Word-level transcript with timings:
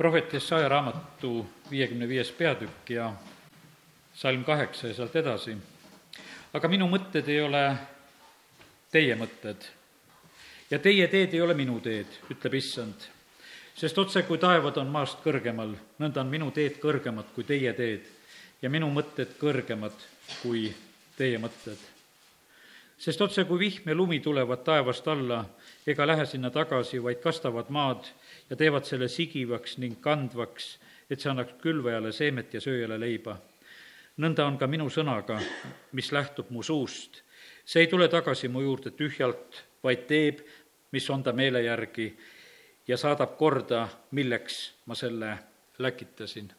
prohvet 0.00 0.32
Jesaja 0.32 0.68
raamatu 0.68 1.46
viiekümne 1.70 2.06
viies 2.08 2.30
peatükk 2.32 2.90
ja 2.90 3.10
salm 4.14 4.44
kaheksa 4.44 4.88
ja 4.88 4.94
sealt 4.94 5.16
edasi. 5.16 5.56
aga 6.52 6.68
minu 6.68 6.86
mõtted 6.88 7.28
ei 7.28 7.40
ole 7.44 7.60
teie 8.90 9.16
mõtted 9.20 9.66
ja 10.70 10.78
teie 10.78 11.08
teed 11.08 11.36
ei 11.36 11.42
ole 11.44 11.54
minu 11.54 11.76
teed, 11.84 12.16
ütleb 12.32 12.56
issand. 12.56 13.04
sest 13.76 13.98
otse 13.98 14.22
kui 14.22 14.38
taevad 14.38 14.80
on 14.80 14.88
maast 14.88 15.20
kõrgemal, 15.20 15.76
nõnda 15.98 16.24
on 16.24 16.32
minu 16.32 16.48
teed 16.50 16.80
kõrgemad 16.80 17.34
kui 17.34 17.44
teie 17.44 17.72
teed 17.76 18.08
ja 18.62 18.70
minu 18.70 18.88
mõtted 18.88 19.36
kõrgemad 19.36 20.00
kui 20.40 20.72
teie 21.16 21.36
mõtted. 21.38 21.76
sest 22.98 23.20
otse 23.20 23.44
kui 23.44 23.58
vihm 23.58 23.92
ja 23.92 23.94
lumi 23.94 24.20
tulevad 24.20 24.64
taevast 24.64 25.08
alla, 25.08 25.44
ega 25.86 26.06
lähe 26.06 26.26
sinna 26.26 26.50
tagasi, 26.50 27.02
vaid 27.02 27.20
kastavad 27.20 27.68
maad 27.68 28.08
ja 28.50 28.56
teevad 28.56 28.84
selle 28.84 29.08
sigivaks 29.08 29.78
ning 29.78 30.00
kandvaks, 30.02 30.74
et 31.10 31.22
see 31.22 31.30
annaks 31.30 31.54
külvajale 31.62 32.12
seemet 32.12 32.54
ja 32.54 32.60
sööjale 32.60 32.98
leiba. 33.00 33.38
nõnda 34.20 34.44
on 34.44 34.58
ka 34.58 34.66
minu 34.66 34.90
sõnaga, 34.90 35.38
mis 35.92 36.12
lähtub 36.12 36.50
mu 36.50 36.62
suust. 36.62 37.22
see 37.64 37.82
ei 37.82 37.86
tule 37.86 38.08
tagasi 38.08 38.48
mu 38.48 38.60
juurde 38.60 38.90
tühjalt, 38.90 39.64
vaid 39.82 40.06
teeb, 40.06 40.40
mis 40.92 41.10
on 41.10 41.22
ta 41.22 41.32
meele 41.32 41.62
järgi 41.62 42.16
ja 42.88 42.96
saadab 42.96 43.36
korda, 43.36 43.88
milleks 44.10 44.74
ma 44.86 44.94
selle 44.94 45.38
läkitasin. 45.78 46.52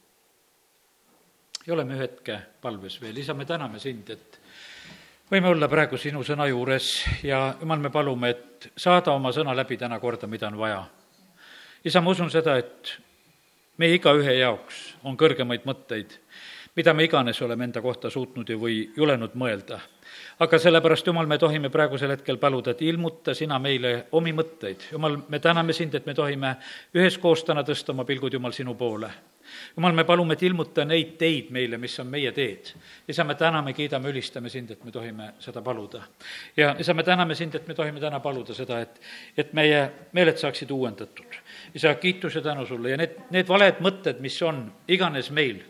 ja 1.67 1.73
oleme 1.73 1.93
ühe 1.93 2.07
hetke 2.07 2.39
palves 2.61 3.01
veel, 3.01 3.17
isa, 3.17 3.33
me 3.33 3.45
täname 3.45 3.79
sind, 3.79 4.09
et 4.09 4.39
võime 5.31 5.47
olla 5.47 5.67
praegu 5.67 5.97
sinu 5.97 6.23
sõna 6.23 6.47
juures 6.47 7.05
ja 7.23 7.55
jumal, 7.59 7.79
me 7.79 7.89
palume, 7.89 8.29
et 8.29 8.71
saada 8.77 9.11
oma 9.11 9.31
sõna 9.31 9.55
läbi 9.55 9.77
täna 9.77 9.99
korda, 9.99 10.27
mida 10.27 10.47
on 10.47 10.57
vaja 10.57 10.85
isa, 11.85 12.01
ma 12.01 12.11
usun 12.11 12.29
seda, 12.31 12.57
et 12.61 12.97
meie 13.81 13.97
igaühe 13.97 14.35
jaoks 14.37 14.81
on 15.07 15.17
kõrgemaid 15.17 15.65
mõtteid, 15.65 16.13
mida 16.77 16.93
me 16.93 17.07
iganes 17.07 17.41
oleme 17.41 17.65
enda 17.67 17.81
kohta 17.81 18.09
suutnud 18.09 18.49
ja 18.49 18.57
või 18.57 18.83
julenud 18.97 19.33
mõelda. 19.35 19.79
aga 20.39 20.59
sellepärast, 20.59 21.07
Jumal, 21.07 21.27
me 21.27 21.37
tohime 21.37 21.69
praegusel 21.69 22.11
hetkel 22.11 22.37
paluda, 22.37 22.71
et 22.71 22.81
ilmuta 22.81 23.33
sina 23.33 23.59
meile 23.59 24.07
omi 24.11 24.33
mõtteid. 24.33 24.91
Jumal, 24.91 25.17
me 25.29 25.39
täname 25.39 25.73
sind, 25.73 25.95
et 25.95 26.05
me 26.05 26.13
tohime 26.13 26.55
üheskoos 26.93 27.43
täna 27.43 27.63
tõsta 27.63 27.93
oma 27.93 28.05
pilgud, 28.05 28.33
Jumal, 28.33 28.51
sinu 28.51 28.75
poole 28.75 29.11
jumal, 29.75 29.93
me 29.93 30.03
palume, 30.03 30.35
et 30.35 30.43
ilmuta 30.43 30.85
neid 30.85 31.15
teid 31.19 31.51
meile, 31.53 31.77
mis 31.81 31.97
on 31.99 32.09
meie 32.11 32.31
teed. 32.35 32.73
isa, 33.07 33.23
me 33.23 33.35
täname, 33.35 33.73
kiidame, 33.73 34.09
ülistame 34.09 34.49
sind, 34.49 34.71
et 34.71 34.83
me 34.83 34.91
tohime 34.91 35.33
seda 35.39 35.61
paluda. 35.61 36.03
ja 36.57 36.75
isa, 36.79 36.93
me 36.93 37.03
täname 37.03 37.35
sind, 37.35 37.55
et 37.55 37.67
me 37.67 37.75
tohime 37.75 37.99
täna 37.99 38.19
paluda 38.19 38.53
seda, 38.53 38.81
et, 38.81 39.01
et 39.37 39.53
meie 39.53 39.89
meeled 40.13 40.37
saaksid 40.37 40.71
uuendatud. 40.71 41.39
Isa, 41.73 41.95
kiitus 41.95 42.35
ja 42.35 42.41
tänu 42.41 42.65
sulle. 42.65 42.89
Ja 42.89 42.97
need, 42.97 43.17
need 43.31 43.47
valed 43.47 43.81
mõtted, 43.83 44.19
mis 44.23 44.37
on 44.45 44.63
iganes 44.87 45.31
meil, 45.31 45.61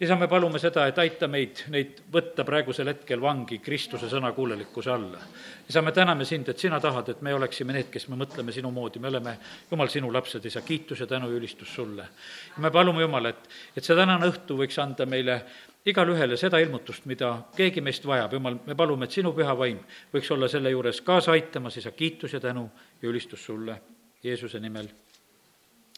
isa, 0.00 0.16
me 0.16 0.28
palume 0.28 0.60
seda, 0.62 0.86
et 0.88 0.98
aita 0.98 1.28
meid 1.28 1.64
neid 1.72 2.02
võtta 2.12 2.44
praegusel 2.46 2.92
hetkel 2.92 3.20
vangi 3.20 3.58
Kristuse 3.64 4.10
sõna 4.10 4.32
kuulelikkuse 4.36 4.92
alla. 4.92 5.22
isa, 5.68 5.82
me 5.82 5.92
täname 5.92 6.24
sind, 6.24 6.48
et 6.48 6.58
sina 6.58 6.80
tahad, 6.80 7.08
et 7.08 7.22
me 7.22 7.34
oleksime 7.34 7.72
need, 7.72 7.90
kes 7.92 8.08
me 8.08 8.16
mõtleme 8.16 8.52
sinu 8.52 8.70
moodi, 8.70 8.98
me 8.98 9.08
oleme, 9.08 9.38
Jumal, 9.70 9.88
sinu 9.92 10.12
lapsed, 10.12 10.44
isa, 10.44 10.62
kiitus 10.62 11.00
ja 11.00 11.06
tänu 11.06 11.30
ja 11.30 11.36
ülistus 11.36 11.74
sulle. 11.74 12.08
ja 12.56 12.62
me 12.62 12.70
palume, 12.70 13.02
Jumal, 13.02 13.32
et, 13.32 13.50
et 13.76 13.84
see 13.84 13.96
tänane 13.96 14.30
õhtu 14.30 14.56
võiks 14.58 14.78
anda 14.82 15.06
meile 15.06 15.42
igale 15.88 16.12
ühele 16.12 16.36
seda 16.36 16.58
ilmutust, 16.62 17.06
mida 17.06 17.32
keegi 17.56 17.80
meist 17.84 18.06
vajab, 18.06 18.32
Jumal, 18.36 18.58
me 18.66 18.76
palume, 18.76 19.06
et 19.06 19.14
sinu 19.14 19.32
püha 19.36 19.54
vaim 19.56 19.80
võiks 20.12 20.30
olla 20.34 20.48
selle 20.48 20.72
juures 20.74 21.00
kaasa 21.04 21.32
aitamas, 21.32 21.78
isa, 21.80 21.92
kiitus 21.96 22.34
ja 22.36 22.40
tänu 22.40 22.68
ja 23.02 23.08
ülistus 23.08 23.44
sulle 23.44 23.78
Jeesuse 24.22 24.60
nimel, 24.60 24.88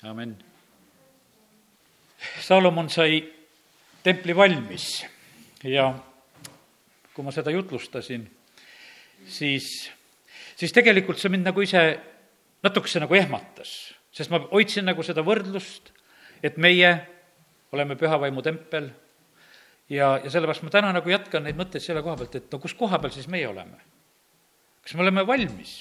amin. 0.03 0.37
Salomon 2.41 2.89
sai 2.91 3.21
templi 4.05 4.37
valmis 4.37 5.05
ja 5.65 5.91
kui 7.15 7.25
ma 7.25 7.33
seda 7.35 7.53
jutlustasin, 7.53 8.25
siis, 9.29 9.91
siis 10.57 10.73
tegelikult 10.73 11.21
see 11.21 11.33
mind 11.33 11.49
nagu 11.51 11.65
ise 11.65 11.83
natukese 12.65 13.03
nagu 13.03 13.17
ehmatas, 13.17 13.75
sest 14.13 14.33
ma 14.33 14.41
hoidsin 14.53 14.89
nagu 14.89 15.05
seda 15.05 15.25
võrdlust, 15.27 15.93
et 16.43 16.57
meie 16.57 16.95
oleme 17.73 17.97
püha 18.01 18.17
vaimu 18.21 18.43
tempel 18.45 18.89
ja, 19.91 20.15
ja 20.23 20.31
sellepärast 20.31 20.65
ma 20.65 20.73
täna 20.73 20.95
nagu 20.97 21.13
jätkan 21.13 21.45
neid 21.45 21.59
mõtteid 21.61 21.85
selle 21.85 22.05
koha 22.05 22.17
pealt, 22.21 22.41
et 22.41 22.53
no 22.53 22.61
kus 22.63 22.77
koha 22.79 23.01
peal 23.03 23.13
siis 23.15 23.29
meie 23.29 23.49
oleme? 23.51 23.81
kas 24.81 24.97
me 24.97 25.05
oleme 25.05 25.27
valmis 25.29 25.77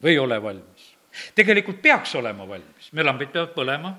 või 0.00 0.14
ei 0.14 0.22
ole 0.22 0.40
valmis? 0.42 0.91
Tegelikult 1.34 1.82
peaks 1.82 2.14
olema 2.20 2.46
valmis, 2.48 2.90
meie 2.92 3.06
lambid 3.06 3.32
peavad 3.34 3.54
põlema, 3.56 3.92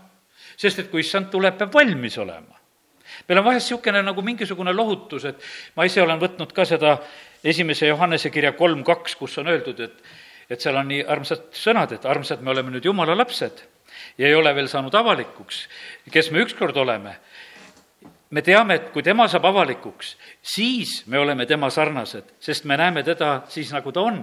sest 0.57 0.84
et 0.84 0.91
kui 0.91 1.03
issand 1.03 1.31
tuleb, 1.31 1.57
peab 1.57 1.74
valmis 1.74 2.18
olema. 2.18 2.59
meil 3.28 3.40
on 3.40 3.46
vahest 3.46 3.69
niisugune 3.69 4.01
nagu 4.01 4.22
mingisugune 4.25 4.74
lohutus, 4.74 5.25
et 5.25 5.44
ma 5.75 5.85
ise 5.85 6.02
olen 6.02 6.19
võtnud 6.19 6.53
ka 6.53 6.66
seda 6.66 6.97
esimese 7.44 7.88
Johannese 7.88 8.29
kirja 8.29 8.53
kolm 8.57 8.84
kaks, 8.84 9.16
kus 9.16 9.38
on 9.38 9.47
öeldud, 9.47 9.79
et 9.79 10.02
et 10.50 10.62
seal 10.62 10.78
on 10.78 10.90
nii 10.90 11.03
armsad 11.07 11.46
sõnad, 11.56 11.94
et 11.96 12.06
armsad, 12.06 12.41
me 12.44 12.52
oleme 12.52 12.73
nüüd 12.73 12.85
jumala 12.85 13.16
lapsed. 13.18 13.63
Ja 14.18 14.28
ei 14.28 14.35
ole 14.35 14.52
veel 14.56 14.68
saanud 14.68 14.94
avalikuks, 14.96 15.68
kes 16.12 16.31
me 16.34 16.41
ükskord 16.44 16.78
oleme, 16.78 17.16
me 18.34 18.42
teame, 18.42 18.78
et 18.80 18.90
kui 18.94 19.04
tema 19.06 19.28
saab 19.30 19.46
avalikuks, 19.52 20.16
siis 20.54 20.94
me 21.12 21.20
oleme 21.22 21.46
tema 21.46 21.70
sarnased, 21.74 22.34
sest 22.42 22.66
me 22.70 22.78
näeme 22.80 23.04
teda 23.06 23.44
siis, 23.54 23.70
nagu 23.76 23.94
ta 23.94 24.02
on. 24.02 24.20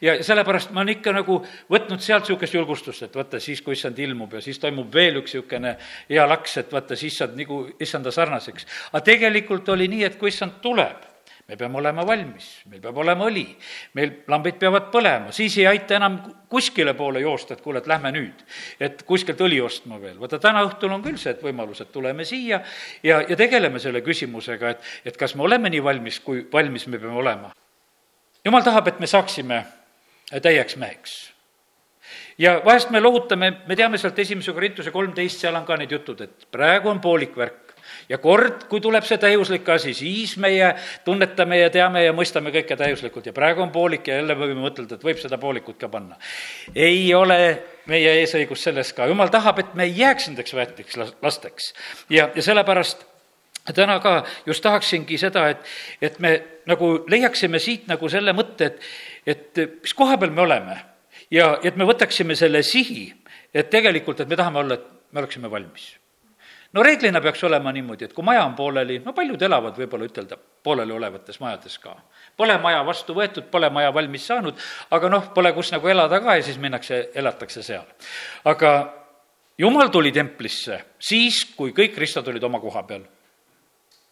ja 0.00 0.18
sellepärast 0.24 0.74
ma 0.76 0.82
olen 0.82 0.96
ikka 0.98 1.14
nagu 1.16 1.38
võtnud 1.72 2.04
sealt 2.04 2.28
niisugust 2.28 2.54
julgustust, 2.54 3.06
et 3.06 3.16
vaata, 3.16 3.40
siis, 3.40 3.62
kui 3.64 3.76
issand 3.78 3.98
ilmub 3.98 4.36
ja 4.36 4.44
siis 4.44 4.60
toimub 4.60 4.92
veel 4.92 5.22
üks 5.22 5.34
niisugune 5.34 5.76
hea 6.10 6.28
laks, 6.28 6.58
et 6.60 6.72
vaata, 6.72 6.96
siis 6.96 7.16
saad 7.16 7.36
nagu 7.38 7.64
issanda 7.80 8.12
sarnaseks. 8.12 8.68
aga 8.92 9.04
tegelikult 9.10 9.68
oli 9.72 9.88
nii, 9.88 10.04
et 10.10 10.18
kui 10.20 10.32
issand 10.34 10.60
tuleb 10.62 11.15
me 11.48 11.56
peame 11.56 11.78
olema 11.78 12.02
valmis, 12.06 12.46
meil 12.66 12.80
peab 12.82 12.96
olema 12.98 13.26
õli, 13.28 13.44
meil 13.94 14.14
lambid 14.30 14.56
peavad 14.58 14.88
põlema, 14.90 15.30
siis 15.34 15.54
ei 15.60 15.68
aita 15.70 15.94
enam 16.00 16.18
kuskile 16.50 16.94
poole 16.98 17.22
joosta, 17.22 17.54
et 17.54 17.62
kuule, 17.62 17.78
et 17.82 17.86
lähme 17.90 18.10
nüüd, 18.16 18.42
et 18.82 19.04
kuskilt 19.06 19.40
õli 19.46 19.60
ostma 19.62 20.00
veel. 20.02 20.16
vaata, 20.18 20.40
täna 20.42 20.64
õhtul 20.66 20.96
on 20.96 21.04
küll 21.04 21.20
see, 21.22 21.36
et 21.36 21.44
võimalus, 21.46 21.84
et 21.84 21.92
tuleme 21.94 22.26
siia 22.26 22.60
ja, 23.02 23.20
ja 23.22 23.38
tegeleme 23.38 23.78
selle 23.82 24.02
küsimusega, 24.06 24.74
et, 24.74 24.90
et 25.12 25.20
kas 25.20 25.36
me 25.38 25.46
oleme 25.46 25.70
nii 25.70 25.84
valmis, 25.86 26.18
kui 26.24 26.42
valmis 26.52 26.88
me 26.90 26.98
peame 26.98 27.14
olema. 27.22 27.52
jumal 28.44 28.66
tahab, 28.66 28.90
et 28.90 29.00
me 29.00 29.06
saaksime 29.10 29.62
täieks 30.42 30.76
meheks. 30.76 31.14
Ja 32.38 32.58
vahest 32.64 32.90
me 32.90 33.00
lohutame, 33.00 33.52
me 33.66 33.76
teame 33.76 33.98
sealt 33.98 34.18
esimese 34.18 34.52
Korintuse 34.52 34.90
kolmteist, 34.90 35.40
seal 35.40 35.54
on 35.54 35.64
ka 35.66 35.78
need 35.78 35.94
jutud, 35.94 36.20
et 36.26 36.50
praegu 36.50 36.90
on 36.90 37.00
poolik 37.00 37.38
värk 37.38 37.65
ja 38.08 38.18
kord, 38.22 38.66
kui 38.70 38.80
tuleb 38.80 39.04
see 39.06 39.18
täiuslik 39.22 39.68
asi, 39.74 39.94
siis 39.96 40.36
meie 40.42 40.72
tunnetame 41.04 41.58
ja 41.60 41.70
teame 41.72 42.04
ja 42.04 42.14
mõistame 42.16 42.52
kõike 42.54 42.78
täiuslikult. 42.78 43.26
Ja 43.26 43.34
praegu 43.36 43.64
on 43.64 43.72
poolik 43.74 44.08
ja 44.08 44.20
jälle 44.20 44.36
võime 44.38 44.60
mõtelda, 44.60 44.98
et 44.98 45.06
võib 45.06 45.20
seda 45.22 45.38
poolikut 45.42 45.78
ka 45.80 45.90
panna. 45.92 46.18
ei 46.74 47.14
ole 47.14 47.40
meie 47.86 48.14
eesõigus 48.20 48.62
selles 48.66 48.92
ka, 48.92 49.06
jumal 49.06 49.30
tahab, 49.32 49.58
et 49.62 49.74
me 49.74 49.86
ei 49.86 49.98
jääks 49.98 50.30
nendeks 50.30 50.54
väetiks 50.54 50.98
lasteks. 51.22 51.72
Ja, 52.10 52.30
ja 52.34 52.42
sellepärast 52.42 53.06
täna 53.74 53.98
ka 54.00 54.24
just 54.46 54.62
tahaksingi 54.62 55.18
seda, 55.18 55.48
et, 55.54 55.62
et 56.00 56.18
me 56.22 56.36
nagu 56.66 56.92
leiaksime 57.10 57.58
siit 57.62 57.86
nagu 57.90 58.08
selle 58.08 58.34
mõtte, 58.36 58.70
et, 58.70 58.90
et 59.26 59.62
mis 59.82 59.94
koha 59.94 60.18
peal 60.18 60.34
me 60.34 60.46
oleme. 60.46 60.80
Ja 61.30 61.56
et 61.66 61.76
me 61.76 61.86
võtaksime 61.88 62.36
selle 62.38 62.62
sihi, 62.62 63.08
et 63.54 63.70
tegelikult, 63.70 64.20
et 64.20 64.30
me 64.30 64.38
tahame 64.38 64.62
olla, 64.62 64.78
et 64.78 65.12
me 65.12 65.24
oleksime 65.24 65.50
valmis 65.50 65.94
no 66.72 66.82
reeglina 66.82 67.20
peaks 67.20 67.44
olema 67.44 67.72
niimoodi, 67.72 68.08
et 68.08 68.14
kui 68.16 68.24
maja 68.24 68.44
on 68.46 68.54
pooleli, 68.58 68.98
no 69.04 69.14
paljud 69.16 69.42
elavad 69.42 69.78
võib-olla 69.78 70.08
ütelda 70.08 70.38
pooleliolevates 70.38 71.40
majades 71.40 71.78
ka. 71.82 71.96
Pole 72.36 72.58
maja 72.62 72.82
vastu 72.86 73.14
võetud, 73.16 73.48
pole 73.50 73.70
maja 73.70 73.92
valmis 73.94 74.26
saanud, 74.26 74.58
aga 74.90 75.10
noh, 75.12 75.32
pole 75.34 75.52
kus 75.56 75.72
nagu 75.72 75.88
elada 75.88 76.20
ka 76.20 76.36
ja 76.38 76.46
siis 76.46 76.58
minnakse, 76.62 77.10
elatakse 77.14 77.62
seal. 77.62 77.84
aga 78.44 78.72
jumal 79.58 79.88
tuli 79.88 80.12
templisse 80.12 80.82
siis, 80.98 81.44
kui 81.56 81.72
kõik 81.76 81.98
ristad 81.98 82.28
olid 82.28 82.44
oma 82.44 82.60
koha 82.60 82.82
peal 82.88 83.06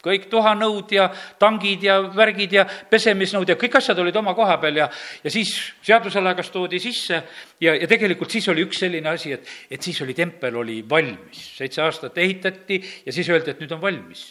kõik 0.05 0.29
tuhanõud 0.31 0.93
ja 0.95 1.09
tangid 1.41 1.85
ja 1.87 1.99
värgid 2.15 2.53
ja 2.59 2.67
pesemisnõud 2.91 3.49
ja 3.49 3.57
kõik 3.61 3.79
asjad 3.81 3.99
olid 4.03 4.17
oma 4.21 4.35
koha 4.37 4.59
peal 4.63 4.83
ja, 4.83 4.89
ja 5.25 5.33
siis 5.33 5.55
seaduselaegas 5.85 6.51
toodi 6.55 6.81
sisse 6.83 7.23
ja, 7.61 7.75
ja 7.75 7.89
tegelikult 7.91 8.33
siis 8.35 8.49
oli 8.53 8.65
üks 8.67 8.83
selline 8.85 9.11
asi, 9.15 9.35
et, 9.37 9.49
et 9.71 9.83
siis 9.83 10.01
oli 10.05 10.15
tempel 10.17 10.57
oli 10.61 10.81
valmis. 10.89 11.43
seitse 11.59 11.83
aastat 11.83 12.19
ehitati 12.19 12.81
ja 13.07 13.13
siis 13.13 13.29
öeldi, 13.33 13.55
et 13.55 13.61
nüüd 13.63 13.75
on 13.77 13.83
valmis. 13.83 14.25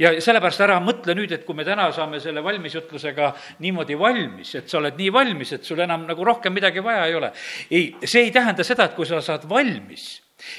ja 0.00 0.14
sellepärast 0.20 0.64
ära 0.64 0.78
mõtle 0.84 1.16
nüüd, 1.18 1.32
et 1.36 1.44
kui 1.46 1.56
me 1.56 1.66
täna 1.68 1.90
saame 1.92 2.20
selle 2.24 2.44
valmisjutlusega 2.44 3.32
niimoodi 3.64 3.98
valmis, 3.98 4.54
et 4.58 4.68
sa 4.68 4.80
oled 4.80 4.96
nii 4.98 5.12
valmis, 5.12 5.52
et 5.52 5.64
sul 5.64 5.80
enam 5.84 6.06
nagu 6.08 6.24
rohkem 6.24 6.54
midagi 6.54 6.84
vaja 6.84 7.06
ei 7.06 7.18
ole. 7.18 7.32
ei, 7.70 7.90
see 8.04 8.28
ei 8.28 8.34
tähenda 8.34 8.64
seda, 8.64 8.88
et 8.88 8.96
kui 8.96 9.06
sa 9.06 9.20
saad 9.24 9.48
valmis, 9.48 10.10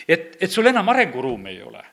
et, 0.07 0.36
et 0.39 0.51
sul 0.51 0.68
enam 0.69 0.89
arenguruumi 0.94 1.56
ei 1.56 1.63
ole 1.63 1.88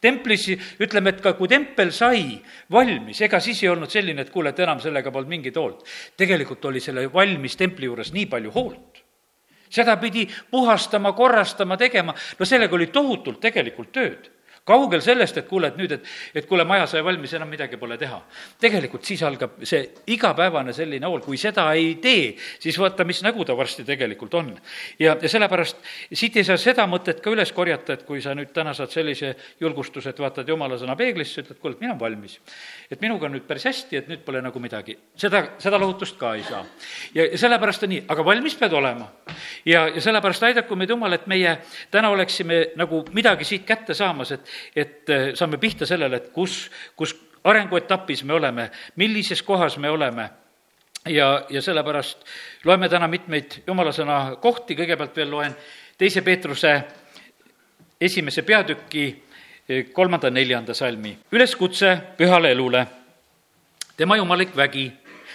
templis 0.00 0.48
ütleme, 0.80 1.14
et 1.14 1.20
ka 1.20 1.34
kui 1.38 1.48
tempel 1.48 1.92
sai 1.92 2.40
valmis, 2.72 3.20
ega 3.26 3.40
siis 3.40 3.62
ei 3.64 3.70
olnud 3.72 3.90
selline, 3.92 4.24
et 4.24 4.32
kuule, 4.32 4.50
et 4.50 4.64
enam 4.64 4.80
sellega 4.80 5.12
polnud 5.12 5.30
mingit 5.30 5.56
hoolt. 5.56 5.84
tegelikult 6.16 6.64
oli 6.64 6.80
selle 6.80 7.06
valmis 7.12 7.56
templi 7.56 7.86
juures 7.86 8.12
nii 8.12 8.26
palju 8.26 8.50
hoolt. 8.54 9.04
seda 9.70 9.96
pidi 9.96 10.26
puhastama, 10.50 11.12
korrastama, 11.12 11.76
tegema, 11.76 12.14
no 12.38 12.46
sellega 12.46 12.74
oli 12.74 12.86
tohutult 12.86 13.40
tegelikult 13.40 13.92
tööd 13.92 14.30
kaugel 14.64 15.00
sellest, 15.02 15.40
et 15.40 15.48
kuule, 15.48 15.70
et 15.70 15.78
nüüd, 15.80 15.92
et, 15.96 16.08
et 16.34 16.46
kuule, 16.46 16.64
maja 16.68 16.86
sai 16.90 17.02
valmis, 17.04 17.32
enam 17.36 17.48
midagi 17.50 17.78
pole 17.80 17.96
teha. 17.98 18.20
tegelikult 18.60 19.04
siis 19.04 19.22
algab 19.26 19.56
see 19.64 19.82
igapäevane 20.12 20.72
selline 20.76 21.06
hool, 21.06 21.22
kui 21.24 21.38
seda 21.40 21.66
ei 21.76 21.94
tee, 22.02 22.34
siis 22.60 22.78
vaata, 22.78 23.04
mis 23.08 23.22
nägu 23.24 23.44
ta 23.44 23.56
varsti 23.56 23.84
tegelikult 23.88 24.34
on. 24.34 24.52
ja, 24.98 25.16
ja 25.22 25.28
sellepärast 25.28 25.80
siit 26.12 26.36
ei 26.36 26.44
saa 26.44 26.58
seda 26.60 26.86
mõtet 26.90 27.22
ka 27.24 27.32
üles 27.32 27.52
korjata, 27.56 27.96
et 27.96 28.04
kui 28.08 28.22
sa 28.22 28.34
nüüd 28.36 28.52
täna 28.56 28.74
saad 28.76 28.92
sellise 28.92 29.34
julgustuse, 29.60 30.12
et 30.12 30.20
vaatad 30.20 30.48
jumala 30.48 30.78
sõna 30.80 30.96
peeglisse, 30.98 31.44
ütled, 31.44 31.58
kuule, 31.60 31.78
et 31.78 31.84
mina 31.84 31.94
olen 31.94 32.00
valmis. 32.00 32.38
et 32.90 33.00
minuga 33.00 33.26
on 33.26 33.34
nüüd 33.36 33.46
päris 33.48 33.64
hästi, 33.66 33.96
et 33.96 34.08
nüüd 34.08 34.24
pole 34.24 34.42
nagu 34.42 34.60
midagi. 34.60 34.98
seda, 35.16 35.42
seda 35.58 35.78
lohutust 35.80 36.18
ka 36.18 36.34
ei 36.34 36.44
saa. 36.44 36.64
ja, 37.14 37.26
ja 37.26 37.38
sellepärast 37.38 37.88
on 37.88 37.94
nii, 37.94 38.04
aga 38.08 38.24
valmis 38.24 38.54
pead 38.60 38.72
olema. 38.72 39.10
ja, 39.64 39.88
ja 39.88 40.00
sellepärast 40.00 40.42
aidaku 40.42 40.76
meid 40.76 40.90
Jumal, 40.90 41.12
et 41.12 41.26
meie 41.30 41.58
täna 41.90 42.10
oleksime 42.10 42.72
nagu 42.76 43.04
midagi 43.14 43.44
siit 43.44 43.66
kätte 43.66 43.94
saamas, 43.94 44.32
et 44.32 44.50
et 44.76 45.10
äh, 45.10 45.30
saame 45.34 45.58
pihta 45.58 45.86
sellele, 45.86 46.16
et 46.16 46.30
kus, 46.32 46.70
kus 46.96 47.16
arenguetapis 47.44 48.24
me 48.24 48.34
oleme, 48.34 48.70
millises 48.96 49.42
kohas 49.42 49.78
me 49.78 49.90
oleme 49.90 50.30
ja, 51.08 51.46
ja 51.50 51.62
sellepärast 51.62 52.24
loeme 52.64 52.88
täna 52.88 53.08
mitmeid 53.08 53.62
jumala 53.66 53.92
sõna 53.92 54.36
kohti, 54.40 54.76
kõigepealt 54.76 55.16
veel 55.16 55.30
loen 55.30 55.56
teise 55.98 56.22
Peetruse 56.22 56.74
esimese 58.00 58.42
peatüki 58.42 59.06
äh, 59.08 59.92
kolmanda-neljanda 59.92 60.74
salmi. 60.74 61.18
üleskutse 61.32 61.96
pühale 62.16 62.50
elule. 62.50 62.86
tema 63.96 64.16
jumalik 64.16 64.56
vägi 64.56 64.92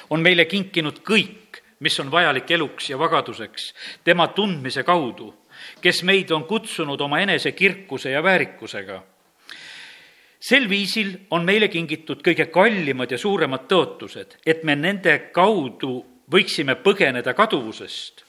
on 0.10 0.21
meile 0.21 0.45
kinkinud 0.45 1.00
kõik, 1.00 1.62
mis 1.80 2.00
on 2.00 2.12
vajalik 2.12 2.51
eluks 2.51 2.89
ja 2.89 3.00
vagaduseks 3.00 3.74
tema 4.04 4.28
tundmise 4.28 4.83
kaudu, 4.83 5.33
kes 5.81 6.04
meid 6.04 6.31
on 6.31 6.44
kutsunud 6.44 7.01
oma 7.01 7.19
enese 7.19 7.51
kirkuse 7.51 8.12
ja 8.12 8.24
väärikusega 8.24 9.04
sel 10.45 10.68
viisil 10.69 11.15
on 11.33 11.45
meile 11.45 11.69
kingitud 11.74 12.21
kõige 12.25 12.45
kallimad 12.53 13.09
ja 13.12 13.18
suuremad 13.18 13.65
tõotused, 13.69 14.38
et 14.45 14.63
me 14.63 14.75
nende 14.77 15.18
kaudu 15.33 15.97
võiksime 16.31 16.75
põgeneda 16.86 17.33
kaduvusest, 17.38 18.21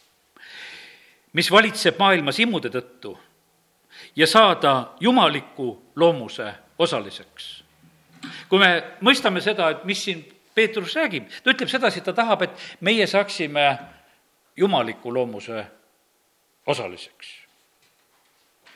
mis 1.37 1.51
valitseb 1.53 1.99
maailmas 2.01 2.41
immude 2.41 2.71
tõttu, 2.73 3.13
ja 4.17 4.27
saada 4.27 4.95
jumaliku 5.01 5.75
loomuse 5.97 6.49
osaliseks. 6.79 7.65
kui 8.49 8.59
me 8.59 8.71
mõistame 9.05 9.41
seda, 9.41 9.71
et 9.71 9.85
mis 9.85 10.05
siin 10.05 10.25
Peetrus 10.55 10.95
räägib, 10.97 11.29
ta 11.45 11.53
ütleb 11.53 11.69
sedasi, 11.69 12.01
ta 12.01 12.15
tahab, 12.17 12.43
et 12.43 12.63
meie 12.81 13.07
saaksime 13.07 13.65
jumaliku 14.57 15.13
loomuse 15.13 15.67
osaliseks. 16.67 17.35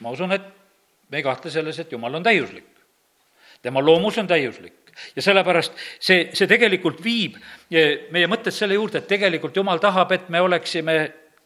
ma 0.00 0.10
usun, 0.10 0.32
et 0.32 0.44
me 1.08 1.16
ei 1.16 1.22
kahtle 1.22 1.50
selles, 1.50 1.78
et 1.78 1.92
Jumal 1.92 2.14
on 2.14 2.22
täiuslik 2.22 2.69
tema 3.62 3.83
loomus 3.85 4.19
on 4.19 4.27
täiuslik 4.27 4.81
ja 5.17 5.23
sellepärast 5.23 5.77
see, 6.01 6.29
see 6.35 6.49
tegelikult 6.51 7.01
viib 7.05 7.39
meie 7.71 8.29
mõtted 8.31 8.55
selle 8.55 8.77
juurde, 8.77 9.01
et 9.01 9.09
tegelikult 9.11 9.57
Jumal 9.57 9.81
tahab, 9.83 10.12
et 10.12 10.29
me 10.33 10.41
oleksime 10.43 10.97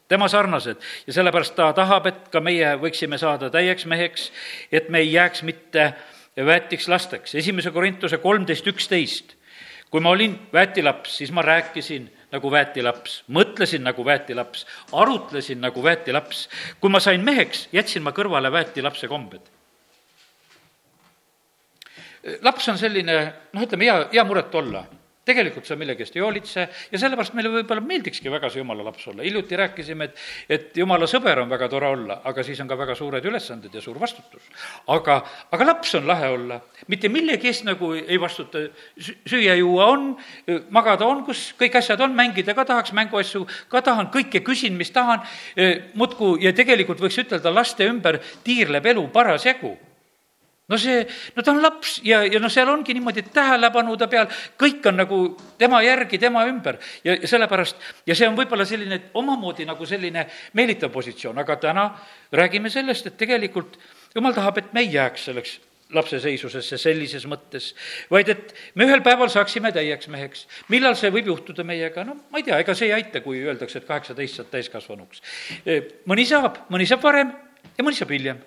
tema 0.09 0.29
sarnased 0.29 0.81
ja 1.07 1.17
sellepärast 1.17 1.57
ta 1.57 1.71
tahab, 1.77 2.09
et 2.11 2.27
ka 2.33 2.43
meie 2.45 2.75
võiksime 2.81 3.19
saada 3.21 3.51
täieks 3.53 3.87
meheks, 3.91 4.29
et 4.73 4.91
me 4.93 5.01
ei 5.05 5.13
jääks 5.13 5.45
mitte 5.47 5.93
väetiks 6.37 6.89
lasteks. 6.89 7.35
esimese 7.35 7.71
Korintuse 7.71 8.19
kolmteist 8.19 8.67
üksteist. 8.67 9.37
kui 9.91 10.01
ma 10.01 10.11
olin 10.11 10.35
väetilaps, 10.53 11.17
siis 11.17 11.31
ma 11.33 11.43
rääkisin 11.43 12.09
nagu 12.33 12.51
väetilaps, 12.51 13.23
mõtlesin 13.29 13.85
nagu 13.87 14.05
väetilaps, 14.05 14.67
arutlesin 14.93 15.61
nagu 15.61 15.83
väetilaps. 15.83 16.49
kui 16.81 16.91
ma 16.91 17.01
sain 17.01 17.25
meheks, 17.25 17.69
jätsin 17.73 18.03
ma 18.03 18.11
kõrvale 18.11 18.53
väetilapse 18.53 19.09
kombed 19.09 19.54
laps 22.45 22.69
on 22.73 22.79
selline, 22.81 23.23
noh, 23.53 23.65
ütleme, 23.65 23.89
hea, 23.89 23.97
hea 24.13 24.29
muret 24.29 24.55
olla. 24.61 24.85
Tegelikult 25.25 25.65
sa 25.65 25.73
millegi 25.81 26.05
eest 26.05 26.17
ei 26.19 26.21
hoolitse 26.21 26.65
ja 26.93 26.99
sellepärast 27.01 27.33
meile 27.33 27.49
võib-olla 27.49 27.81
meeldikski 27.81 28.29
väga 28.29 28.51
see 28.53 28.61
jumala 28.61 28.85
laps 28.85 29.07
olla. 29.09 29.25
hiljuti 29.25 29.57
rääkisime, 29.57 30.05
et, 30.11 30.19
et 30.53 30.77
jumala 30.77 31.09
sõber 31.09 31.41
on 31.41 31.49
väga 31.49 31.69
tore 31.73 31.89
olla, 31.95 32.19
aga 32.29 32.45
siis 32.45 32.61
on 32.61 32.69
ka 32.69 32.77
väga 32.77 32.93
suured 32.99 33.25
ülesanded 33.25 33.73
ja 33.73 33.81
suur 33.81 33.97
vastutus. 34.01 34.45
aga, 34.93 35.17
aga 35.57 35.69
laps 35.71 35.95
on 35.97 36.05
lahe 36.11 36.29
olla, 36.29 36.59
mitte 36.93 37.09
millegi 37.09 37.49
eest 37.49 37.65
nagu 37.65 37.95
ei 37.97 38.21
vastuta, 38.21 38.67
süüa-juua 39.01 39.89
on, 39.95 40.05
magada 40.69 41.09
on, 41.09 41.25
kus 41.25 41.47
kõik 41.57 41.81
asjad 41.81 42.05
on, 42.05 42.13
mängida 42.13 42.53
ka 42.53 42.69
tahaks, 42.75 42.93
mänguasju 42.93 43.47
ka 43.73 43.81
tahan, 43.81 44.13
kõike 44.13 44.45
küsin, 44.45 44.77
mis 44.77 44.93
tahan, 44.93 45.25
muudkui, 45.97 46.45
ja 46.45 46.53
tegelikult 46.53 47.01
võiks 47.01 47.17
ütelda, 47.25 47.49
laste 47.49 47.89
ümber 47.89 48.21
tiirleb 48.45 48.93
elu 48.93 49.09
parasjagu 49.17 49.73
no 50.69 50.79
see, 50.79 51.03
no 51.37 51.43
ta 51.45 51.53
on 51.53 51.61
laps 51.63 51.99
ja, 52.07 52.23
ja 52.25 52.41
noh, 52.41 52.53
seal 52.53 52.71
ongi 52.73 52.95
niimoodi, 52.97 53.25
et 53.25 53.33
tähelepanu 53.35 53.97
ta 54.01 54.09
peal, 54.11 54.31
kõik 54.61 54.87
on 54.89 54.97
nagu 55.03 55.19
tema 55.61 55.83
järgi, 55.85 56.21
tema 56.23 56.47
ümber 56.49 56.79
ja, 57.05 57.19
ja 57.19 57.29
sellepärast, 57.29 57.83
ja 58.09 58.17
see 58.17 58.29
on 58.29 58.39
võib-olla 58.39 58.65
selline 58.69 59.01
omamoodi 59.21 59.69
nagu 59.69 59.87
selline 59.89 60.25
meelitav 60.57 60.93
positsioon, 60.95 61.43
aga 61.43 61.59
täna 61.61 61.91
räägime 62.33 62.73
sellest, 62.73 63.11
et 63.11 63.21
tegelikult 63.21 63.77
jumal 64.15 64.37
tahab, 64.37 64.63
et 64.63 64.73
me 64.73 64.85
ei 64.87 64.93
jääks 64.95 65.29
selleks 65.29 65.59
lapseseisusesse 65.95 66.79
sellises 66.81 67.27
mõttes, 67.29 67.69
vaid 68.11 68.31
et 68.33 68.55
me 68.75 68.87
ühel 68.89 69.05
päeval 69.05 69.29
saaksime 69.31 69.71
täieks 69.73 70.09
meheks. 70.11 70.47
millal 70.73 70.97
see 70.99 71.13
võib 71.13 71.29
juhtuda 71.29 71.63
meiega, 71.67 72.07
no 72.09 72.17
ma 72.33 72.41
ei 72.41 72.49
tea, 72.49 72.59
ega 72.65 72.75
see 72.75 72.89
ei 72.89 72.97
aita, 72.97 73.21
kui 73.21 73.45
öeldakse, 73.45 73.83
et 73.83 73.87
kaheksateist 73.87 74.41
saad 74.41 74.51
täiskasvanuks. 74.55 75.23
mõni 76.09 76.25
saab, 76.27 76.65
mõni 76.73 76.89
saab 76.89 77.05
varem 77.05 77.37
ja 77.77 77.85
mõni 77.85 78.01
saab 78.01 78.17
hiljem 78.17 78.41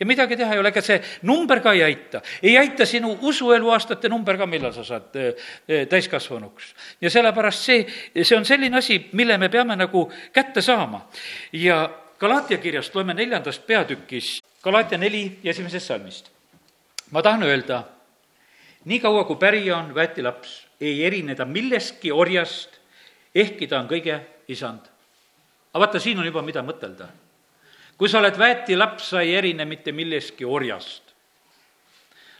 ja 0.00 0.06
midagi 0.06 0.36
teha 0.36 0.54
ei 0.54 0.60
ole, 0.60 0.70
ega 0.70 0.82
see 0.84 0.98
number 1.26 1.60
ka 1.62 1.72
ei 1.74 1.82
aita. 1.82 2.22
ei 2.42 2.56
aita 2.58 2.86
sinu 2.86 3.16
usueluaastate 3.22 4.08
number 4.08 4.38
ka, 4.38 4.46
millal 4.46 4.72
sa 4.72 4.84
saad 4.84 5.16
eh, 5.18 5.34
eh, 5.68 5.86
täiskasvanuks. 5.90 6.74
ja 7.00 7.10
sellepärast 7.10 7.64
see, 7.64 7.86
see 8.22 8.36
on 8.36 8.46
selline 8.46 8.78
asi, 8.78 9.00
mille 9.12 9.38
me 9.38 9.48
peame 9.48 9.76
nagu 9.76 10.08
kätte 10.32 10.62
saama. 10.62 11.06
ja 11.52 11.88
Galaatia 12.18 12.58
kirjast 12.58 12.94
loeme 12.94 13.14
neljandast 13.14 13.66
peatükis, 13.66 14.40
Galaatia 14.62 14.98
neli 14.98 15.38
ja 15.42 15.50
esimesest 15.50 15.86
salmist. 15.86 16.30
ma 17.10 17.22
tahan 17.22 17.42
öelda, 17.42 17.82
niikaua 18.84 19.24
kui 19.24 19.36
pärija 19.36 19.76
on 19.76 19.94
väetilaps, 19.94 20.66
ei 20.80 21.04
erine 21.04 21.34
ta 21.34 21.44
millestki 21.44 22.12
orjast, 22.12 22.78
ehkki 23.34 23.66
ta 23.66 23.80
on 23.80 23.88
kõige 23.88 24.20
isand. 24.48 24.86
aga 25.74 25.86
vaata, 25.86 26.00
siin 26.00 26.18
on 26.18 26.26
juba, 26.26 26.42
mida 26.42 26.62
mõtelda 26.62 27.08
kui 27.98 28.08
sa 28.08 28.22
oled 28.22 28.38
väetilaps, 28.38 29.10
sa 29.10 29.20
ei 29.20 29.34
erine 29.34 29.64
mitte 29.64 29.92
millestki 29.92 30.44
orjast. 30.44 31.02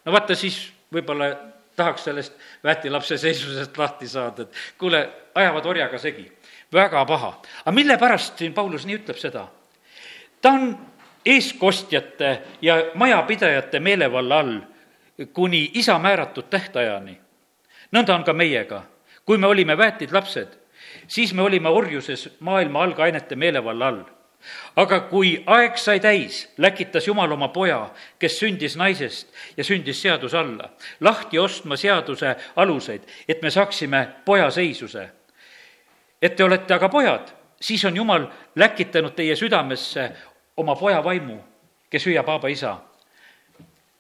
no 0.04 0.12
vaata, 0.12 0.34
siis 0.34 0.72
võib-olla 0.94 1.32
tahaks 1.76 2.04
sellest 2.04 2.32
väetilapse 2.64 3.18
seisusest 3.18 3.78
lahti 3.78 4.08
saada, 4.08 4.42
et 4.42 4.78
kuule, 4.78 5.02
ajavad 5.34 5.66
orjaga 5.66 5.98
segi. 5.98 6.32
väga 6.72 7.04
paha. 7.04 7.42
aga 7.64 7.74
mille 7.74 7.98
pärast 7.98 8.38
siin 8.38 8.54
Paulus 8.54 8.86
nii 8.86 8.98
ütleb 9.02 9.18
seda? 9.18 9.48
ta 10.40 10.50
on 10.54 10.78
eeskostjate 11.26 12.42
ja 12.62 12.82
majapidajate 12.94 13.80
meelevalla 13.80 14.38
all 14.38 14.60
kuni 15.32 15.70
isa 15.74 15.98
määratud 15.98 16.46
tähtajani. 16.50 17.18
nõnda 17.92 18.14
on 18.14 18.24
ka 18.24 18.32
meiega. 18.32 18.82
kui 19.24 19.38
me 19.38 19.46
olime 19.46 19.76
väetid 19.78 20.12
lapsed, 20.12 20.48
siis 21.06 21.34
me 21.34 21.42
olime 21.42 21.68
orjuses 21.68 22.30
maailma 22.40 22.82
algainete 22.82 23.36
meelevalla 23.36 23.86
all 23.86 24.17
aga 24.76 25.00
kui 25.10 25.42
aeg 25.46 25.76
sai 25.76 26.00
täis, 26.00 26.48
läkitas 26.56 27.06
Jumal 27.06 27.32
oma 27.32 27.48
poja, 27.48 27.90
kes 28.18 28.38
sündis 28.38 28.76
naisest 28.76 29.32
ja 29.56 29.64
sündis 29.64 30.02
seaduse 30.02 30.38
alla, 30.38 30.70
lahti 31.00 31.38
ostma 31.38 31.76
seaduse 31.76 32.36
aluseid, 32.56 33.02
et 33.28 33.42
me 33.42 33.50
saaksime 33.50 34.06
poja 34.24 34.50
seisuse. 34.50 35.08
et 36.22 36.36
te 36.36 36.44
olete 36.44 36.74
aga 36.74 36.88
pojad, 36.88 37.30
siis 37.60 37.84
on 37.84 37.96
Jumal 37.96 38.26
läkitanud 38.56 39.14
teie 39.14 39.36
südamesse 39.36 40.10
oma 40.56 40.76
poja 40.76 41.04
vaimu, 41.04 41.38
kes 41.90 42.06
hüüab 42.06 42.28
Aaba 42.28 42.48
isa. 42.48 42.76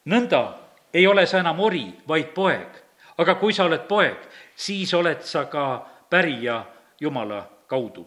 nõnda 0.06 0.54
ei 0.94 1.06
ole 1.06 1.26
sa 1.26 1.38
enam 1.38 1.60
ori, 1.60 1.94
vaid 2.08 2.34
poeg. 2.34 2.68
aga 3.18 3.34
kui 3.34 3.52
sa 3.52 3.64
oled 3.64 3.88
poeg, 3.88 4.18
siis 4.56 4.94
oled 4.94 5.22
sa 5.22 5.44
ka 5.44 5.86
pärija 6.10 6.64
Jumala 7.00 7.48
kaudu. 7.66 8.06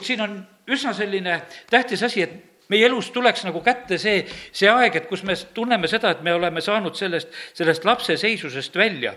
siin 0.00 0.20
on 0.20 0.46
üsna 0.70 0.94
selline 0.94 1.40
tähtis 1.70 2.02
asi, 2.02 2.22
et 2.22 2.68
meie 2.68 2.86
elus 2.86 3.10
tuleks 3.14 3.44
nagu 3.46 3.60
kätte 3.64 3.98
see, 3.98 4.24
see 4.52 4.70
aeg, 4.70 4.96
et 4.96 5.10
kus 5.10 5.22
me 5.26 5.36
tunneme 5.54 5.88
seda, 5.90 6.14
et 6.16 6.24
me 6.26 6.34
oleme 6.34 6.62
saanud 6.64 6.96
sellest, 6.98 7.30
sellest 7.54 7.84
lapse 7.86 8.16
seisusest 8.16 8.76
välja 8.76 9.14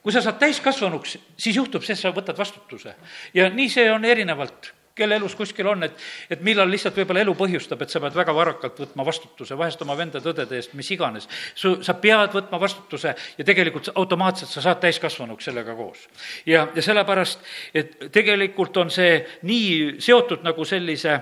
kui 0.00 0.12
sa 0.12 0.22
saad 0.24 0.38
täiskasvanuks, 0.40 1.18
siis 1.36 1.56
juhtub 1.56 1.84
see, 1.84 1.92
et 1.92 2.00
sa 2.00 2.12
võtad 2.16 2.38
vastutuse. 2.38 2.94
ja 3.34 3.48
nii 3.52 3.68
see 3.68 3.90
on 3.92 4.04
erinevalt 4.04 4.72
kelle 4.94 5.16
elus 5.16 5.34
kuskil 5.38 5.66
on, 5.70 5.82
et, 5.86 5.96
et 6.30 6.42
millal 6.44 6.70
lihtsalt 6.70 6.96
võib-olla 6.98 7.22
elu 7.24 7.34
põhjustab, 7.38 7.82
et 7.82 7.92
sa 7.92 8.02
pead 8.02 8.16
väga 8.16 8.34
varakalt 8.34 8.78
võtma 8.82 9.06
vastutuse, 9.06 9.58
vahest 9.58 9.82
oma 9.84 9.96
vendade-õdede 9.98 10.58
eest, 10.58 10.74
mis 10.78 10.90
iganes. 10.94 11.28
su, 11.54 11.76
sa 11.86 11.94
pead 11.94 12.34
võtma 12.36 12.60
vastutuse 12.60 13.14
ja 13.38 13.46
tegelikult 13.46 13.92
automaatselt 13.94 14.50
sa 14.50 14.64
saad 14.64 14.80
täiskasvanuks 14.84 15.50
sellega 15.50 15.74
koos. 15.78 16.08
ja, 16.46 16.68
ja 16.74 16.82
sellepärast, 16.82 17.44
et 17.74 17.98
tegelikult 18.12 18.76
on 18.76 18.90
see 18.90 19.20
nii 19.42 20.00
seotud 20.02 20.44
nagu 20.46 20.64
sellise 20.64 21.20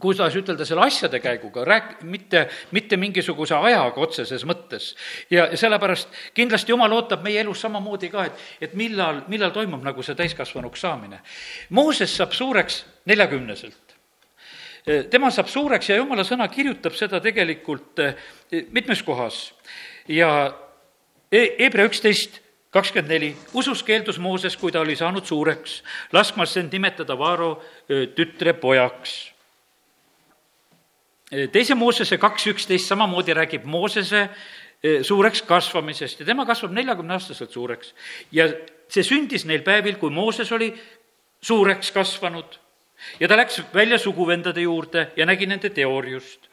kuidas 0.00 0.34
ütelda, 0.36 0.64
selle 0.68 0.84
asjade 0.84 1.20
käiguga, 1.24 1.64
rääk-, 1.64 2.02
mitte, 2.04 2.42
mitte 2.76 2.98
mingisuguse 3.00 3.56
ajaga 3.56 4.00
otseses 4.04 4.44
mõttes. 4.44 4.90
ja 5.30 5.48
sellepärast 5.56 6.08
kindlasti 6.36 6.72
Jumal 6.72 6.92
ootab 6.92 7.22
meie 7.24 7.40
elus 7.40 7.62
samamoodi 7.64 8.10
ka, 8.12 8.26
et, 8.28 8.42
et 8.60 8.74
millal, 8.76 9.22
millal 9.28 9.54
toimub 9.56 9.84
nagu 9.84 10.02
see 10.04 10.14
täiskasvanuks 10.18 10.84
saamine. 10.84 11.22
Mooses 11.70 12.12
saab 12.16 12.36
suureks 12.36 12.84
neljakümneselt 13.08 13.96
tema 15.10 15.32
saab 15.34 15.48
suureks 15.50 15.88
ja 15.90 15.96
jumala 15.96 16.22
sõna 16.22 16.46
kirjutab 16.52 16.94
seda 16.94 17.18
tegelikult 17.18 17.98
eh, 18.04 18.20
mitmes 18.70 19.02
kohas 19.02 19.48
ja 20.08 20.52
Hebra 21.32 21.88
üksteist 21.88 22.38
kakskümmend 22.70 23.10
neli, 23.10 23.30
usus 23.56 23.80
keeldus 23.82 24.20
Mooses, 24.22 24.54
kui 24.56 24.70
ta 24.72 24.78
oli 24.84 24.94
saanud 24.96 25.26
suureks, 25.26 25.80
laskmas 26.14 26.54
end 26.60 26.76
nimetada 26.76 27.16
Vaaro 27.18 27.56
tütre 27.88 28.54
pojaks 28.60 29.16
teise 31.30 31.74
Moosese 31.74 32.18
kaks 32.18 32.46
üksteist 32.52 32.86
samamoodi 32.86 33.34
räägib 33.34 33.64
Moosese 33.64 34.28
eh, 34.82 35.02
suureks 35.02 35.42
kasvamisest 35.42 36.20
ja 36.20 36.26
tema 36.26 36.46
kasvab 36.46 36.72
neljakümneaastaselt 36.72 37.50
suureks. 37.50 37.94
ja 38.32 38.48
see 38.88 39.02
sündis 39.02 39.44
neil 39.44 39.62
päevil, 39.66 39.98
kui 39.98 40.10
Mooses 40.10 40.52
oli 40.52 40.70
suureks 41.42 41.90
kasvanud 41.92 42.58
ja 43.20 43.28
ta 43.28 43.36
läks 43.36 43.62
välja 43.74 43.98
suguvendade 43.98 44.60
juurde 44.60 45.10
ja 45.16 45.26
nägi 45.26 45.46
nende 45.46 45.70
teooriust. 45.70 46.48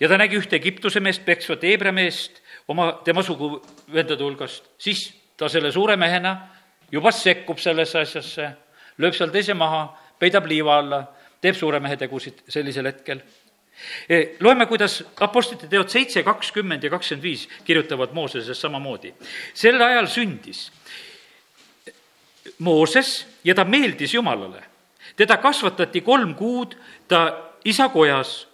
ja 0.00 0.08
ta 0.08 0.18
nägi 0.18 0.38
ühte 0.38 0.56
Egiptuse 0.56 1.00
meest 1.00 1.24
peksvat 1.24 1.62
Heebra 1.62 1.92
meest 1.92 2.42
oma, 2.68 2.92
tema 3.04 3.22
suguvendade 3.22 4.22
hulgast, 4.22 4.70
siis 4.78 5.14
ta 5.36 5.48
selle 5.48 5.72
suure 5.72 5.96
mehena 5.96 6.36
juba 6.92 7.10
sekkub 7.10 7.58
sellesse 7.58 7.98
asjasse, 7.98 8.50
lööb 8.98 9.14
seal 9.14 9.30
teise 9.30 9.54
maha, 9.54 9.88
peidab 10.18 10.46
liiva 10.46 10.78
alla, 10.78 11.04
teeb 11.40 11.56
suure 11.56 11.80
mehe 11.80 11.96
tegusid 11.96 12.42
sellisel 12.48 12.86
hetkel 12.86 13.22
loeme, 14.40 14.66
kuidas 14.66 15.04
Apostlite 15.20 15.68
teod 15.68 15.88
seitse, 15.88 16.22
kakskümmend 16.22 16.84
ja 16.84 16.90
kakskümmend 16.90 17.22
viis 17.22 17.48
kirjutavad 17.64 18.12
Moosesest 18.12 18.60
samamoodi. 18.60 19.14
sel 19.54 19.82
ajal 19.82 20.06
sündis 20.06 20.70
Mooses 22.58 23.26
ja 23.44 23.54
ta 23.54 23.64
meeldis 23.64 24.14
Jumalale. 24.14 24.62
teda 25.16 25.36
kasvatati 25.36 26.00
kolm 26.00 26.34
kuud 26.34 26.76
ta 27.08 27.52
isa 27.64 27.88
kojas. 27.88 28.46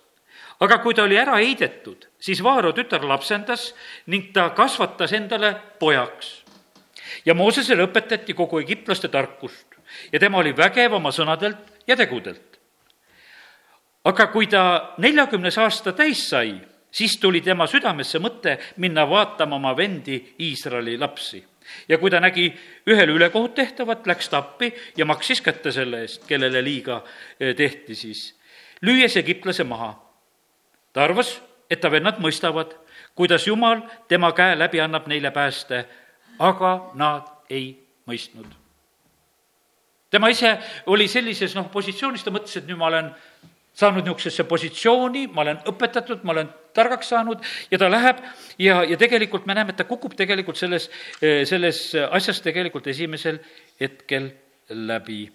aga 0.60 0.78
kui 0.78 0.94
ta 0.94 1.02
oli 1.02 1.18
ära 1.18 1.36
heidetud, 1.36 2.06
siis 2.20 2.42
Vaaro 2.42 2.72
tütar 2.72 3.04
lapsendas 3.04 3.74
ning 4.06 4.32
ta 4.32 4.50
kasvatas 4.50 5.12
endale 5.12 5.56
pojaks. 5.78 6.44
ja 7.24 7.34
Moosesele 7.34 7.86
õpetati 7.86 8.34
kogu 8.34 8.58
egiptlaste 8.58 9.08
tarkust 9.08 9.66
ja 10.12 10.18
tema 10.18 10.38
oli 10.38 10.56
vägev 10.56 10.92
oma 10.92 11.10
sõnadelt 11.10 11.58
ja 11.86 11.96
tegudelt 11.96 12.45
aga 14.06 14.28
kui 14.30 14.46
ta 14.46 14.62
neljakümnes 15.02 15.58
aasta 15.58 15.92
täis 15.96 16.28
sai, 16.30 16.54
siis 16.90 17.16
tuli 17.20 17.42
tema 17.44 17.66
südamesse 17.70 18.20
mõte 18.22 18.56
minna 18.82 19.06
vaatama 19.08 19.58
oma 19.58 19.74
vendi 19.76 20.20
Iisraeli 20.40 20.98
lapsi. 20.98 21.44
ja 21.88 21.98
kui 21.98 22.10
ta 22.10 22.20
nägi 22.20 22.46
ühele 22.86 23.12
ülekohut 23.12 23.54
tehtavat, 23.54 24.06
läks 24.06 24.28
ta 24.28 24.38
appi 24.38 24.72
ja 24.96 25.04
maksis 25.04 25.40
kätte 25.40 25.72
selle 25.72 26.00
eest, 26.00 26.26
kellele 26.26 26.62
liiga 26.62 27.02
eh, 27.40 27.54
tehti 27.56 27.94
siis, 27.94 28.34
lüües 28.82 29.16
egiptlase 29.16 29.64
maha. 29.64 29.96
ta 30.92 31.04
arvas, 31.04 31.40
et 31.70 31.80
ta 31.80 31.90
vennad 31.90 32.20
mõistavad, 32.22 32.76
kuidas 33.14 33.46
Jumal 33.46 33.82
tema 34.08 34.32
käe 34.32 34.58
läbi 34.58 34.80
annab 34.80 35.06
neile 35.06 35.30
pääste, 35.30 35.84
aga 36.38 36.92
nad 36.94 37.26
ei 37.50 37.74
mõistnud. 38.06 38.46
tema 40.10 40.28
ise 40.28 40.58
oli 40.86 41.08
sellises 41.08 41.54
noh, 41.54 41.66
positsioonis, 41.70 42.22
ta 42.22 42.30
mõtles, 42.30 42.56
et 42.56 42.66
nüüd 42.66 42.78
ma 42.78 42.86
olen 42.86 43.10
saanud 43.76 44.06
niisugusesse 44.06 44.44
positsiooni, 44.48 45.26
ma 45.32 45.44
olen 45.44 45.58
õpetatud, 45.68 46.22
ma 46.24 46.32
olen 46.32 46.48
targaks 46.76 47.10
saanud 47.12 47.42
ja 47.70 47.80
ta 47.80 47.90
läheb 47.92 48.22
ja, 48.58 48.82
ja 48.84 48.96
tegelikult 49.00 49.46
me 49.46 49.56
näeme, 49.56 49.74
et 49.74 49.80
ta 49.80 49.84
kukub 49.88 50.16
tegelikult 50.16 50.56
selles, 50.56 50.88
selles 51.20 51.82
asjas 52.10 52.40
tegelikult 52.44 52.86
esimesel 52.92 53.40
hetkel 53.80 54.30
läbi. 54.70 55.26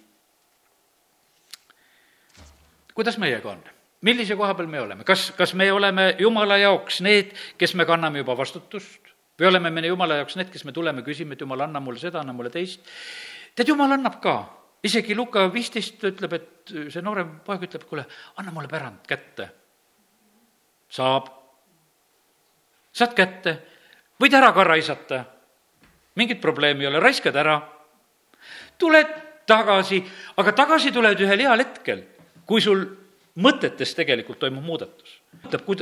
kuidas 2.93 3.17
meiega 3.21 3.53
on? 3.53 3.61
millise 4.01 4.35
koha 4.35 4.53
peal 4.57 4.67
me 4.67 4.81
oleme, 4.81 5.05
kas, 5.05 5.31
kas 5.37 5.53
me 5.53 5.71
oleme 5.71 6.15
Jumala 6.19 6.57
jaoks 6.57 7.01
need, 7.05 7.35
kes 7.57 7.75
me 7.77 7.85
kanname 7.85 8.23
juba 8.23 8.37
vastutust 8.37 9.11
või 9.39 9.51
oleme 9.51 9.69
me 9.73 9.85
Jumala 9.87 10.21
jaoks 10.21 10.37
need, 10.37 10.49
kes 10.53 10.65
me 10.65 10.73
tuleme, 10.73 11.05
küsime, 11.05 11.37
et 11.37 11.41
Jumal, 11.41 11.65
anna 11.65 11.79
mulle 11.79 12.01
seda, 12.01 12.21
anna 12.21 12.33
mulle 12.33 12.49
teist. 12.53 12.81
tead, 13.55 13.69
Jumal 13.69 13.93
annab 13.97 14.19
ka 14.21 14.35
isegi 14.83 15.15
Luka 15.15 15.45
viisteist 15.53 16.03
ütleb, 16.09 16.33
et 16.37 16.73
see 16.93 17.03
noorem 17.05 17.37
poeg 17.45 17.67
ütleb, 17.67 17.85
kuule, 17.89 18.05
anna 18.41 18.53
mulle 18.53 18.69
pärand 18.71 19.05
kätte. 19.07 19.49
saab. 20.91 21.29
saad 22.91 23.13
kätte, 23.15 23.57
võid 24.19 24.33
ära 24.35 24.51
ka 24.53 24.63
raisata, 24.63 25.23
mingit 26.15 26.41
probleemi 26.41 26.83
ei 26.83 26.87
ole, 26.87 26.99
raiskad 26.99 27.35
ära. 27.35 27.61
tuled 28.77 29.13
tagasi, 29.45 30.01
aga 30.37 30.51
tagasi 30.51 30.91
tuled 30.91 31.19
ühel 31.19 31.45
heal 31.45 31.59
hetkel, 31.59 32.03
kui 32.45 32.61
sul 32.61 32.83
mõtetes 33.35 33.95
tegelikult 33.95 34.39
toimub 34.39 34.63
muudatus. 34.63 35.21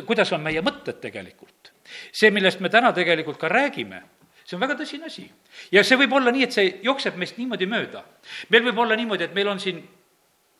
kuidas 0.05 0.31
on 0.33 0.41
meie 0.41 0.61
mõtted 0.61 0.99
tegelikult. 0.99 1.71
see, 2.11 2.31
millest 2.31 2.59
me 2.59 2.69
täna 2.69 2.93
tegelikult 2.93 3.37
ka 3.37 3.47
räägime 3.47 4.03
see 4.49 4.57
on 4.57 4.63
väga 4.63 4.79
tõsine 4.79 5.05
asi. 5.05 5.27
ja 5.71 5.83
see 5.85 5.97
võib 5.99 6.13
olla 6.17 6.33
nii, 6.33 6.47
et 6.47 6.55
see 6.55 6.69
jookseb 6.85 7.17
meist 7.21 7.37
niimoodi 7.37 7.67
mööda. 7.69 8.03
meil 8.49 8.65
võib 8.65 8.81
olla 8.81 8.97
niimoodi, 8.97 9.29
et 9.29 9.35
meil 9.37 9.47
on 9.51 9.59
siin 9.61 9.83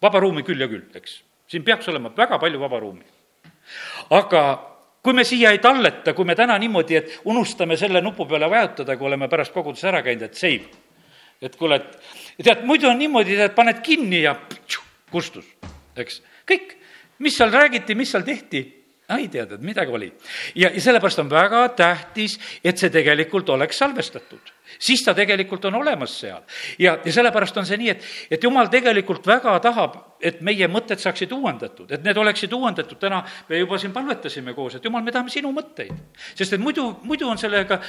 vaba 0.02 0.22
ruumi 0.22 0.44
küll 0.46 0.62
ja 0.62 0.68
küll, 0.70 0.86
eks. 0.94 1.22
siin 1.50 1.66
peaks 1.66 1.90
olema 1.90 2.14
väga 2.16 2.38
palju 2.40 2.62
vaba 2.62 2.80
ruumi. 2.80 3.06
aga 4.14 4.44
kui 5.02 5.14
me 5.14 5.24
siia 5.26 5.52
ei 5.56 5.62
talleta, 5.64 6.14
kui 6.14 6.26
me 6.26 6.36
täna 6.36 6.58
niimoodi, 6.60 6.96
et 6.96 7.20
unustame 7.26 7.78
selle 7.78 8.02
nupu 8.02 8.28
peale 8.30 8.50
vajutada, 8.52 8.98
kui 8.98 9.08
oleme 9.08 9.30
pärast 9.32 9.54
koguduse 9.56 9.90
ära 9.90 10.04
käinud, 10.06 10.28
et 10.28 10.36
save. 10.38 10.70
et 11.42 11.56
kuule, 11.56 11.80
et 11.80 12.44
tead, 12.44 12.66
muidu 12.68 12.90
on 12.90 13.00
niimoodi, 13.00 13.40
et 13.42 13.56
paned 13.56 13.82
kinni 13.82 14.22
ja 14.22 14.36
ptšu, 14.36 14.84
kustus, 15.12 15.48
eks. 15.98 16.22
kõik, 16.46 16.76
mis 17.26 17.38
seal 17.38 17.50
räägiti, 17.52 17.96
mis 17.96 18.12
seal 18.12 18.28
tehti 18.28 18.68
ei 19.18 19.28
tead, 19.28 19.52
et 19.52 19.62
midagi 19.62 19.92
oli. 19.92 20.12
ja, 20.56 20.70
ja 20.74 20.82
sellepärast 20.82 21.20
on 21.20 21.30
väga 21.30 21.64
tähtis, 21.78 22.38
et 22.64 22.78
see 22.78 22.90
tegelikult 22.94 23.50
oleks 23.50 23.78
salvestatud. 23.78 24.52
siis 24.80 25.02
ta 25.06 25.14
tegelikult 25.18 25.66
on 25.66 25.76
olemas 25.76 26.20
seal. 26.20 26.42
ja, 26.80 26.98
ja 27.06 27.14
sellepärast 27.14 27.58
on 27.58 27.66
see 27.66 27.78
nii, 27.78 27.90
et, 27.90 28.06
et 28.32 28.44
jumal 28.44 28.70
tegelikult 28.70 29.28
väga 29.28 29.56
tahab, 29.60 29.98
et 30.22 30.42
meie 30.42 30.68
mõtted 30.68 31.02
saaksid 31.02 31.32
uuendatud, 31.32 31.92
et 31.92 32.04
need 32.04 32.18
oleksid 32.18 32.54
uuendatud, 32.54 33.00
täna 33.00 33.24
me 33.50 33.64
juba 33.64 33.80
siin 33.80 33.94
palvetasime 33.96 34.54
koos, 34.54 34.76
et 34.76 34.86
jumal, 34.86 35.04
me 35.04 35.12
tahame 35.16 35.34
sinu 35.34 35.52
mõtteid. 35.56 35.94
sest 36.36 36.54
et 36.54 36.62
muidu, 36.62 36.92
muidu 37.04 37.30
on 37.30 37.38
sellega 37.38 37.80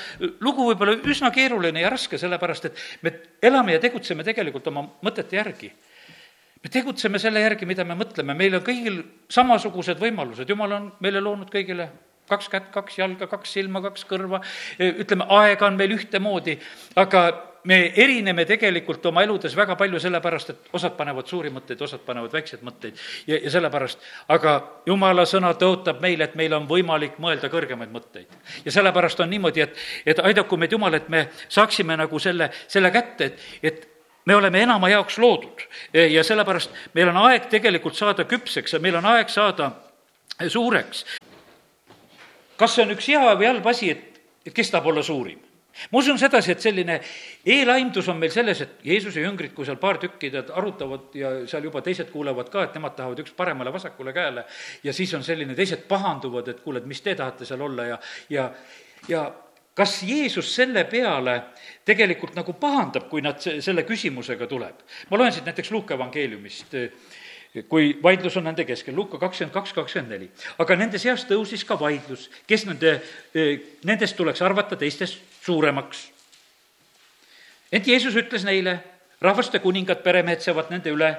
lugu 0.40 0.70
võib-olla 0.72 0.96
üsna 1.04 1.30
keeruline 1.30 1.84
ja 1.84 1.90
raske, 1.90 2.18
sellepärast 2.18 2.70
et 2.70 2.84
me 3.02 3.14
elame 3.42 3.76
ja 3.76 3.80
tegutseme 3.80 4.24
tegelikult 4.24 4.72
oma 4.72 4.88
mõtete 5.02 5.36
järgi 5.36 5.72
me 6.62 6.70
tegutseme 6.72 7.18
selle 7.18 7.40
järgi, 7.40 7.66
mida 7.68 7.84
me 7.88 7.96
mõtleme, 7.98 8.36
meil 8.36 8.58
on 8.58 8.64
kõigil 8.64 9.02
samasugused 9.32 10.00
võimalused, 10.00 10.48
jumal 10.48 10.76
on 10.76 10.88
meile 11.00 11.22
loonud 11.24 11.50
kõigile 11.52 11.90
kaks 12.30 12.48
kätt, 12.48 12.70
kaks 12.74 12.98
jalga, 13.00 13.26
kaks 13.30 13.54
silma, 13.58 13.82
kaks 13.82 14.04
kõrva, 14.06 14.42
ütleme, 14.78 15.26
aega 15.40 15.66
on 15.66 15.78
meil 15.80 15.96
ühtemoodi, 15.96 16.58
aga 17.00 17.24
me 17.64 17.92
erineme 17.96 18.44
tegelikult 18.48 19.04
oma 19.10 19.24
eludes 19.26 19.54
väga 19.56 19.74
palju 19.76 20.00
sellepärast, 20.00 20.52
et 20.52 20.70
osad 20.76 20.94
panevad 20.96 21.28
suuri 21.28 21.50
mõtteid, 21.52 21.82
osad 21.84 22.04
panevad 22.06 22.32
väikseid 22.32 22.62
mõtteid. 22.64 23.02
Ja, 23.28 23.36
ja 23.36 23.52
sellepärast, 23.52 24.06
aga 24.32 24.54
jumala 24.88 25.26
sõna 25.28 25.52
tõotab 25.60 26.00
meile, 26.00 26.30
et 26.30 26.38
meil 26.40 26.54
on 26.56 26.68
võimalik 26.70 27.18
mõelda 27.20 27.50
kõrgemaid 27.52 27.92
mõtteid. 27.92 28.32
ja 28.64 28.72
sellepärast 28.72 29.20
on 29.20 29.30
niimoodi, 29.30 29.66
et, 29.66 29.76
et 30.06 30.24
aidaku 30.24 30.56
meid 30.56 30.72
Jumal, 30.72 30.94
et 30.94 31.08
me 31.08 31.26
saaksime 31.48 31.96
nagu 31.96 32.18
selle, 32.18 32.50
selle 32.68 32.90
kätte, 32.94 33.24
et, 33.24 33.46
et 33.62 33.89
me 34.24 34.36
oleme 34.36 34.62
enama 34.62 34.88
jaoks 34.88 35.18
loodud 35.18 35.66
ja 35.94 36.24
sellepärast 36.24 36.70
meil 36.94 37.08
on 37.08 37.20
aeg 37.26 37.48
tegelikult 37.50 37.96
saada 37.96 38.24
küpseks 38.24 38.76
ja 38.76 38.80
meil 38.82 38.98
on 39.00 39.06
aeg 39.14 39.28
saada 39.28 39.70
suureks. 40.48 41.04
kas 42.56 42.74
see 42.74 42.84
on 42.84 42.96
üks 42.96 43.08
hea 43.08 43.36
või 43.36 43.48
halb 43.48 43.66
asi, 43.66 43.90
et, 43.90 44.20
kes 44.54 44.70
tahab 44.70 44.90
olla 44.92 45.02
suurim? 45.02 45.40
ma 45.90 45.98
usun 45.98 46.18
sedasi, 46.18 46.52
et 46.52 46.60
selline 46.60 46.98
eelaimdus 47.46 48.08
on 48.12 48.18
meil 48.20 48.32
selles, 48.34 48.60
et 48.60 48.84
Jeesuse 48.84 49.22
jüngrid, 49.22 49.54
kui 49.54 49.64
seal 49.64 49.78
paar 49.80 50.00
tükki 50.02 50.30
tead 50.32 50.50
arutavad 50.52 51.14
ja 51.16 51.30
seal 51.48 51.64
juba 51.64 51.80
teised 51.80 52.10
kuulevad 52.12 52.50
ka, 52.52 52.66
et 52.66 52.74
nemad 52.76 52.96
tahavad 52.98 53.22
üks 53.22 53.32
paremale-vasakule 53.38 54.12
käele 54.12 54.44
ja 54.84 54.92
siis 54.92 55.14
on 55.16 55.24
selline, 55.24 55.54
teised 55.56 55.86
pahanduvad, 55.88 56.48
et 56.52 56.60
kuule, 56.60 56.82
et 56.82 56.90
mis 56.90 57.00
te 57.00 57.14
tahate 57.16 57.48
seal 57.48 57.62
olla 57.64 57.86
ja, 57.94 58.00
ja, 58.28 58.50
ja 59.08 59.24
kas 59.80 60.02
Jeesus 60.04 60.50
selle 60.52 60.84
peale 60.84 61.38
tegelikult 61.88 62.34
nagu 62.36 62.52
pahandab, 62.60 63.08
kui 63.08 63.22
nad 63.24 63.40
selle 63.40 63.86
küsimusega 63.88 64.48
tuleb? 64.50 64.84
ma 65.08 65.16
loen 65.16 65.32
siit 65.32 65.48
näiteks 65.48 65.72
Luuka 65.72 65.96
evangeeliumist, 65.96 66.76
kui 67.68 67.94
vaidlus 68.02 68.36
on 68.36 68.44
nende 68.50 68.66
keskel, 68.68 68.94
Luuka 68.96 69.18
kakskümmend 69.22 69.54
kaks, 69.54 69.72
kakskümmend 69.72 70.12
neli. 70.12 70.30
aga 70.60 70.76
nende 70.76 71.00
seas 71.00 71.24
tõusis 71.24 71.64
ka 71.64 71.78
vaidlus, 71.80 72.28
kes 72.46 72.66
nende, 72.68 72.98
nendest 73.88 74.18
tuleks 74.20 74.42
arvata 74.44 74.76
teistest 74.76 75.22
suuremaks. 75.46 76.10
ent 77.72 77.88
Jeesus 77.88 78.16
ütles 78.20 78.44
neile, 78.44 78.80
rahvaste 79.20 79.64
kuningad, 79.64 80.04
peremehed 80.04 80.44
seavad 80.44 80.68
nende 80.70 80.92
üle 80.92 81.14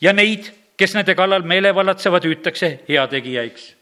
ja 0.00 0.12
neid, 0.12 0.50
kes 0.76 0.98
nende 0.98 1.14
kallal 1.14 1.46
meelevallatsevad, 1.46 2.26
hüütakse 2.26 2.80
heategijaiks. 2.88 3.76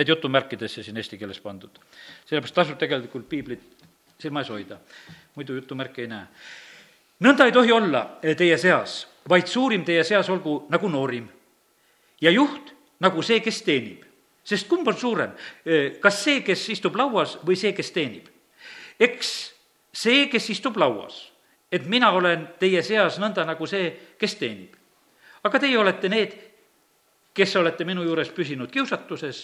Need 0.00 0.08
jutumärkidesse 0.08 0.80
siin 0.82 0.96
eesti 0.96 1.18
keeles 1.20 1.42
pandud. 1.44 1.76
sellepärast 2.24 2.54
tasub 2.56 2.78
tegelikult 2.80 3.26
piiblit 3.28 3.84
silma 4.20 4.40
ees 4.40 4.48
hoida, 4.48 4.78
muidu 5.36 5.58
jutumärke 5.58 6.00
ei 6.06 6.08
näe. 6.08 6.26
nõnda 7.20 7.44
ei 7.44 7.52
tohi 7.52 7.72
olla 7.72 8.18
teie 8.22 8.56
seas, 8.58 9.06
vaid 9.28 9.46
suurim 9.46 9.84
teie 9.84 10.04
seas 10.04 10.30
olgu 10.32 10.64
nagu 10.72 10.88
noorim 10.88 11.28
ja 12.20 12.30
juht 12.30 12.72
nagu 13.00 13.22
see, 13.22 13.40
kes 13.40 13.62
teenib. 13.62 14.04
sest 14.44 14.68
kumb 14.68 14.88
on 14.88 14.96
suurem, 14.96 15.36
kas 16.00 16.24
see, 16.24 16.40
kes 16.40 16.68
istub 16.68 16.96
lauas 16.96 17.36
või 17.44 17.56
see, 17.56 17.72
kes 17.76 17.92
teenib? 17.92 18.28
eks 19.00 19.52
see, 19.92 20.28
kes 20.32 20.50
istub 20.50 20.76
lauas, 20.76 21.32
et 21.72 21.84
mina 21.86 22.10
olen 22.10 22.48
teie 22.58 22.82
seas 22.82 23.18
nõnda 23.20 23.44
nagu 23.44 23.66
see, 23.66 23.92
kes 24.18 24.34
teenib. 24.40 24.76
aga 25.44 25.58
teie 25.58 25.78
olete 25.78 26.08
need, 26.08 26.38
kes 27.34 27.56
olete 27.56 27.84
minu 27.86 28.02
juures 28.02 28.30
püsinud 28.34 28.70
kiusatuses 28.72 29.40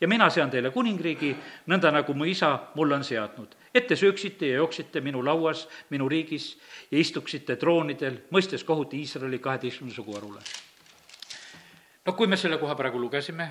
ja 0.00 0.08
mina 0.08 0.28
sean 0.30 0.50
teile 0.52 0.70
kuningriigi, 0.74 1.32
nõnda 1.72 1.92
nagu 1.94 2.14
mu 2.14 2.28
isa 2.28 2.52
mulle 2.74 2.94
on 2.94 3.04
seadnud. 3.04 3.56
et 3.74 3.86
te 3.86 3.96
sööksite 3.96 4.46
ja 4.46 4.56
jooksite 4.56 5.00
minu 5.00 5.24
lauas, 5.24 5.68
minu 5.90 6.08
riigis 6.08 6.58
ja 6.90 6.98
istuksite 6.98 7.56
troonidel, 7.56 8.20
mõistes 8.30 8.64
kohut 8.64 8.94
Iisraeli 8.94 9.38
kaheteistkümne 9.38 9.94
suguharule. 9.94 10.40
no 12.06 12.12
kui 12.12 12.26
me 12.26 12.36
selle 12.36 12.58
koha 12.58 12.74
praegu 12.74 13.00
lugesime, 13.00 13.50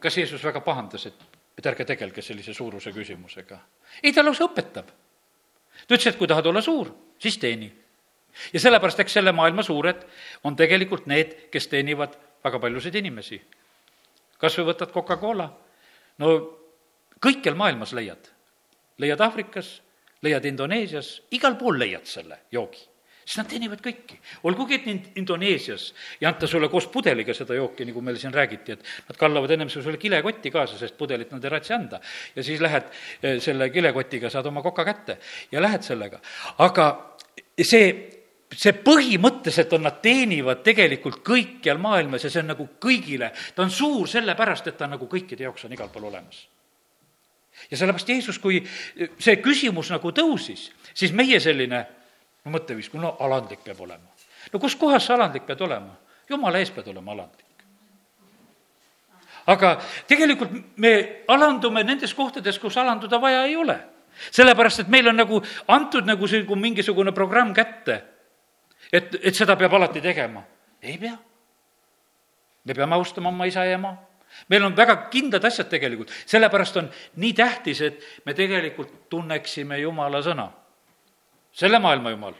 kas 0.00 0.16
Jeesus 0.16 0.44
väga 0.44 0.60
pahandas, 0.60 1.06
et, 1.06 1.14
et 1.58 1.66
ärge 1.66 1.84
tegelge 1.84 2.22
sellise 2.22 2.54
suuruse 2.54 2.92
küsimusega? 2.92 3.58
ei, 4.02 4.12
ta 4.12 4.24
lausa 4.24 4.44
õpetab. 4.44 4.84
ta 5.86 5.94
ütles, 5.94 6.06
et 6.06 6.18
kui 6.18 6.28
tahad 6.28 6.46
olla 6.46 6.60
suur, 6.60 6.92
siis 7.18 7.38
teeni. 7.38 7.72
ja 8.52 8.60
sellepärast, 8.60 9.00
eks 9.00 9.12
selle 9.12 9.32
maailma 9.32 9.62
suured 9.62 10.04
on 10.44 10.56
tegelikult 10.56 11.06
need, 11.06 11.48
kes 11.50 11.68
teenivad 11.68 12.29
väga 12.44 12.58
paljusid 12.58 12.94
inimesi. 12.94 13.40
kas 14.40 14.56
või 14.58 14.70
võtad 14.72 14.92
Coca-Cola, 14.92 15.50
no 16.18 16.28
kõikjal 17.20 17.54
maailmas 17.54 17.92
leiad, 17.92 18.30
leiad 18.98 19.20
Aafrikas, 19.20 19.82
leiad 20.22 20.44
Indoneesias, 20.44 21.20
igal 21.30 21.56
pool 21.60 21.78
leiad 21.78 22.06
selle 22.08 22.38
joogi 22.52 22.90
siis 23.30 23.38
nad 23.38 23.48
teenivad 23.50 23.80
kõiki. 23.84 24.18
olgugi, 24.48 24.78
et 24.80 24.86
ind-, 24.90 25.10
Indoneesias 25.20 25.90
ei 26.20 26.26
anta 26.26 26.48
sulle 26.50 26.68
koos 26.72 26.88
pudeliga 26.90 27.34
seda 27.36 27.54
jooki, 27.54 27.86
nagu 27.86 28.02
meil 28.02 28.18
siin 28.18 28.34
räägiti, 28.34 28.74
et 28.74 28.88
nad 29.08 29.18
kallavad 29.20 29.54
ennem 29.54 29.70
sulle 29.70 30.00
kilekotti 30.02 30.50
kaasa, 30.50 30.78
sest 30.80 30.96
pudelit 30.98 31.30
nad 31.30 31.44
ei 31.44 31.52
ratsi 31.52 31.74
anda. 31.76 32.00
ja 32.36 32.42
siis 32.42 32.60
lähed 32.60 32.88
eh, 33.22 33.38
selle 33.40 33.70
kilekotiga, 33.70 34.30
saad 34.30 34.50
oma 34.50 34.62
koka 34.62 34.84
kätte 34.84 35.18
ja 35.52 35.62
lähed 35.62 35.86
sellega. 35.86 36.20
aga 36.58 36.88
see 37.62 38.19
see 38.56 38.72
põhimõtteliselt 38.84 39.72
on, 39.76 39.84
nad 39.86 40.00
teenivad 40.02 40.64
tegelikult 40.66 41.20
kõikjal 41.26 41.78
maailmas 41.82 42.24
ja 42.26 42.30
see 42.32 42.42
on 42.42 42.50
nagu 42.52 42.66
kõigile, 42.82 43.30
ta 43.54 43.62
on 43.62 43.70
suur 43.70 44.08
sellepärast, 44.10 44.66
et 44.66 44.78
ta 44.78 44.88
nagu 44.90 45.06
kõikide 45.10 45.46
jaoks 45.46 45.68
on 45.68 45.76
igal 45.76 45.90
pool 45.92 46.08
olemas. 46.10 46.48
ja 47.70 47.76
sellepärast 47.76 48.08
Jeesus, 48.08 48.38
kui 48.38 48.62
see 49.18 49.36
küsimus 49.36 49.90
nagu 49.90 50.12
tõusis, 50.12 50.70
siis 50.94 51.12
meie 51.12 51.40
selline 51.40 51.84
no 52.44 52.56
mõtteviis, 52.56 52.90
no 52.94 53.16
alandlik 53.20 53.62
peab 53.64 53.80
olema. 53.80 54.10
no 54.52 54.58
kus 54.58 54.76
kohas 54.76 55.06
sa 55.06 55.14
alandlik 55.14 55.46
pead 55.46 55.60
olema? 55.60 55.94
jumala 56.28 56.58
ees 56.58 56.70
pead 56.70 56.88
olema 56.88 57.12
alandlik. 57.12 57.64
aga 59.46 59.80
tegelikult 60.06 60.50
me 60.76 61.22
alandume 61.28 61.84
nendes 61.84 62.14
kohtades, 62.14 62.58
kus 62.58 62.76
alanduda 62.76 63.20
vaja 63.20 63.44
ei 63.46 63.56
ole 63.56 63.78
sellepärast, 64.30 64.80
et 64.80 64.88
meil 64.88 65.08
on 65.08 65.16
nagu 65.16 65.42
antud 65.68 66.04
nagu 66.04 66.26
see, 66.26 66.42
kui 66.44 66.58
mingisugune 66.58 67.12
programm 67.12 67.54
kätte 67.54 68.09
et, 68.92 69.16
et 69.22 69.34
seda 69.34 69.56
peab 69.56 69.74
alati 69.74 70.00
tegema. 70.00 70.42
ei 70.82 70.98
pea. 70.98 71.16
me 72.64 72.74
peame 72.74 72.94
austama 72.94 73.28
oma 73.28 73.44
isa 73.44 73.64
ja 73.64 73.78
ema. 73.78 73.96
meil 74.48 74.64
on 74.64 74.76
väga 74.76 74.96
kindlad 75.10 75.44
asjad 75.44 75.68
tegelikult, 75.68 76.10
sellepärast 76.26 76.76
on 76.76 76.90
nii 77.16 77.32
tähtis, 77.32 77.80
et 77.80 78.00
me 78.24 78.34
tegelikult 78.34 79.08
tunneksime 79.08 79.78
Jumala 79.78 80.22
sõna. 80.22 80.50
selle 81.52 81.78
maailma 81.78 82.10
Jumal, 82.10 82.34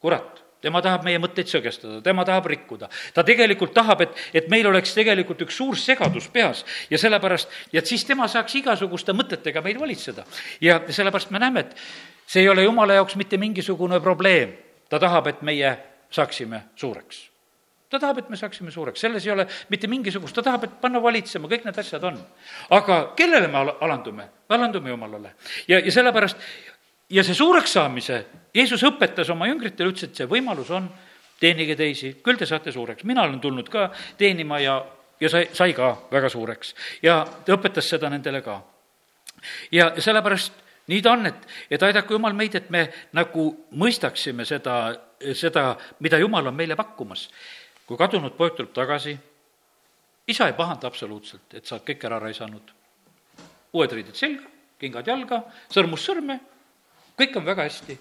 kurat 0.00 0.48
tema 0.62 0.80
tahab 0.82 1.04
meie 1.06 1.20
mõtteid 1.22 1.50
sõgestada, 1.50 2.00
tema 2.02 2.24
tahab 2.26 2.48
rikkuda. 2.50 2.88
ta 3.14 3.22
tegelikult 3.26 3.72
tahab, 3.74 4.02
et, 4.06 4.22
et 4.34 4.48
meil 4.50 4.66
oleks 4.66 4.94
tegelikult 4.94 5.42
üks 5.46 5.58
suur 5.60 5.78
segadus 5.78 6.28
peas 6.32 6.64
ja 6.90 6.98
sellepärast, 6.98 7.50
ja 7.72 7.82
et 7.82 7.86
siis 7.86 8.04
tema 8.04 8.28
saaks 8.28 8.58
igasuguste 8.58 9.14
mõtetega 9.14 9.62
meil 9.64 9.78
valitseda. 9.80 10.24
ja 10.60 10.80
sellepärast 10.88 11.30
me 11.30 11.42
näeme, 11.42 11.60
et 11.60 11.76
see 12.26 12.42
ei 12.42 12.48
ole 12.48 12.66
jumala 12.66 12.98
jaoks 12.98 13.16
mitte 13.16 13.38
mingisugune 13.38 14.00
probleem. 14.00 14.56
Ta 14.88 14.98
tahab, 14.98 15.26
et 15.26 15.42
meie 15.42 15.78
saaksime 16.10 16.62
suureks. 16.76 17.30
ta 17.90 17.98
tahab, 17.98 18.18
et 18.18 18.28
me 18.28 18.36
saaksime 18.36 18.70
suureks, 18.70 19.00
selles 19.00 19.26
ei 19.26 19.32
ole 19.32 19.46
mitte 19.68 19.88
mingisugust, 19.88 20.34
ta 20.34 20.42
tahab, 20.42 20.64
et 20.64 20.80
panna 20.80 21.02
valitsema, 21.02 21.48
kõik 21.48 21.64
need 21.64 21.78
asjad 21.78 22.04
on. 22.04 22.18
aga 22.70 23.12
kellele 23.16 23.48
me 23.48 23.58
alandume? 23.80 24.28
me 24.48 24.56
alandume 24.56 24.90
Jumalale. 24.90 25.34
ja, 25.68 25.78
ja 25.78 25.92
sellepärast, 25.92 26.36
ja 27.10 27.24
see 27.24 27.34
suureks 27.34 27.72
saamise, 27.72 28.24
Jeesus 28.54 28.82
õpetas 28.84 29.30
oma 29.32 29.48
jüngritele, 29.48 29.92
ütles, 29.92 30.08
et 30.08 30.16
see 30.16 30.28
võimalus 30.28 30.70
on, 30.70 30.88
teenige 31.40 31.76
teisi, 31.76 32.16
küll 32.24 32.38
te 32.38 32.46
saate 32.46 32.72
suureks. 32.72 33.04
mina 33.04 33.22
olen 33.22 33.40
tulnud 33.40 33.68
ka 33.68 33.90
teenima 34.18 34.60
ja, 34.60 34.78
ja 35.20 35.28
sai, 35.28 35.48
sai 35.52 35.72
ka 35.72 35.94
väga 36.12 36.28
suureks. 36.28 36.74
ja 37.02 37.24
ta 37.44 37.56
õpetas 37.56 37.88
seda 37.88 38.10
nendele 38.10 38.42
ka. 38.42 38.60
ja 39.72 39.92
sellepärast 39.98 40.67
nii 40.88 41.02
ta 41.02 41.12
on, 41.12 41.26
et, 41.26 41.48
et 41.70 41.82
aidaku 41.82 42.16
Jumal 42.16 42.36
meid, 42.36 42.54
et 42.54 42.70
me 42.70 42.88
nagu 43.16 43.50
mõistaksime 43.76 44.46
seda 44.48 44.78
seda, 45.34 45.76
mida 46.00 46.18
Jumal 46.18 46.46
on 46.46 46.54
meile 46.54 46.76
pakkumas. 46.76 47.28
kui 47.86 47.96
kadunud 47.96 48.34
poeg 48.36 48.52
tuleb 48.52 48.72
tagasi, 48.76 49.14
isa 50.28 50.46
ei 50.46 50.52
pahanda 50.52 50.86
absoluutselt, 50.86 51.54
et 51.54 51.64
sa 51.64 51.76
oled 51.76 51.86
kõik 51.88 52.04
ära 52.04 52.18
raisanud. 52.18 52.74
uued 53.72 53.92
riided 53.92 54.14
selga, 54.14 54.44
kingad 54.78 55.06
jalga, 55.06 55.42
sõrmus 55.68 56.04
sõrme, 56.04 56.40
kõik 57.18 57.36
on 57.36 57.44
väga 57.44 57.62
hästi. 57.62 57.98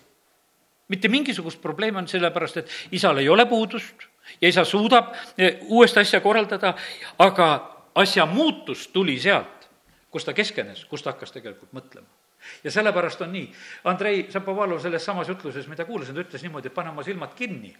mitte 0.88 1.08
mingisugust 1.08 1.62
probleemi 1.62 1.98
on 1.98 2.08
sellepärast, 2.08 2.58
et 2.58 2.70
isal 2.92 3.18
ei 3.18 3.30
ole 3.30 3.46
puudust 3.46 4.08
ja 4.42 4.48
isa 4.48 4.66
suudab 4.66 5.14
eh, 5.38 5.60
uuesti 5.68 6.00
asja 6.00 6.22
korraldada, 6.22 6.76
aga 7.20 7.76
asja 7.96 8.26
muutus 8.26 8.88
tuli 8.88 9.20
sealt, 9.20 9.70
kus 10.12 10.26
ta 10.26 10.34
keskenes, 10.34 10.86
kus 10.86 11.04
ta 11.04 11.12
hakkas 11.12 11.32
tegelikult 11.32 11.74
mõtlema 11.74 12.17
ja 12.64 12.72
sellepärast 12.72 13.22
on 13.26 13.34
nii, 13.34 13.48
Andrei 13.92 14.28
Zapovalov 14.32 14.82
selles 14.84 15.06
samas 15.06 15.30
jutluses, 15.30 15.68
mida 15.68 15.86
kuulasin, 15.86 16.16
ta 16.16 16.26
ütles 16.26 16.44
niimoodi, 16.46 16.72
et 16.72 16.76
pane 16.76 16.90
oma 16.94 17.04
silmad 17.04 17.34
kinni 17.38 17.74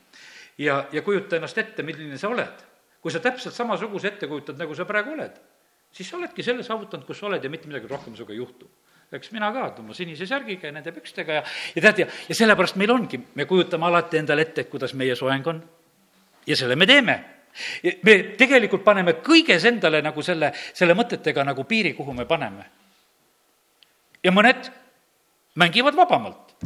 ja, 0.58 0.86
ja 0.92 1.02
kujuta 1.02 1.38
ennast 1.38 1.58
ette, 1.58 1.84
milline 1.84 2.18
sa 2.18 2.30
oled. 2.30 2.66
kui 3.02 3.12
sa 3.14 3.20
täpselt 3.24 3.56
samasuguse 3.56 4.08
ette 4.08 4.28
kujutad, 4.28 4.58
nagu 4.58 4.76
sa 4.76 4.86
praegu 4.86 5.14
oled, 5.14 5.36
siis 5.94 6.10
sa 6.10 6.18
oledki 6.18 6.44
selle 6.44 6.64
saavutanud, 6.66 7.06
kus 7.06 7.20
sa 7.20 7.28
oled 7.30 7.44
ja 7.44 7.50
mitte 7.50 7.70
midagi 7.70 7.88
rohkem 7.88 8.16
sinuga 8.16 8.34
ei 8.34 8.42
juhtu 8.42 8.70
eks 9.12 9.32
mina 9.32 9.52
ka 9.54 9.70
oma 9.80 9.94
sinise 9.96 10.26
särgiga 10.28 10.68
ja 10.68 10.74
nende 10.76 10.92
pükstega 10.92 11.40
ja, 11.40 11.44
ja 11.76 11.82
tead, 11.82 12.00
ja, 12.04 12.08
ja 12.28 12.36
sellepärast 12.36 12.76
meil 12.76 12.92
ongi, 12.92 13.20
me 13.36 13.46
kujutame 13.48 13.88
alati 13.88 14.20
endale 14.20 14.44
ette, 14.44 14.66
kuidas 14.68 14.94
meie 14.94 15.16
soeng 15.16 15.48
on. 15.48 15.62
ja 16.48 16.56
selle 16.56 16.76
me 16.76 16.86
teeme. 16.86 17.16
me 18.04 18.18
tegelikult 18.38 18.84
paneme 18.84 19.16
kõiges 19.24 19.66
endale 19.66 20.02
nagu 20.02 20.22
selle, 20.22 20.52
selle 20.74 20.94
mõtetega 20.94 21.46
nagu 21.46 21.64
piiri, 21.64 21.94
kuhu 21.94 22.14
me 22.14 22.26
paneme 22.26 22.66
ja 24.28 24.34
mõned 24.36 24.68
mängivad 25.56 25.96
vabamalt 25.96 26.58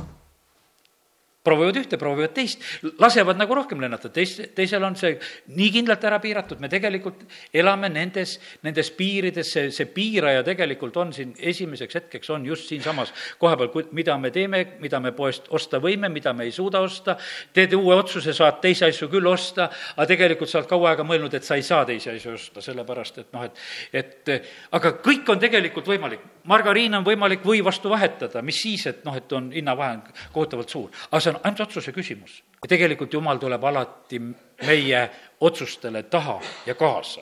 proovivad 1.44 1.80
ühte, 1.82 1.98
proovivad 1.98 2.34
teist, 2.36 2.62
lasevad 3.02 3.40
nagu 3.40 3.56
rohkem 3.58 3.82
lennata, 3.82 4.12
teist, 4.14 4.44
teisel 4.56 4.84
on 4.86 4.96
see 5.00 5.16
nii 5.56 5.70
kindlalt 5.74 6.04
ära 6.06 6.20
piiratud, 6.22 6.60
me 6.62 6.70
tegelikult 6.70 7.24
elame 7.54 7.90
nendes, 7.90 8.36
nendes 8.66 8.92
piirides, 8.94 9.50
see, 9.56 9.72
see 9.74 9.90
piiraja 9.90 10.44
tegelikult 10.46 11.00
on 11.02 11.14
siin 11.16 11.34
esimeseks 11.38 11.98
hetkeks 11.98 12.30
on 12.36 12.46
just 12.46 12.70
siinsamas 12.70 13.14
koha 13.42 13.58
peal, 13.58 13.90
mida 13.98 14.18
me 14.22 14.32
teeme, 14.34 14.64
mida 14.84 15.00
me 15.02 15.14
poest 15.18 15.50
osta 15.50 15.82
võime, 15.82 16.12
mida 16.14 16.34
me 16.38 16.46
ei 16.46 16.54
suuda 16.56 16.84
osta, 16.86 17.18
teed 17.54 17.74
uue 17.78 17.96
otsuse, 17.98 18.36
saad 18.38 18.62
teisi 18.62 18.86
asju 18.88 19.10
küll 19.12 19.32
osta, 19.32 19.70
aga 19.96 20.10
tegelikult 20.14 20.52
sa 20.52 20.62
oled 20.62 20.70
kaua 20.70 20.94
aega 20.94 21.06
mõelnud, 21.08 21.34
et 21.38 21.48
sa 21.48 21.58
ei 21.58 21.66
saa 21.66 21.86
teisi 21.90 22.12
asju 22.14 22.36
osta, 22.38 22.62
sellepärast 22.62 23.22
et 23.24 23.34
noh, 23.34 23.48
et 23.50 24.02
et 24.02 24.32
aga 24.78 24.94
kõik 25.04 25.30
on 25.34 25.40
tegelikult 25.42 25.90
võimalik. 25.90 26.22
margariin 26.46 26.96
on 26.98 27.04
võimalik 27.06 27.44
või 27.46 27.62
vastu 27.64 27.90
vahetada, 27.90 28.42
mis 28.42 28.62
siis, 28.62 28.86
et 28.88 29.04
noh, 29.06 29.16
et 29.16 29.34
on 29.34 29.52
hinnavahe 29.54 30.00
kohutavalt 30.34 30.70
suur, 30.70 30.90
aga 31.12 31.20
see 31.22 31.31
on 31.32 31.40
ainult 31.44 31.68
otsuse 31.68 31.92
küsimus. 31.92 32.44
ja 32.62 32.68
tegelikult 32.68 33.14
Jumal 33.14 33.38
tuleb 33.42 33.64
alati 33.64 34.20
meie 34.68 35.04
otsustele 35.40 36.04
taha 36.04 36.40
ja 36.66 36.76
kaasa. 36.76 37.22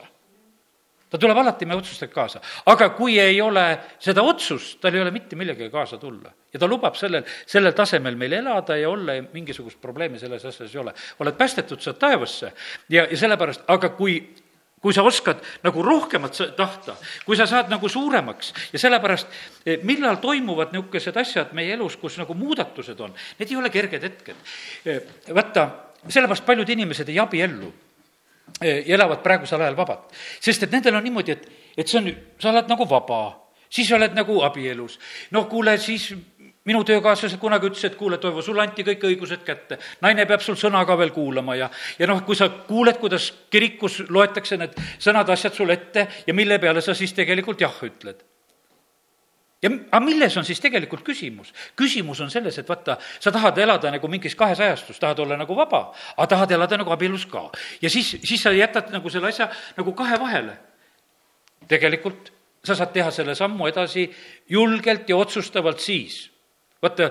ta 1.10 1.18
tuleb 1.18 1.38
alati 1.38 1.66
meie 1.66 1.78
otsustega 1.78 2.12
kaasa, 2.14 2.40
aga 2.66 2.90
kui 2.94 3.18
ei 3.18 3.40
ole 3.40 3.64
seda 3.98 4.22
otsust, 4.22 4.80
tal 4.80 4.94
ei 4.94 5.02
ole 5.02 5.10
mitte 5.10 5.36
millegagi 5.36 5.70
kaasa 5.70 5.98
tulla. 5.98 6.32
ja 6.52 6.58
ta 6.58 6.68
lubab 6.68 6.94
sellel, 6.94 7.24
sellel 7.46 7.72
tasemel 7.72 8.16
meil 8.16 8.32
elada 8.32 8.76
ja 8.76 8.90
olla 8.90 9.14
ja 9.14 9.24
mingisugust 9.32 9.80
probleemi 9.80 10.18
selles 10.18 10.44
asjas 10.44 10.74
ei 10.74 10.80
ole. 10.80 10.94
oled 11.18 11.34
päästetud, 11.34 11.80
saad 11.80 11.98
taevasse 11.98 12.52
ja, 12.88 13.06
ja 13.10 13.16
sellepärast, 13.16 13.64
aga 13.68 13.88
kui 13.88 14.34
kui 14.80 14.94
sa 14.96 15.02
oskad 15.04 15.42
nagu 15.64 15.82
rohkemat 15.84 16.38
tahta, 16.56 16.96
kui 17.26 17.36
sa 17.36 17.46
saad 17.46 17.68
nagu 17.72 17.88
suuremaks 17.88 18.54
ja 18.72 18.80
sellepärast, 18.80 19.28
eh, 19.66 19.84
millal 19.84 20.16
toimuvad 20.22 20.72
niisugused 20.72 21.16
asjad 21.20 21.52
meie 21.56 21.74
elus, 21.76 21.98
kus 22.00 22.16
nagu 22.20 22.34
muudatused 22.34 23.00
on, 23.00 23.14
need 23.38 23.52
ei 23.52 23.60
ole 23.60 23.70
kerged 23.70 24.02
hetked. 24.08 24.36
Eh, 24.84 25.02
vaata, 25.34 25.68
sellepärast 26.08 26.46
paljud 26.46 26.68
inimesed 26.68 27.08
ei 27.08 27.20
abiellu. 27.20 27.72
ja 28.60 28.94
elavad 28.94 29.20
praegusel 29.22 29.60
ajal 29.60 29.76
vabalt. 29.76 30.10
sest 30.40 30.62
et 30.62 30.72
nendel 30.72 30.96
on 30.98 31.04
niimoodi, 31.04 31.32
et, 31.32 31.44
et 31.78 31.88
see 31.88 32.00
on, 32.00 32.08
sa 32.38 32.50
oled 32.50 32.66
nagu 32.68 32.88
vaba, 32.88 33.20
siis 33.70 33.92
oled 33.92 34.12
nagu 34.14 34.40
abielus. 34.42 34.98
no 35.30 35.44
kuule, 35.44 35.78
siis 35.78 36.10
minu 36.68 36.82
töökaaslased 36.84 37.38
kunagi 37.40 37.70
ütlesid, 37.70 37.92
et 37.92 37.98
kuule, 37.98 38.18
Toivo, 38.20 38.42
sulle 38.44 38.62
anti 38.62 38.84
kõik 38.84 39.04
õigused 39.08 39.44
kätte. 39.44 39.78
naine 40.00 40.26
peab 40.26 40.42
sul 40.44 40.58
sõna 40.60 40.84
ka 40.86 40.96
veel 40.98 41.10
kuulama 41.10 41.56
ja, 41.56 41.70
ja 41.98 42.06
noh, 42.06 42.24
kui 42.24 42.36
sa 42.36 42.48
kuuled, 42.48 42.98
kuidas 43.00 43.30
kirikus 43.50 44.02
loetakse 44.08 44.58
need 44.60 44.76
sõnad, 44.98 45.30
asjad 45.30 45.56
sulle 45.56 45.78
ette 45.78 46.06
ja 46.26 46.34
mille 46.34 46.58
peale 46.58 46.80
sa 46.84 46.94
siis 46.94 47.12
tegelikult 47.16 47.60
jah 47.60 47.80
ütled 47.86 48.20
ja 49.62 49.70
aga 49.70 50.00
milles 50.04 50.36
on 50.40 50.44
siis 50.44 50.60
tegelikult 50.60 51.04
küsimus? 51.04 51.52
küsimus 51.76 52.20
on 52.20 52.30
selles, 52.32 52.58
et 52.58 52.68
vaata, 52.68 52.96
sa 53.20 53.32
tahad 53.32 53.58
elada 53.58 53.92
nagu 53.92 54.08
mingis 54.08 54.36
kahes 54.36 54.60
ajastus, 54.60 54.98
tahad 54.98 55.18
olla 55.20 55.36
nagu 55.36 55.56
vaba, 55.56 55.90
aga 56.16 56.26
tahad 56.34 56.56
elada 56.56 56.80
nagu 56.80 56.92
abielus 56.92 57.26
ka. 57.26 57.50
ja 57.82 57.90
siis, 57.90 58.16
siis 58.24 58.42
sa 58.42 58.52
jätad 58.52 58.92
nagu 58.92 59.10
selle 59.10 59.28
asja 59.28 59.50
nagu 59.76 59.92
kahe 59.92 60.20
vahele. 60.20 60.56
tegelikult 61.68 62.32
sa 62.64 62.74
saad 62.74 62.92
teha 62.92 63.10
selle 63.10 63.34
sammu 63.34 63.68
edasi 63.68 64.10
julgelt 64.48 65.08
ja 65.08 65.16
otsustavalt 65.16 65.80
siis. 65.80 66.29
Vaata, 66.82 67.10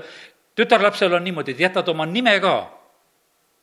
tütarlapsel 0.56 1.14
on 1.14 1.24
niimoodi, 1.24 1.52
et 1.52 1.66
jätad 1.68 1.88
oma 1.88 2.06
nime 2.06 2.40
ka 2.40 2.56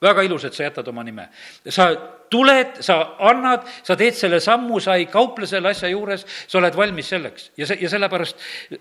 väga 0.02 0.22
ilus, 0.26 0.44
et 0.44 0.54
sa 0.54 0.66
jätad 0.66 0.88
oma 0.88 1.04
nime. 1.04 1.28
sa 1.68 1.88
tuled, 2.30 2.80
sa 2.80 3.16
annad, 3.18 3.64
sa 3.82 3.96
teed 3.96 4.14
selle 4.14 4.40
sammu, 4.40 4.80
sa 4.80 4.96
ei 4.98 5.06
kauple 5.06 5.46
selle 5.46 5.70
asja 5.70 5.88
juures, 5.88 6.26
sa 6.46 6.58
oled 6.58 6.76
valmis 6.76 7.08
selleks. 7.08 7.50
ja 7.56 7.66
see, 7.66 7.78
ja 7.80 7.90
sellepärast 7.90 8.36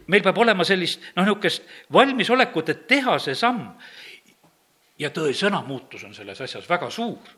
meil 0.08 0.24
peab 0.24 0.38
olema 0.38 0.66
sellist, 0.68 1.02
noh, 1.16 1.26
niisugust 1.26 1.64
valmisolekut, 1.94 2.70
et 2.70 2.88
teha 2.88 3.18
see 3.20 3.36
samm. 3.36 3.72
ja 5.00 5.10
tõesõna 5.10 5.64
muutus 5.68 6.04
on 6.04 6.14
selles 6.14 6.42
asjas 6.42 6.70
väga 6.70 6.90
suur. 6.90 7.34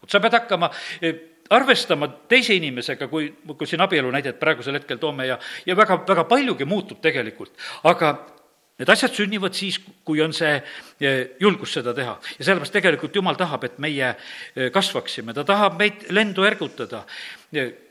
vot 0.00 0.10
sa 0.10 0.20
pead 0.20 0.40
hakkama 0.40 0.70
eh, 1.02 1.14
arvestama 1.50 2.08
teise 2.28 2.54
inimesega, 2.56 3.08
kui, 3.08 3.34
kui 3.58 3.66
siin 3.66 3.82
abielu 3.84 4.10
näidet 4.10 4.38
praegusel 4.40 4.78
hetkel 4.78 4.98
toome 4.98 5.26
ja, 5.26 5.38
ja 5.66 5.76
väga, 5.76 6.00
väga 6.08 6.24
paljugi 6.24 6.64
muutub 6.64 7.02
tegelikult, 7.04 7.52
aga 7.84 8.14
Need 8.74 8.90
asjad 8.90 9.12
sünnivad 9.14 9.54
siis, 9.54 9.76
kui 10.02 10.18
on 10.24 10.32
see 10.34 10.50
eh, 10.58 11.36
julgus 11.40 11.76
seda 11.76 11.92
teha. 11.94 12.16
ja 12.38 12.44
sellepärast 12.44 12.74
tegelikult 12.74 13.14
Jumal 13.14 13.36
tahab, 13.38 13.64
et 13.68 13.76
meie 13.78 14.08
eh, 14.10 14.70
kasvaksime, 14.74 15.34
ta 15.34 15.44
tahab 15.46 15.78
meid 15.78 16.08
lendu 16.10 16.42
ergutada. 16.42 17.04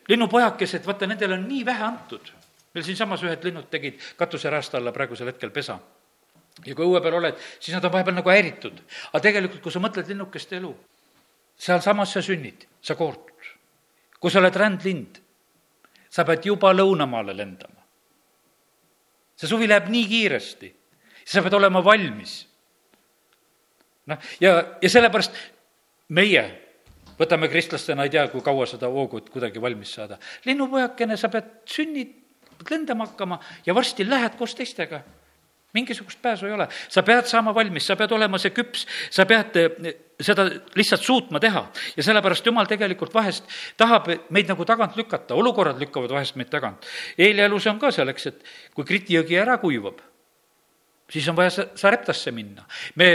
linnupojakesed, 0.08 0.84
vaata, 0.86 1.08
nendele 1.08 1.38
on 1.40 1.48
nii 1.48 1.66
vähe 1.66 1.84
antud. 1.84 2.32
meil 2.74 2.84
siinsamas 2.84 3.24
ühed 3.24 3.44
linnud 3.44 3.70
tegid 3.72 4.00
katuseraasta 4.18 4.78
alla 4.78 4.92
praegusel 4.92 5.28
hetkel 5.32 5.52
pesa. 5.56 5.80
ja 6.66 6.76
kui 6.76 6.86
õue 6.86 7.02
peal 7.02 7.16
oled, 7.16 7.40
siis 7.60 7.76
nad 7.76 7.86
on 7.86 7.92
vahepeal 7.92 8.16
nagu 8.16 8.30
häiritud. 8.30 8.82
aga 9.14 9.22
tegelikult, 9.24 9.62
kui 9.62 9.72
sa 9.72 9.80
mõtled 9.80 10.08
linnukeste 10.08 10.58
elu, 10.60 10.74
sealsamas 11.56 12.12
sa 12.12 12.22
sünnid, 12.22 12.68
sa 12.82 12.96
koortud. 12.96 13.56
kui 14.20 14.32
sa 14.32 14.44
oled 14.44 14.56
rändlind, 14.56 15.22
sa 16.10 16.28
pead 16.28 16.44
juba 16.46 16.76
lõunamaale 16.76 17.38
lendama 17.38 17.83
see 19.36 19.50
suvi 19.50 19.68
läheb 19.70 19.90
nii 19.92 20.08
kiiresti, 20.10 20.72
sa 21.26 21.44
pead 21.46 21.56
olema 21.58 21.84
valmis. 21.86 22.36
noh, 24.06 24.20
ja, 24.44 24.58
ja 24.82 24.90
sellepärast 24.90 25.38
meie 26.10 26.44
võtame 27.20 27.48
kristlastena, 27.52 28.04
ei 28.04 28.14
tea, 28.14 28.28
kui 28.32 28.42
kaua 28.44 28.66
seda 28.70 28.90
hoogu, 28.92 29.22
et 29.22 29.30
kuidagi 29.34 29.62
valmis 29.62 29.94
saada. 29.96 30.20
linnupojakene, 30.46 31.18
sa 31.18 31.30
pead, 31.34 31.50
sünnid, 31.70 32.16
lendama 32.70 33.08
hakkama 33.10 33.40
ja 33.66 33.76
varsti 33.76 34.06
lähed 34.08 34.38
koos 34.40 34.56
teistega 34.56 35.02
mingisugust 35.74 36.22
pääsu 36.22 36.48
ei 36.48 36.54
ole, 36.54 36.68
sa 36.90 37.04
pead 37.04 37.28
saama 37.30 37.54
valmis, 37.56 37.88
sa 37.88 37.96
pead 38.00 38.12
olema 38.14 38.38
see 38.42 38.54
küps, 38.54 38.86
sa 39.14 39.26
pead 39.30 39.58
eh, 39.60 39.94
seda 40.22 40.46
lihtsalt 40.78 41.02
suutma 41.02 41.40
teha. 41.40 41.66
ja 41.98 42.04
sellepärast 42.04 42.46
Jumal 42.46 42.70
tegelikult 42.70 43.14
vahest 43.14 43.50
tahab 43.78 44.10
meid 44.30 44.50
nagu 44.50 44.66
tagant 44.66 44.98
lükata, 44.98 45.36
olukorrad 45.36 45.80
lükkavad 45.82 46.12
vahest 46.14 46.36
meid 46.36 46.50
tagant. 46.54 46.86
Eelia 47.18 47.46
elus 47.50 47.68
on 47.68 47.80
ka 47.80 47.92
selleks, 47.92 48.28
et 48.28 48.44
kui 48.74 48.86
Kriti 48.86 49.18
jõgi 49.18 49.40
ära 49.42 49.58
kuivab, 49.58 50.02
siis 51.10 51.28
on 51.30 51.38
vaja 51.38 51.68
Sareptasse 51.76 52.32
minna. 52.32 52.66
me 52.96 53.10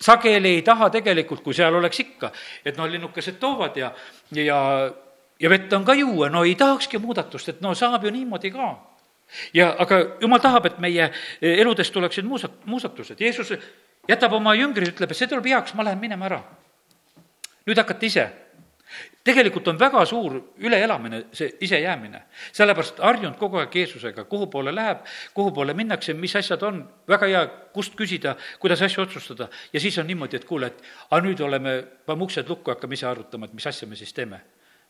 sageli 0.00 0.56
ei 0.56 0.62
taha 0.62 0.90
tegelikult, 0.90 1.42
kui 1.44 1.54
seal 1.54 1.74
oleks 1.74 2.00
ikka, 2.00 2.32
et 2.64 2.76
noh, 2.76 2.88
linnukesed 2.88 3.36
toovad 3.38 3.76
ja, 3.76 3.92
ja 4.32 4.58
ja 5.40 5.50
vett 5.50 5.72
on 5.72 5.84
ka 5.84 5.94
juua, 5.94 6.28
no 6.28 6.44
ei 6.44 6.54
tahakski 6.54 6.98
muudatust, 6.98 7.48
et 7.48 7.60
no 7.60 7.74
saab 7.74 8.04
ju 8.04 8.10
niimoodi 8.12 8.50
ka 8.52 8.89
ja 9.54 9.70
aga 9.78 10.00
jumal 10.20 10.40
tahab, 10.42 10.66
et 10.66 10.78
meie 10.82 11.10
e, 11.40 11.54
eludest 11.60 11.92
tuleksid 11.94 12.26
muusat-, 12.26 12.60
muudatused. 12.66 13.20
Jeesus 13.20 13.54
jätab 14.08 14.36
oma 14.36 14.54
jüngrid, 14.58 14.94
ütleb, 14.94 15.10
et 15.10 15.18
see 15.18 15.30
tuleb 15.30 15.48
heaks, 15.52 15.74
ma 15.74 15.86
lähen 15.86 16.00
minema 16.00 16.30
ära. 16.30 16.42
nüüd 17.66 17.78
hakkate 17.78 18.06
ise. 18.06 18.30
tegelikult 19.24 19.68
on 19.68 19.78
väga 19.78 20.00
suur 20.06 20.40
üleelamine, 20.58 21.24
see 21.32 21.52
isejäämine. 21.60 22.22
sellepärast 22.52 22.98
harjunud 22.98 23.38
kogu 23.38 23.60
aeg 23.60 23.74
Jeesusega, 23.74 24.24
kuhu 24.24 24.46
poole 24.46 24.74
läheb, 24.74 25.04
kuhu 25.34 25.52
poole 25.52 25.74
minnakse, 25.74 26.14
mis 26.14 26.36
asjad 26.36 26.62
on, 26.62 26.88
väga 27.08 27.26
hea, 27.26 27.46
kust 27.72 27.94
küsida, 27.94 28.36
kuidas 28.58 28.82
asju 28.82 29.02
otsustada. 29.02 29.48
ja 29.72 29.80
siis 29.80 29.98
on 29.98 30.06
niimoodi, 30.06 30.36
et 30.36 30.44
kuule, 30.44 30.66
et 30.66 30.82
aga 31.10 31.22
nüüd 31.26 31.40
oleme, 31.40 31.82
paneme 32.06 32.24
uksed 32.24 32.48
lukku, 32.48 32.70
hakkame 32.70 32.94
ise 32.94 33.06
arutama, 33.06 33.46
et 33.46 33.52
mis 33.52 33.66
asja 33.66 33.88
me 33.88 33.96
siis 33.96 34.12
teeme 34.12 34.40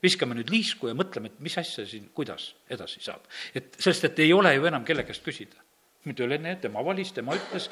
viskame 0.03 0.37
nüüd 0.37 0.51
liisku 0.53 0.91
ja 0.91 0.97
mõtleme, 0.97 1.31
et 1.31 1.41
mis 1.45 1.57
asja 1.61 1.85
siin, 1.87 2.09
kuidas 2.15 2.55
edasi 2.71 3.03
saab. 3.05 3.27
et 3.55 3.77
sest, 3.79 4.05
et 4.05 4.19
ei 4.19 4.33
ole 4.33 4.55
ju 4.55 4.67
enam 4.67 4.85
kelle 4.85 5.05
käest 5.05 5.25
küsida. 5.25 5.57
nüüd 6.05 6.21
oli 6.25 6.39
enne, 6.39 6.57
tema 6.57 6.85
valis, 6.85 7.13
tema 7.13 7.37
ütles, 7.37 7.69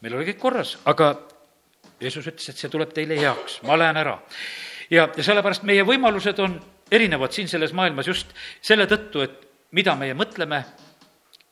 meil 0.00 0.14
oli 0.16 0.30
kõik 0.32 0.40
korras, 0.40 0.78
aga 0.84 1.14
Jeesus 2.00 2.26
ütles, 2.26 2.48
et 2.48 2.60
see 2.60 2.72
tuleb 2.72 2.92
teile 2.92 3.16
heaks, 3.20 3.60
ma 3.62 3.76
lähen 3.76 3.96
ära. 3.96 4.18
ja, 4.90 5.08
ja 5.16 5.22
sellepärast 5.22 5.62
meie 5.62 5.84
võimalused 5.84 6.40
on 6.40 6.60
erinevad 6.90 7.32
siin 7.32 7.48
selles 7.48 7.72
maailmas 7.72 8.06
just 8.06 8.32
selle 8.62 8.86
tõttu, 8.86 9.24
et 9.24 9.46
mida 9.72 9.96
meie 9.96 10.14
mõtleme 10.14 10.62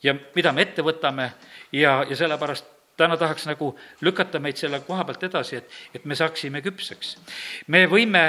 ja 0.03 0.15
mida 0.35 0.51
me 0.51 0.61
ette 0.61 0.81
võtame 0.85 1.31
ja, 1.71 2.03
ja 2.09 2.15
sellepärast 2.15 2.65
täna 2.97 3.17
tahaks 3.19 3.45
nagu 3.49 3.73
lükata 4.01 4.39
meid 4.39 4.57
selle 4.57 4.79
koha 4.87 5.03
pealt 5.05 5.23
edasi, 5.27 5.59
et, 5.59 5.71
et 5.93 6.05
me 6.05 6.15
saaksime 6.15 6.61
küpseks. 6.63 7.17
me 7.67 7.85
võime 7.91 8.23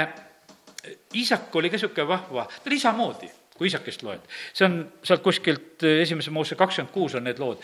isak 1.13 1.55
oli 1.55 1.69
ka 1.69 1.77
niisugune 1.77 2.07
vahva, 2.07 2.47
ta 2.47 2.69
oli 2.69 2.79
isa 2.79 2.93
moodi, 2.95 3.29
kui 3.57 3.67
isakest 3.67 4.03
loed. 4.03 4.23
see 4.53 4.65
on 4.65 4.79
sealt 5.03 5.25
kuskilt 5.25 5.83
eh, 5.83 6.01
esimese 6.05 6.31
moose 6.31 6.55
kakskümmend 6.55 6.93
kuus 6.93 7.15
on 7.15 7.27
need 7.27 7.39
lood 7.39 7.63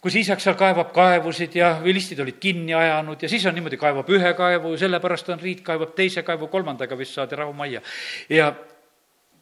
kus 0.00 0.14
isak 0.14 0.40
seal 0.40 0.54
kaevab 0.58 0.92
kaevusid 0.94 1.56
ja 1.58 1.72
vilistid 1.82 2.20
olid 2.22 2.38
kinni 2.40 2.74
ajanud 2.74 3.22
ja 3.22 3.28
siis 3.28 3.46
on 3.46 3.54
niimoodi, 3.54 3.76
kaevab 3.80 4.10
ühe 4.14 4.32
kaevu, 4.38 4.76
sellepärast 4.78 5.32
on 5.34 5.40
Riit 5.42 5.62
kaevab 5.66 5.94
teise 5.98 6.22
kaevu, 6.22 6.46
kolmandaga 6.52 6.98
vist 6.98 7.18
saadi 7.18 7.36
rahumajja. 7.36 7.82
ja, 8.30 8.52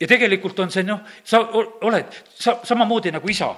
ja 0.00 0.08
tegelikult 0.08 0.58
on 0.64 0.72
see 0.72 0.86
noh, 0.86 1.02
sa 1.24 1.42
oled 1.50 2.20
sa 2.32 2.58
samamoodi 2.64 3.12
nagu 3.12 3.28
isa 3.28 3.52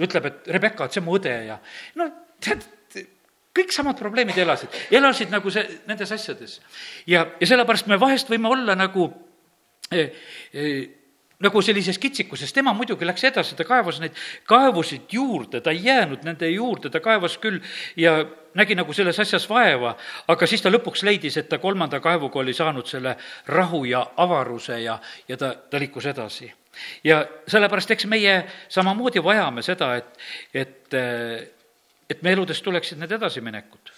ütleb, 0.00 0.26
et 0.26 0.54
Rebecca, 0.56 0.86
et 0.86 0.94
see 0.94 1.02
on 1.02 1.08
mu 1.10 1.18
õde 1.18 1.34
ja 1.50 1.58
no 2.00 2.08
tead, 2.40 2.64
kõik 3.56 3.74
samad 3.74 3.98
probleemid 4.00 4.38
elasid, 4.38 4.72
elasid 4.90 5.32
nagu 5.32 5.50
see, 5.52 5.64
nendes 5.88 6.12
asjades. 6.12 6.60
ja, 7.06 7.26
ja 7.40 7.46
sellepärast 7.46 7.90
me 7.90 8.00
vahest 8.00 8.30
võime 8.32 8.50
olla 8.52 8.76
nagu 8.78 9.08
eh, 9.92 10.12
eh, 10.52 10.90
nagu 11.42 11.62
sellises 11.62 11.98
kitsikuses, 11.98 12.52
tema 12.54 12.72
muidugi 12.76 13.06
läks 13.06 13.24
edasi, 13.26 13.56
ta 13.58 13.66
kaevas 13.66 13.98
neid 14.02 14.16
kaevusid 14.48 15.10
juurde, 15.12 15.60
ta 15.60 15.74
ei 15.74 15.82
jäänud 15.84 16.22
nende 16.26 16.48
juurde, 16.50 16.90
ta 16.90 17.02
kaevas 17.02 17.36
küll 17.42 17.58
ja 17.98 18.20
nägi 18.58 18.76
nagu 18.78 18.94
selles 18.94 19.18
asjas 19.22 19.48
vaeva, 19.50 19.96
aga 20.30 20.46
siis 20.46 20.62
ta 20.62 20.70
lõpuks 20.70 21.02
leidis, 21.08 21.38
et 21.40 21.48
ta 21.50 21.58
kolmanda 21.58 22.00
kaevuga 22.04 22.40
oli 22.42 22.54
saanud 22.54 22.86
selle 22.86 23.16
rahu 23.50 23.84
ja 23.88 24.04
avaruse 24.22 24.78
ja, 24.84 24.98
ja 25.28 25.38
ta, 25.40 25.54
ta 25.70 25.80
liikus 25.82 26.06
edasi. 26.12 26.52
ja 27.04 27.24
sellepärast, 27.48 27.90
eks 27.90 28.06
meie 28.06 28.36
samamoodi 28.68 29.24
vajame 29.24 29.62
seda, 29.66 29.96
et, 29.96 30.14
et 30.54 31.00
et 32.12 32.22
me 32.22 32.32
eludest 32.36 32.64
tuleksid 32.64 33.00
need 33.00 33.12
edasiminekud. 33.18 33.92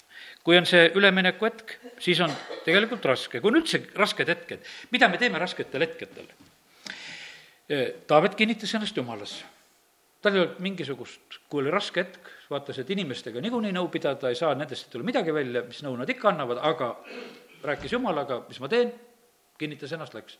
kui 0.44 0.58
on 0.60 0.66
see 0.68 0.90
ülemineku 0.92 1.46
hetk, 1.46 1.70
siis 2.04 2.18
on 2.20 2.32
tegelikult 2.66 3.06
raske, 3.08 3.40
kui 3.40 3.48
on 3.48 3.62
üldse 3.62 3.80
rasked 3.96 4.28
hetked, 4.28 4.66
mida 4.92 5.08
me 5.08 5.16
teeme 5.20 5.40
rasketel 5.40 5.86
hetkedel? 5.86 6.28
Taavet 8.06 8.34
kinnitas 8.36 8.74
ennast 8.76 8.96
jumalasse. 8.96 9.44
tal 10.22 10.36
ei 10.36 10.40
olnud 10.40 10.60
mingisugust, 10.64 11.38
kui 11.48 11.60
oli 11.60 11.72
raske 11.72 12.00
hetk, 12.00 12.28
vaatas, 12.50 12.78
et 12.80 12.90
inimestega 12.90 13.40
niikuinii 13.44 13.72
nõu 13.76 13.90
pidada 13.92 14.30
ei 14.32 14.38
saa, 14.38 14.54
nendest 14.56 14.86
ei 14.86 14.92
tule 14.92 15.04
midagi 15.04 15.32
välja, 15.34 15.64
mis 15.64 15.82
nõu 15.84 15.96
nad 16.00 16.08
ikka 16.08 16.30
annavad, 16.30 16.60
aga 16.64 16.94
rääkis 17.64 17.92
Jumalaga, 17.92 18.38
mis 18.48 18.60
ma 18.60 18.70
teen, 18.72 18.92
kinnitas 19.60 19.92
ennast, 19.92 20.16
läks. 20.16 20.38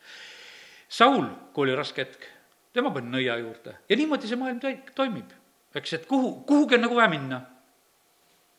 Saul, 0.89 1.27
kui 1.53 1.67
oli 1.67 1.77
raske 1.77 2.05
hetk, 2.05 2.25
tema 2.73 2.93
pani 2.93 3.13
nõia 3.13 3.37
juurde 3.41 3.77
ja 3.89 3.97
niimoodi 3.97 4.29
see 4.29 4.41
maailm 4.41 4.61
toi-, 4.61 4.81
toimib, 4.97 5.33
eks, 5.77 5.97
et 5.99 6.07
kuhu, 6.09 6.33
kuhugi 6.49 6.79
on 6.79 6.87
nagu 6.87 6.97
vaja 6.97 7.13
minna 7.13 7.41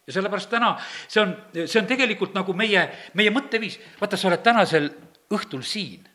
ja 0.07 0.13
sellepärast 0.13 0.49
täna 0.49 0.73
see 1.07 1.21
on, 1.21 1.33
see 1.53 1.79
on 1.81 1.87
tegelikult 1.89 2.35
nagu 2.37 2.53
meie, 2.57 2.85
meie 3.17 3.31
mõtteviis. 3.33 3.79
vaata, 3.99 4.17
sa 4.17 4.29
oled 4.29 4.43
tänasel 4.45 4.89
õhtul 5.33 5.63
siin. 5.65 6.05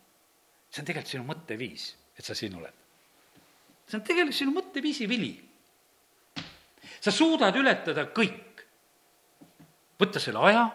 see 0.71 0.83
on 0.83 0.87
tegelikult 0.87 1.15
sinu 1.15 1.25
mõtteviis, 1.27 1.87
et 2.19 2.25
sa 2.25 2.35
siin 2.35 2.55
oled. 2.59 2.77
see 3.89 3.99
on 3.99 4.05
tegelikult 4.07 4.39
sinu 4.39 4.55
mõtteviisi 4.55 5.09
vili. 5.11 5.33
sa 7.01 7.11
suudad 7.11 7.57
ületada 7.57 8.07
kõik. 8.15 8.67
võtta 10.01 10.23
selle 10.23 10.39
aja, 10.49 10.69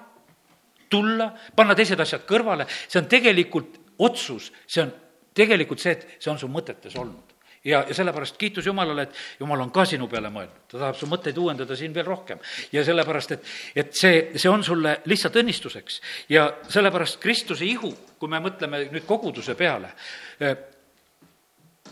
tulla, 0.90 1.32
panna 1.56 1.76
teised 1.76 2.00
asjad 2.00 2.28
kõrvale, 2.28 2.68
see 2.88 3.00
on 3.00 3.08
tegelikult 3.10 3.80
otsus, 4.00 4.52
see 4.68 4.84
on 4.84 4.92
tegelikult 5.34 5.80
see, 5.80 5.96
et 5.96 6.20
see 6.20 6.32
on 6.32 6.40
su 6.40 6.52
mõtetes 6.52 7.00
olnud 7.00 7.25
ja, 7.66 7.84
ja 7.88 7.94
sellepärast 7.94 8.38
kiitus 8.38 8.66
Jumalale, 8.66 9.08
et 9.08 9.40
Jumal 9.40 9.62
on 9.66 9.72
ka 9.74 9.86
sinu 9.90 10.08
peale 10.12 10.30
mõelnud, 10.34 10.68
ta 10.70 10.78
tahab 10.78 11.00
su 11.00 11.10
mõtteid 11.10 11.38
uuendada 11.42 11.78
siin 11.78 11.94
veel 11.96 12.06
rohkem. 12.08 12.40
ja 12.72 12.84
sellepärast, 12.86 13.32
et, 13.32 13.50
et 13.76 13.96
see, 13.96 14.22
see 14.36 14.52
on 14.52 14.64
sulle 14.64 15.00
lihtsalt 15.06 15.42
õnnistuseks 15.42 16.00
ja 16.30 16.48
sellepärast 16.70 17.20
Kristuse 17.24 17.66
ihu, 17.66 17.92
kui 18.20 18.32
me 18.32 18.40
mõtleme 18.44 18.86
nüüd 18.92 19.08
koguduse 19.10 19.58
peale, 19.58 19.92
eh, 20.40 20.56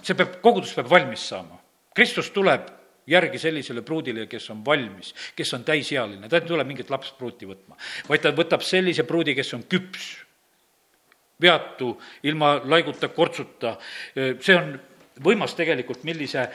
see 0.01 0.15
peab, 0.15 0.39
kogudus 0.41 0.73
peab 0.77 0.89
valmis 0.89 1.27
saama. 1.33 1.59
Kristus 1.93 2.31
tuleb 2.33 2.69
järgi 3.07 3.39
sellisele 3.39 3.81
pruudile, 3.83 4.27
kes 4.31 4.49
on 4.53 4.61
valmis, 4.65 5.11
kes 5.35 5.53
on 5.57 5.65
täisealine, 5.67 6.29
ta 6.29 6.39
ei 6.39 6.47
tule 6.47 6.63
mingit 6.63 6.89
lapspruuti 6.89 7.49
võtma, 7.49 7.75
vaid 8.07 8.23
ta 8.23 8.31
võtab 8.35 8.63
sellise 8.63 9.03
pruudi, 9.03 9.35
kes 9.35 9.53
on 9.57 9.65
küps, 9.69 10.13
veatu, 11.43 11.97
ilma 12.29 12.55
laiguta, 12.63 13.09
kortsuta, 13.11 13.75
eh, 14.15 14.35
see 14.39 14.55
on 14.55 14.73
võimas 15.21 15.53
tegelikult, 15.57 16.03
millise, 16.03 16.47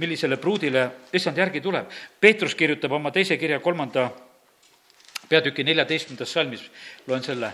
millisele 0.00 0.38
pruudile 0.40 0.86
issand 1.12 1.38
järgi 1.38 1.60
tuleb. 1.60 1.90
Peetrus 2.20 2.54
kirjutab 2.54 2.92
oma 2.96 3.12
teise 3.12 3.36
kirja 3.36 3.60
kolmanda 3.60 4.08
peatüki 5.28 5.64
neljateistkümnendas 5.64 6.32
salmis, 6.32 6.62
loen 7.06 7.22
selle, 7.22 7.52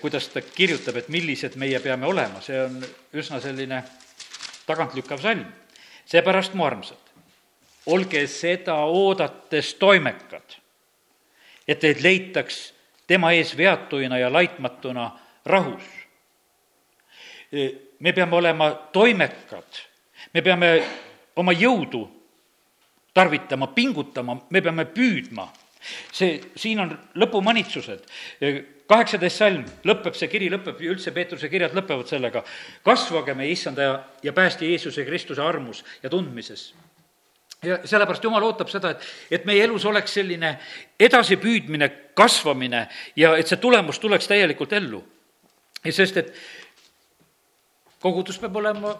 kuidas 0.00 0.28
ta 0.32 0.42
kirjutab, 0.42 0.98
et 1.00 1.08
millised 1.08 1.56
meie 1.56 1.80
peame 1.80 2.06
olema, 2.06 2.42
see 2.44 2.58
on 2.60 2.80
üsna 3.16 3.40
selline 3.40 3.82
tagantlükkav 4.66 5.22
salm. 5.22 5.46
seepärast, 6.08 6.54
mu 6.54 6.64
armsad, 6.64 6.98
olge 7.86 8.26
seda 8.26 8.74
oodates 8.88 9.74
toimekad, 9.74 10.56
et 11.68 11.80
teid 11.80 12.00
leitaks 12.00 12.72
tema 13.06 13.32
ees 13.32 13.56
veatuina 13.56 14.18
ja 14.18 14.32
laitmatuna 14.32 15.10
rahus 15.44 15.84
me 18.00 18.12
peame 18.12 18.36
olema 18.36 18.70
toimekad, 18.92 19.82
me 20.34 20.42
peame 20.42 20.70
oma 21.36 21.52
jõudu 21.52 22.04
tarvitama, 23.14 23.70
pingutama, 23.74 24.36
me 24.50 24.62
peame 24.62 24.86
püüdma. 24.94 25.48
see, 26.12 26.40
siin 26.58 26.80
on 26.82 26.90
lõpumanitsused, 27.14 28.02
kaheksateist 28.90 29.38
salm 29.38 29.62
lõpeb, 29.86 30.16
see 30.18 30.28
kiri 30.28 30.50
lõpeb, 30.50 30.80
üldse 30.82 31.12
Peetruse 31.14 31.48
kirjad 31.48 31.74
lõpevad 31.76 32.10
sellega, 32.10 32.42
kasvage 32.84 33.34
meie 33.34 33.54
issanda 33.54 33.82
ja, 33.82 33.94
ja 34.22 34.34
päästja 34.34 34.68
Jeesuse 34.68 35.04
Kristuse 35.06 35.42
armus 35.42 35.84
ja 36.02 36.10
tundmises 36.10 36.72
ja 37.62 37.78
sellepärast 37.84 38.24
Jumal 38.24 38.44
ootab 38.46 38.70
seda, 38.70 38.92
et, 38.94 39.06
et 39.30 39.46
meie 39.48 39.64
elus 39.66 39.84
oleks 39.88 40.14
selline 40.14 40.52
edasipüüdmine, 41.00 41.88
kasvamine 42.18 42.84
ja 43.18 43.34
et 43.38 43.50
see 43.50 43.58
tulemus 43.58 43.98
tuleks 43.98 44.30
täielikult 44.30 44.72
ellu. 44.78 45.02
ja 45.84 45.92
sest, 45.92 46.16
et 46.16 46.34
kogudus 48.00 48.38
peab 48.38 48.56
olema 48.56 48.94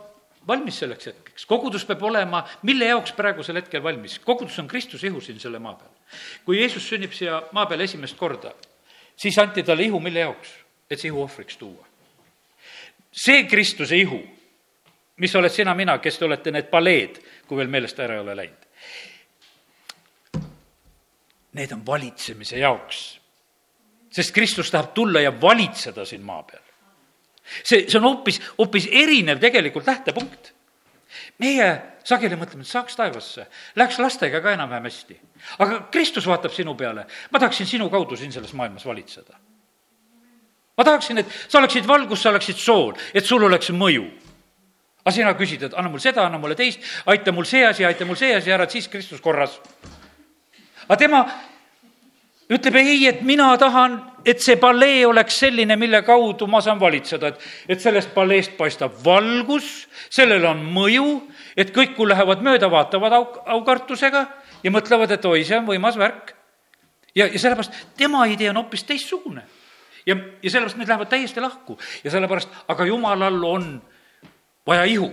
valmis 0.49 0.79
selleks 0.81 1.11
hetkeks, 1.11 1.47
kogudus 1.47 1.85
peab 1.85 2.03
olema, 2.09 2.43
mille 2.63 2.89
jaoks 2.89 3.13
praegusel 3.17 3.61
hetkel 3.61 3.83
valmis, 3.83 4.19
kogudus 4.25 4.59
on 4.63 4.69
Kristuse 4.69 5.07
ihu 5.07 5.21
siin 5.21 5.41
selle 5.41 5.59
maa 5.59 5.75
peal. 5.75 5.93
kui 6.45 6.61
Jeesus 6.61 6.89
sünnib 6.89 7.13
siia 7.13 7.43
maa 7.53 7.67
peale 7.67 7.85
esimest 7.85 8.17
korda, 8.17 8.53
siis 9.17 9.39
anti 9.39 9.63
talle 9.63 9.85
ihu 9.85 10.01
mille 10.01 10.25
jaoks, 10.25 10.55
et 10.91 11.01
see 11.01 11.13
ihu 11.13 11.23
ohvriks 11.23 11.57
tuua. 11.57 11.87
see 13.13 13.45
Kristuse 13.45 13.97
ihu, 13.97 14.23
mis 15.17 15.35
oled 15.37 15.53
sina, 15.53 15.75
mina, 15.75 15.99
kes 15.99 16.19
te 16.19 16.25
olete 16.25 16.51
need 16.51 16.71
paleed, 16.71 17.21
kui 17.47 17.59
veel 17.59 17.69
meelest 17.69 18.01
ära 18.01 18.15
ei 18.15 18.21
ole 18.21 18.37
läinud. 18.37 18.65
Need 21.59 21.73
on 21.73 21.85
valitsemise 21.87 22.59
jaoks, 22.59 23.21
sest 24.13 24.33
Kristus 24.33 24.71
tahab 24.71 24.95
tulla 24.95 25.21
ja 25.21 25.33
valitseda 25.41 26.05
siin 26.07 26.23
maa 26.23 26.43
peal 26.43 26.68
see, 27.63 27.87
see 27.89 27.99
on 27.99 28.07
hoopis, 28.09 28.41
hoopis 28.59 28.89
erinev 28.93 29.41
tegelikult 29.43 29.87
lähtepunkt. 29.87 30.53
meie 31.39 31.69
sageli 32.05 32.37
mõtleme, 32.37 32.65
et 32.65 32.71
saaks 32.71 32.97
taevasse, 32.97 33.47
läheks 33.77 33.99
lastega 33.99 34.41
ka 34.45 34.53
enam-vähem 34.53 34.89
hästi. 34.89 35.21
aga 35.59 35.81
Kristus 35.93 36.27
vaatab 36.27 36.53
sinu 36.53 36.75
peale, 36.75 37.07
ma 37.31 37.39
tahaksin 37.39 37.67
sinu 37.67 37.91
kaudu 37.91 38.17
siin 38.17 38.33
selles 38.33 38.53
maailmas 38.53 38.87
valitseda. 38.87 39.37
ma 40.77 40.85
tahaksin, 40.85 41.19
et 41.19 41.27
sa 41.49 41.59
oleksid 41.59 41.87
valgus, 41.87 42.23
sa 42.23 42.31
oleksid 42.31 42.57
sool, 42.57 42.95
et 43.15 43.25
sul 43.25 43.43
oleks 43.43 43.71
mõju 43.71 44.07
aga 45.09 45.15
sina 45.15 45.35
küsid, 45.35 45.63
et 45.65 45.75
anna 45.75 45.89
mul 45.89 46.03
seda, 46.05 46.27
anna 46.27 46.39
mulle 46.39 46.57
teist, 46.59 46.83
aita 47.09 47.33
mul 47.33 47.47
see 47.49 47.65
asi, 47.65 47.85
aita 47.87 48.05
mul 48.05 48.17
see 48.19 48.35
asi 48.37 48.53
ära, 48.53 48.67
et 48.69 48.75
siis 48.77 48.89
Kristus 48.93 49.23
korras. 49.25 49.61
aga 50.85 50.97
tema 51.01 51.23
ütleb 52.49 52.79
ei, 52.81 53.07
et 53.09 53.21
mina 53.27 53.51
tahan, 53.61 53.99
et 54.25 54.41
see 54.41 54.57
palee 54.61 55.03
oleks 55.07 55.37
selline, 55.43 55.77
mille 55.77 56.01
kaudu 56.07 56.49
ma 56.51 56.61
saan 56.65 56.81
valitseda, 56.81 57.33
et, 57.33 57.45
et 57.69 57.83
sellest 57.83 58.15
paleest 58.15 58.57
paistab 58.57 58.97
valgus, 59.05 59.87
sellel 60.11 60.47
on 60.49 60.63
mõju, 60.73 61.07
et 61.57 61.73
kõik, 61.75 61.95
kui 61.97 62.09
lähevad 62.09 62.43
mööda, 62.45 62.71
vaatavad 62.73 63.19
au, 63.19 63.29
aukartusega 63.59 64.25
ja 64.65 64.73
mõtlevad, 64.73 65.13
et 65.15 65.29
oi, 65.29 65.45
see 65.45 65.61
on 65.61 65.69
võimas 65.69 66.01
värk. 66.01 66.35
ja, 67.15 67.27
ja 67.27 67.39
sellepärast 67.39 67.79
tema 67.97 68.25
idee 68.27 68.51
on 68.51 68.63
hoopis 68.63 68.85
teistsugune. 68.85 69.45
ja, 70.07 70.17
ja 70.17 70.51
sellepärast 70.51 70.81
need 70.81 70.89
lähevad 70.89 71.09
täiesti 71.09 71.41
lahku 71.41 71.79
ja 72.05 72.11
sellepärast, 72.11 72.49
aga 72.69 72.87
jumalal 72.87 73.45
on 73.45 73.73
vaja 74.67 74.85
ihu 74.85 75.13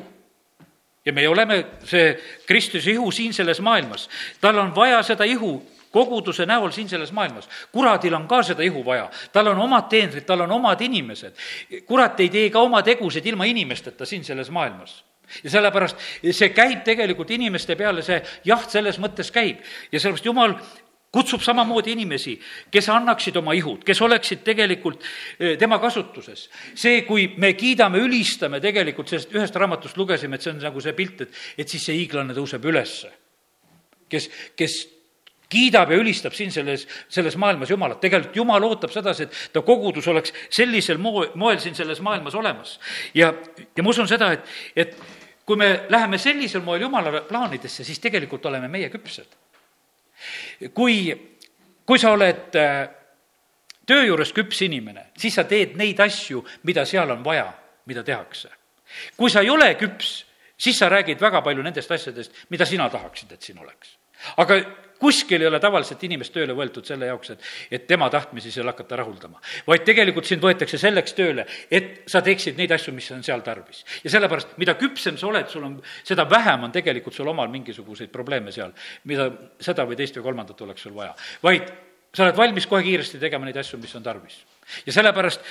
ja 1.06 1.14
meie 1.14 1.30
oleme 1.30 1.66
see 1.84 2.16
Kristuse 2.48 2.92
ihu 2.92 3.12
siin 3.12 3.34
selles 3.34 3.62
maailmas. 3.62 4.10
tal 4.42 4.58
on 4.58 4.76
vaja 4.76 5.04
seda 5.04 5.24
ihu 5.24 5.62
koguduse 5.96 6.46
näol 6.50 6.74
siin 6.76 6.90
selles 6.92 7.14
maailmas. 7.16 7.50
kuradil 7.72 8.14
on 8.14 8.28
ka 8.28 8.44
seda 8.44 8.64
ihu 8.64 8.84
vaja, 8.86 9.10
tal 9.32 9.54
on 9.54 9.64
omad 9.68 9.90
teenrid, 9.90 10.28
tal 10.28 10.44
on 10.46 10.52
omad 10.52 10.82
inimesed. 10.82 11.36
kurat 11.88 12.20
ei 12.20 12.30
tee 12.30 12.50
ka 12.50 12.60
oma 12.60 12.84
tegusid 12.84 13.26
ilma 13.26 13.48
inimesteta 13.48 14.06
siin 14.06 14.24
selles 14.24 14.52
maailmas 14.52 15.04
ja 15.44 15.50
sellepärast 15.50 15.98
see 16.32 16.52
käib 16.54 16.84
tegelikult 16.86 17.32
inimeste 17.34 17.76
peale, 17.76 18.04
see 18.06 18.20
jaht 18.46 18.70
selles 18.70 19.00
mõttes 19.02 19.32
käib 19.34 19.64
ja 19.92 20.00
sellepärast 20.00 20.28
jumal 20.28 20.60
kutsub 21.16 21.44
samamoodi 21.44 21.94
inimesi, 21.96 22.34
kes 22.72 22.90
annaksid 22.92 23.38
oma 23.40 23.54
ihud, 23.56 23.86
kes 23.88 24.02
oleksid 24.04 24.42
tegelikult 24.44 25.04
eh, 25.06 25.54
tema 25.60 25.80
kasutuses. 25.80 26.50
see, 26.76 27.06
kui 27.08 27.30
me 27.40 27.54
kiidame, 27.56 28.02
ülistame 28.04 28.60
tegelikult, 28.64 29.14
sellest 29.14 29.32
ühest 29.36 29.56
raamatust 29.56 29.98
lugesime, 29.98 30.36
et 30.36 30.44
see 30.44 30.52
on 30.52 30.60
nagu 30.60 30.84
see 30.84 30.96
pilt, 30.98 31.24
et, 31.24 31.40
et 31.58 31.72
siis 31.72 31.88
see 31.88 31.96
hiiglane 32.02 32.36
tõuseb 32.36 32.68
ülesse. 32.68 33.14
kes, 34.12 34.28
kes 34.60 34.76
kiidab 35.50 35.92
ja 35.92 35.98
ülistab 36.02 36.34
siin 36.34 36.52
selles, 36.52 36.88
selles 37.10 37.38
maailmas 37.38 37.70
Jumalat. 37.70 38.00
tegelikult 38.02 38.36
Jumal 38.36 38.64
ootab 38.64 38.92
sedasi, 38.92 39.24
et 39.24 39.54
ta 39.54 39.62
kogudus 39.62 40.08
oleks 40.08 40.34
sellisel 40.50 40.98
moo-, 40.98 41.28
moel 41.36 41.60
siin 41.60 41.76
selles 41.76 42.02
maailmas 42.02 42.36
olemas. 42.36 42.80
ja, 43.14 43.34
ja 43.78 43.84
ma 43.84 43.90
usun 43.90 44.08
seda, 44.08 44.32
et, 44.32 44.50
et 44.76 44.98
kui 45.46 45.58
me 45.58 45.86
läheme 45.90 46.18
sellisel 46.18 46.62
moel 46.62 46.82
Jumala 46.82 47.22
plaanidesse, 47.22 47.84
siis 47.84 48.00
tegelikult 48.00 48.46
oleme 48.46 48.68
meie 48.68 48.90
küpsed. 48.90 49.38
kui, 50.74 51.14
kui 51.86 52.00
sa 52.00 52.12
oled 52.16 52.56
äh, 52.56 52.90
töö 53.86 54.06
juures 54.06 54.34
küps 54.34 54.62
inimene, 54.66 55.12
siis 55.18 55.36
sa 55.36 55.44
teed 55.44 55.76
neid 55.78 56.00
asju, 56.00 56.44
mida 56.64 56.86
seal 56.86 57.12
on 57.12 57.24
vaja, 57.24 57.52
mida 57.86 58.04
tehakse. 58.04 58.50
kui 59.18 59.30
sa 59.30 59.42
ei 59.42 59.50
ole 59.50 59.76
küps, 59.76 60.26
siis 60.58 60.78
sa 60.80 60.90
räägid 60.90 61.22
väga 61.22 61.42
palju 61.42 61.64
nendest 61.64 61.92
asjadest, 61.92 62.34
mida 62.50 62.66
sina 62.66 62.90
tahaksid, 62.90 63.32
et 63.32 63.42
siin 63.42 63.60
oleks. 63.60 63.98
aga 64.38 64.60
kuskil 65.00 65.42
ei 65.42 65.48
ole 65.48 65.60
tavaliselt 65.60 66.04
inimest 66.08 66.34
tööle 66.34 66.56
võetud 66.56 66.86
selle 66.88 67.10
jaoks, 67.10 67.34
et, 67.36 67.48
et 67.78 67.88
tema 67.88 68.08
tahtmisi 68.10 68.52
seal 68.52 68.68
hakata 68.72 69.00
rahuldama. 69.02 69.42
vaid 69.68 69.84
tegelikult 69.88 70.26
sind 70.26 70.44
võetakse 70.44 70.80
selleks 70.82 71.16
tööle, 71.18 71.46
et 71.72 72.04
sa 72.12 72.22
teeksid 72.26 72.58
neid 72.58 72.72
asju, 72.72 72.94
mis 72.96 73.10
on 73.12 73.24
seal 73.24 73.44
tarvis. 73.46 73.84
ja 74.04 74.14
sellepärast, 74.16 74.58
mida 74.62 74.78
küpsem 74.80 75.18
sa 75.18 75.28
oled, 75.28 75.50
sul 75.52 75.68
on, 75.68 75.78
seda 76.04 76.28
vähem 76.30 76.68
on 76.68 76.76
tegelikult 76.76 77.16
sul 77.16 77.28
omal 77.28 77.52
mingisuguseid 77.54 78.12
probleeme 78.14 78.52
seal, 78.56 78.74
mida 79.04 79.30
seda 79.60 79.86
või 79.86 80.00
teist 80.00 80.18
või 80.20 80.30
kolmandat 80.30 80.62
oleks 80.62 80.88
sul 80.88 80.96
vaja. 80.96 81.16
vaid 81.44 81.72
sa 82.16 82.24
oled 82.24 82.38
valmis 82.38 82.68
kohe 82.68 82.84
kiiresti 82.84 83.20
tegema 83.20 83.46
neid 83.46 83.58
asju, 83.60 83.80
mis 83.82 83.96
on 83.96 84.04
tarvis. 84.04 84.44
ja 84.86 84.94
sellepärast 84.94 85.42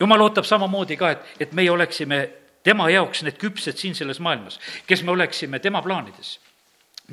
jumal 0.00 0.28
ootab 0.28 0.44
samamoodi 0.44 0.96
ka, 0.96 1.10
et, 1.16 1.30
et 1.40 1.52
meie 1.52 1.70
oleksime 1.70 2.28
tema 2.66 2.90
jaoks 2.90 3.22
need 3.22 3.38
küpsed 3.38 3.78
siin 3.78 3.94
selles 3.94 4.20
maailmas, 4.20 4.60
kes 4.86 5.02
me 5.02 5.14
oleksime 5.14 5.58
tema 5.62 5.82
plaanides 5.82 6.36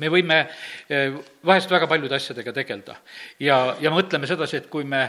me 0.02 0.10
võime 0.10 0.40
eh, 0.88 1.14
vahest 1.46 1.70
väga 1.70 1.88
paljude 1.90 2.16
asjadega 2.16 2.54
tegeleda 2.56 2.96
ja, 3.42 3.58
ja 3.80 3.92
mõtleme 3.94 4.28
sedasi, 4.30 4.62
et 4.62 4.68
kui 4.72 4.86
me, 4.88 5.04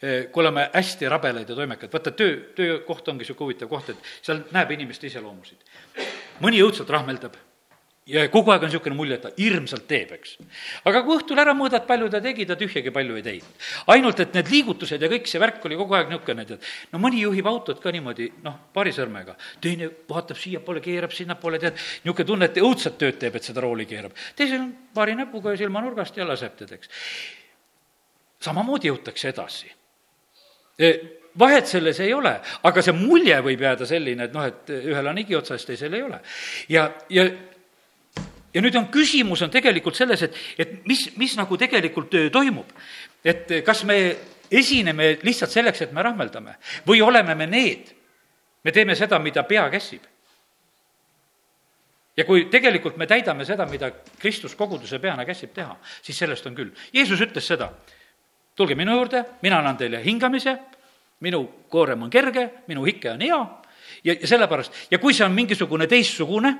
eh, 0.00 0.26
kui 0.32 0.42
oleme 0.42 0.68
hästi 0.74 1.10
rabelaid 1.12 1.50
ja 1.50 1.58
toimekad, 1.58 1.92
vaata 1.92 2.14
töö, 2.16 2.36
töökoht 2.56 3.08
ongi 3.08 3.24
niisugune 3.24 3.52
huvitav 3.52 3.70
koht, 3.70 3.92
et 3.94 4.12
seal 4.22 4.44
näeb 4.54 4.74
inimeste 4.74 5.10
iseloomusid. 5.10 5.60
mõni 6.42 6.62
õudselt 6.64 6.90
rahmeldab 6.90 7.38
ja 8.06 8.24
kogu 8.28 8.52
aeg 8.52 8.64
on 8.64 8.68
niisugune 8.68 8.96
mulje, 8.96 9.16
et 9.16 9.22
ta 9.24 9.30
hirmsalt 9.38 9.86
teeb, 9.88 10.10
eks. 10.18 10.34
aga 10.90 11.00
kui 11.06 11.16
õhtul 11.16 11.40
ära 11.40 11.54
mõõdad, 11.56 11.86
palju 11.88 12.10
ta 12.12 12.20
tegi, 12.24 12.44
ta 12.48 12.56
tühjagi 12.60 12.92
palju 12.92 13.16
ei 13.16 13.24
teinud. 13.24 13.68
ainult, 13.94 14.20
et 14.20 14.34
need 14.36 14.50
liigutused 14.52 15.02
ja 15.02 15.08
kõik 15.12 15.30
see 15.30 15.40
värk 15.40 15.64
oli 15.64 15.78
kogu 15.80 15.96
aeg 15.96 16.12
niisugune, 16.12 16.44
tead, 16.48 16.68
no 16.92 17.00
mõni 17.00 17.22
juhib 17.22 17.48
autot 17.48 17.80
ka 17.80 17.92
niimoodi, 17.94 18.28
noh, 18.44 18.58
paari 18.76 18.92
sõrmega, 18.92 19.38
teine 19.64 19.88
vaatab 20.10 20.40
siiapoole, 20.40 20.84
keerab 20.84 21.16
sinnapoole, 21.16 21.62
tead, 21.62 21.80
niisugune 22.04 22.28
tunne, 22.28 22.50
et 22.50 22.60
õudselt 22.60 23.00
tööd 23.00 23.16
teeb, 23.22 23.40
et 23.40 23.48
seda 23.48 23.64
rooli 23.64 23.88
keerab. 23.88 24.12
teisel 24.36 24.60
on 24.60 24.70
paari 24.94 25.16
näpuga 25.16 25.56
silmanurgast 25.56 26.20
ja 26.20 26.28
laseb, 26.28 26.60
tead, 26.60 26.76
eks. 26.76 26.92
samamoodi 28.44 28.92
jõutakse 28.92 29.32
edasi 29.32 29.72
vahet 31.38 31.66
selles 31.66 31.98
ei 32.02 32.12
ole, 32.14 32.32
aga 32.66 32.82
see 32.82 32.94
mulje 32.94 33.36
võib 33.42 33.62
jääda 33.62 33.86
selline, 33.86 34.26
et 34.26 34.34
noh, 34.34 34.46
et 34.46 34.70
ühel 34.74 35.06
on 35.10 35.18
higi 35.18 35.36
otsas, 35.38 35.64
teisel 35.66 35.94
ei 35.94 36.02
ole. 36.02 36.18
ja, 36.68 36.88
ja 37.10 37.28
ja 38.54 38.62
nüüd 38.62 38.76
on 38.78 38.86
küsimus 38.92 39.42
on 39.42 39.50
tegelikult 39.50 39.96
selles, 39.98 40.22
et, 40.22 40.38
et 40.58 40.74
mis, 40.86 41.08
mis 41.18 41.34
nagu 41.38 41.58
tegelikult 41.58 42.14
toimub. 42.32 42.70
et 43.24 43.50
kas 43.66 43.84
me 43.84 43.98
esineme 44.50 45.18
lihtsalt 45.22 45.50
selleks, 45.50 45.82
et 45.82 45.92
me 45.92 46.02
rahmeldame 46.02 46.56
või 46.86 47.02
oleme 47.02 47.34
me 47.34 47.46
need, 47.46 47.94
me 48.64 48.72
teeme 48.72 48.94
seda, 48.94 49.18
mida 49.18 49.42
pea 49.42 49.68
käsib. 49.70 50.02
ja 52.16 52.24
kui 52.24 52.46
tegelikult 52.50 52.96
me 52.96 53.06
täidame 53.06 53.44
seda, 53.44 53.66
mida 53.66 53.90
Kristus 54.18 54.54
koguduse 54.54 54.98
peana 54.98 55.24
käsib 55.24 55.52
teha, 55.54 55.76
siis 56.02 56.18
sellest 56.18 56.46
on 56.46 56.54
küll. 56.54 56.70
Jeesus 56.92 57.20
ütles 57.20 57.46
seda, 57.46 57.72
tulge 58.54 58.74
minu 58.74 58.94
juurde, 58.94 59.24
mina 59.42 59.58
annan 59.58 59.76
teile 59.76 60.04
hingamise, 60.04 60.56
minu 61.20 61.44
koorem 61.68 62.02
on 62.02 62.10
kerge, 62.10 62.50
minu 62.68 62.84
hike 62.86 63.10
on 63.10 63.20
hea 63.20 63.40
ja, 64.04 64.14
ja 64.14 64.26
sellepärast, 64.26 64.86
ja 64.90 64.98
kui 64.98 65.14
see 65.14 65.26
on 65.26 65.34
mingisugune 65.34 65.88
teistsugune, 65.90 66.54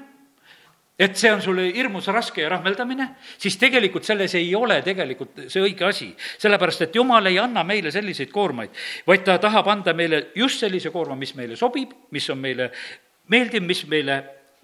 et 0.99 1.17
see 1.19 1.33
on 1.33 1.43
sulle 1.43 1.67
hirmus 1.75 2.07
raske 2.15 2.43
ja 2.43 2.51
rahmeldamine, 2.53 3.09
siis 3.39 3.57
tegelikult 3.59 4.07
selles 4.07 4.35
ei 4.39 4.53
ole 4.55 4.81
tegelikult 4.87 5.47
see 5.49 5.63
õige 5.63 5.89
asi. 5.89 6.13
sellepärast, 6.39 6.87
et 6.87 6.95
jumal 6.95 7.27
ei 7.27 7.39
anna 7.43 7.65
meile 7.67 7.91
selliseid 7.91 8.31
koormaid, 8.31 8.71
vaid 9.07 9.25
ta 9.27 9.39
tahab 9.43 9.69
anda 9.73 9.95
meile 9.95 10.29
just 10.39 10.63
sellise 10.63 10.95
koorma, 10.95 11.17
mis 11.19 11.35
meile 11.35 11.57
sobib, 11.57 11.93
mis 12.15 12.31
on 12.31 12.39
meile 12.39 12.71
meeldiv, 13.33 13.63
mis 13.67 13.83
meile 13.91 14.23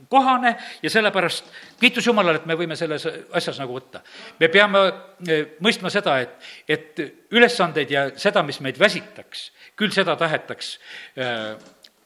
kohane 0.08 0.54
ja 0.82 0.90
sellepärast 0.90 1.50
kiitus 1.80 2.06
Jumalale, 2.06 2.40
et 2.40 2.46
me 2.48 2.56
võime 2.56 2.76
selles 2.78 3.04
asjas 3.36 3.58
nagu 3.60 3.74
võtta. 3.74 4.00
me 4.40 4.48
peame 4.48 4.84
eh, 5.28 5.56
mõistma 5.60 5.90
seda, 5.90 6.18
et, 6.20 6.38
et 6.68 7.02
ülesandeid 7.30 7.90
ja 7.90 8.06
seda, 8.16 8.42
mis 8.46 8.60
meid 8.64 8.78
väsitaks, 8.80 9.50
küll 9.76 9.92
seda 9.92 10.16
tahetaks 10.16 10.78
äh, 11.18 11.58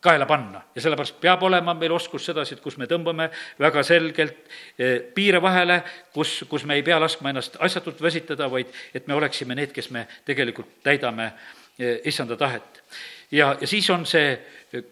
kaela 0.05 0.27
panna 0.29 0.61
ja 0.75 0.83
sellepärast 0.85 1.17
peab 1.21 1.43
olema 1.49 1.75
meil 1.75 1.93
oskus 1.97 2.27
sedasi, 2.29 2.57
et 2.57 2.63
kus 2.65 2.77
me 2.81 2.89
tõmbame 2.91 3.31
väga 3.61 3.83
selgelt 3.87 4.37
eh, 4.79 5.01
piire 5.15 5.41
vahele, 5.43 5.81
kus, 6.13 6.43
kus 6.51 6.67
me 6.69 6.77
ei 6.79 6.85
pea 6.85 6.99
laskma 7.01 7.33
ennast 7.33 7.57
asjatult 7.65 8.03
väsitada, 8.05 8.51
vaid 8.53 8.73
et 8.95 9.09
me 9.09 9.17
oleksime 9.17 9.57
need, 9.57 9.73
kes 9.73 9.89
me 9.95 10.07
tegelikult 10.29 10.83
täidame 10.85 11.31
eh, 11.79 12.03
issanda 12.05 12.37
tahet. 12.37 12.83
ja, 13.31 13.55
ja 13.61 13.67
siis 13.71 13.89
on 13.91 14.05
see 14.07 14.35
eh, 14.35 14.85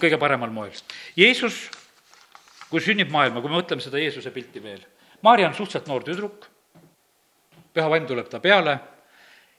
kõige 0.00 0.18
paremal 0.18 0.50
moel. 0.50 0.74
Jeesus, 1.16 1.68
kui 2.70 2.82
sünnib 2.82 3.12
maailma, 3.14 3.40
kui 3.40 3.52
me 3.52 3.60
mõtleme 3.60 3.84
seda 3.84 4.02
Jeesuse 4.02 4.34
pilti 4.34 4.62
veel, 4.62 4.82
Maarja 5.22 5.48
on 5.48 5.54
suhteliselt 5.56 5.86
noor 5.88 6.04
tüdruk, 6.04 6.44
püha 7.74 7.86
vaim 7.90 8.04
tuleb 8.06 8.28
ta 8.30 8.42
peale, 8.42 8.76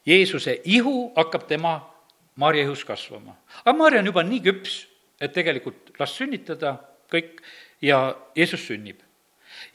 Jeesuse 0.07 0.59
ihu 0.65 1.13
hakkab 1.15 1.47
tema 1.47 1.79
Maarja 2.37 2.67
ihus 2.67 2.85
kasvama. 2.85 3.33
aga 3.63 3.73
Maarja 3.73 3.99
on 3.99 4.11
juba 4.11 4.23
nii 4.23 4.43
küps, 4.45 4.77
et 5.21 5.33
tegelikult 5.33 5.93
last 5.99 6.19
sünnitada, 6.19 6.77
kõik, 7.11 7.41
ja 7.81 8.15
Jeesus 8.37 8.65
sünnib. 8.67 9.01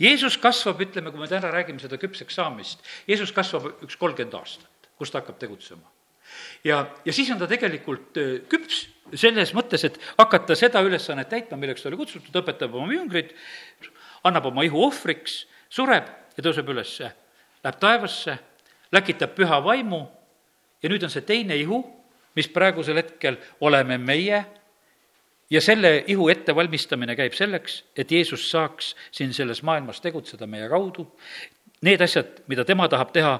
Jeesus 0.00 0.36
kasvab, 0.40 0.80
ütleme, 0.84 1.10
kui 1.10 1.20
me 1.22 1.28
täna 1.30 1.50
räägime 1.52 1.82
seda 1.82 1.98
küpseks 2.00 2.36
saamist, 2.38 2.82
Jeesus 3.08 3.32
kasvab 3.34 3.82
üks 3.84 3.98
kolmkümmend 3.98 4.36
aastat, 4.38 4.90
kus 4.98 5.10
ta 5.10 5.20
hakkab 5.20 5.40
tegutsema. 5.40 5.88
ja, 6.64 6.86
ja 7.04 7.12
siis 7.12 7.30
on 7.30 7.38
ta 7.38 7.48
tegelikult 7.50 8.16
äh, 8.16 8.38
küps 8.48 8.86
selles 9.18 9.52
mõttes, 9.52 9.84
et 9.84 9.98
hakata 10.18 10.54
seda 10.56 10.80
ülesannet 10.80 11.28
täitma, 11.28 11.58
milleks 11.60 11.82
ta 11.82 11.90
oli 11.90 11.98
kutsutud, 12.00 12.36
õpetab 12.40 12.74
oma 12.78 12.94
jüngrid, 12.94 13.34
annab 14.24 14.46
oma 14.48 14.64
ihu 14.64 14.80
ohvriks, 14.86 15.42
sureb 15.68 16.08
ja 16.36 16.44
tõuseb 16.44 16.70
ülesse, 16.72 17.10
läheb 17.64 17.80
taevasse, 17.82 18.38
läkitab 18.92 19.34
püha 19.36 19.58
vaimu 19.64 20.06
ja 20.82 20.90
nüüd 20.90 21.04
on 21.04 21.12
see 21.12 21.26
teine 21.26 21.56
ihu, 21.58 21.82
mis 22.36 22.48
praegusel 22.48 23.02
hetkel 23.02 23.36
oleme 23.60 23.98
meie 24.00 24.44
ja 25.52 25.60
selle 25.60 26.04
ihu 26.08 26.28
ettevalmistamine 26.32 27.16
käib 27.16 27.34
selleks, 27.36 27.82
et 27.96 28.12
Jeesus 28.12 28.46
saaks 28.50 28.94
siin 29.12 29.34
selles 29.36 29.62
maailmas 29.62 30.00
tegutseda 30.00 30.46
meie 30.48 30.68
kaudu. 30.72 31.04
Need 31.82 32.00
asjad, 32.00 32.38
mida 32.48 32.64
tema 32.64 32.86
tahab 32.88 33.10
teha, 33.12 33.34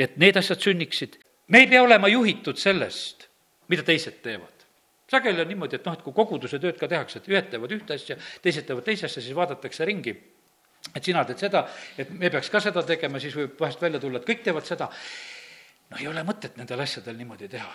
et 0.00 0.16
need 0.18 0.36
asjad 0.40 0.60
sünniksid. 0.60 1.18
me 1.48 1.58
ei 1.58 1.66
pea 1.66 1.82
olema 1.82 2.08
juhitud 2.08 2.56
sellest, 2.56 3.28
mida 3.68 3.82
teised 3.82 4.22
teevad. 4.22 4.66
sageli 5.10 5.40
on 5.40 5.48
niimoodi, 5.48 5.76
et 5.76 5.84
noh, 5.86 5.92
et 5.92 6.02
kui 6.02 6.12
koguduse 6.12 6.58
tööd 6.58 6.78
ka 6.80 6.88
tehakse, 6.88 7.18
et 7.18 7.28
ühed 7.28 7.50
teevad 7.50 7.72
ühte 7.72 7.94
asja, 7.94 8.16
teised 8.42 8.66
teevad 8.66 8.84
teist 8.84 9.04
asja, 9.04 9.22
siis 9.22 9.36
vaadatakse 9.36 9.84
ringi 9.84 10.16
et 10.96 11.04
sina 11.04 11.24
teed 11.24 11.38
seda, 11.38 11.66
et 11.98 12.10
me 12.10 12.30
peaks 12.30 12.50
ka 12.50 12.60
seda 12.60 12.82
tegema, 12.82 13.20
siis 13.20 13.36
võib 13.36 13.60
vahest 13.60 13.82
välja 13.82 14.00
tulla, 14.00 14.18
et 14.18 14.26
kõik 14.26 14.42
teevad 14.42 14.66
seda. 14.66 14.88
no 15.90 16.00
ei 16.00 16.08
ole 16.08 16.24
mõtet 16.26 16.56
nendel 16.56 16.80
asjadel 16.80 17.16
niimoodi 17.16 17.48
teha. 17.48 17.70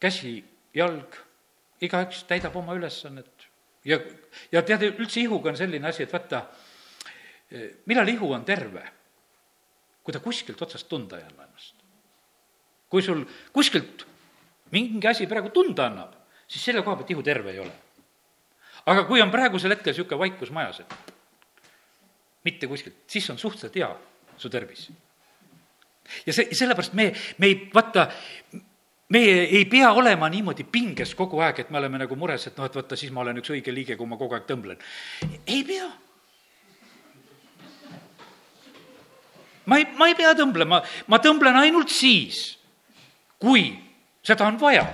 käsi, 0.00 0.44
jalg 0.74 1.18
igaüks 1.82 2.24
täidab 2.28 2.56
oma 2.56 2.74
ülesannet. 2.78 3.48
ja, 3.84 3.98
ja 4.52 4.62
tead, 4.62 4.84
üldse 4.92 5.20
ihuga 5.20 5.50
on 5.50 5.58
selline 5.58 5.88
asi, 5.88 6.04
et 6.06 6.12
vaata, 6.12 6.44
millal 7.86 8.08
ihu 8.08 8.32
on 8.32 8.44
terve? 8.44 8.84
kui 10.02 10.14
ta 10.14 10.18
kuskilt 10.18 10.58
otsast 10.62 10.88
tunda 10.90 11.18
ei 11.18 11.26
anna 11.28 11.46
ennast. 11.46 11.74
kui 12.90 13.02
sul 13.02 13.24
kuskilt 13.54 14.06
mingi 14.72 15.06
asi 15.08 15.28
praegu 15.30 15.52
tunda 15.54 15.86
annab, 15.86 16.14
siis 16.48 16.64
selle 16.64 16.82
koha 16.82 16.96
pealt 17.00 17.10
ihu 17.14 17.22
terve 17.22 17.52
ei 17.52 17.62
ole. 17.62 17.72
aga 18.86 19.04
kui 19.06 19.22
on 19.22 19.30
praegusel 19.30 19.76
hetkel 19.76 19.92
niisugune 19.92 20.18
vaikus 20.24 20.50
majas, 20.50 20.80
et 20.82 21.14
mitte 22.44 22.66
kuskilt, 22.66 23.04
siis 23.06 23.30
on 23.30 23.38
suhteliselt 23.38 23.78
hea 23.78 23.90
su 24.36 24.50
tervis. 24.50 24.88
ja 26.26 26.32
see, 26.32 26.54
sellepärast 26.54 26.94
me, 26.98 27.12
me 27.38 27.50
ei, 27.50 27.58
vaata, 27.74 28.08
meie 29.12 29.42
ei 29.58 29.66
pea 29.70 29.90
olema 29.92 30.28
niimoodi 30.32 30.64
pinges 30.64 31.14
kogu 31.18 31.42
aeg, 31.44 31.62
et 31.62 31.70
me 31.70 31.80
oleme 31.80 32.00
nagu 32.02 32.16
mures, 32.18 32.46
et 32.48 32.56
noh, 32.58 32.68
et 32.68 32.78
vaata, 32.78 32.98
siis 32.98 33.12
ma 33.12 33.22
olen 33.24 33.42
üks 33.42 33.52
õige 33.52 33.74
liige, 33.74 33.98
kui 33.98 34.08
ma 34.08 34.18
kogu 34.20 34.38
aeg 34.38 34.48
tõmblen. 34.48 34.80
ei 35.46 35.62
pea. 35.68 35.90
ma 39.66 39.78
ei, 39.78 39.86
ma 39.98 40.10
ei 40.10 40.18
pea 40.18 40.34
tõmblema, 40.38 40.82
ma 41.06 41.22
tõmblen 41.22 41.60
ainult 41.60 41.92
siis, 41.92 42.44
kui 43.42 43.70
seda 44.22 44.48
on 44.48 44.58
vaja 44.60 44.86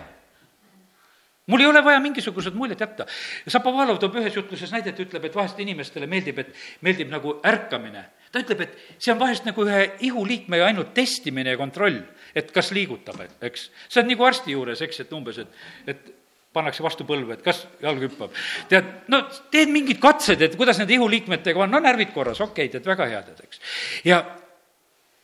mul 1.48 1.60
ei 1.60 1.66
ole 1.66 1.84
vaja 1.84 2.00
mingisugused 2.04 2.54
muljed 2.54 2.80
jätta. 2.80 3.06
Zapovalov 3.48 3.98
toob 4.00 4.18
ühes 4.20 4.36
jutluses 4.36 4.72
näidet, 4.72 4.98
ütleb, 5.00 5.24
et 5.24 5.36
vahest 5.36 5.60
inimestele 5.64 6.06
meeldib, 6.10 6.42
et 6.44 6.52
meeldib 6.84 7.08
nagu 7.12 7.38
ärkamine. 7.48 8.04
Ta 8.32 8.42
ütleb, 8.42 8.66
et 8.66 8.78
see 8.98 9.12
on 9.12 9.20
vahest 9.20 9.48
nagu 9.48 9.64
ühe 9.64 9.84
ihuliikme 10.08 10.60
ainult 10.62 10.94
testimine 10.96 11.54
ja 11.54 11.60
kontroll 11.60 12.02
et 12.36 12.52
kas 12.54 12.70
liigutab, 12.76 13.20
eks. 13.44 13.68
see 13.88 14.02
on 14.02 14.08
nagu 14.10 14.26
arsti 14.26 14.54
juures, 14.54 14.80
eks, 14.84 15.04
et 15.04 15.12
umbes, 15.16 15.40
et, 15.42 15.60
et 15.92 16.10
pannakse 16.54 16.82
vastu 16.84 17.06
põlve, 17.08 17.36
et 17.36 17.44
kas 17.44 17.62
jalg 17.82 18.02
hüppab. 18.06 18.34
tead, 18.70 18.90
no 19.12 19.22
teed 19.52 19.72
mingid 19.72 20.00
katsed, 20.02 20.42
et 20.44 20.56
kuidas 20.58 20.80
nende 20.80 20.96
ihuliikmetega 20.96 21.64
on, 21.64 21.72
no 21.72 21.80
närvid 21.84 22.12
korras, 22.14 22.40
okei 22.44 22.68
okay,, 22.68 22.74
tead, 22.74 22.88
väga 22.88 23.08
hea, 23.12 23.22
tead, 23.28 23.46
eks. 23.46 23.62
ja, 24.08 24.20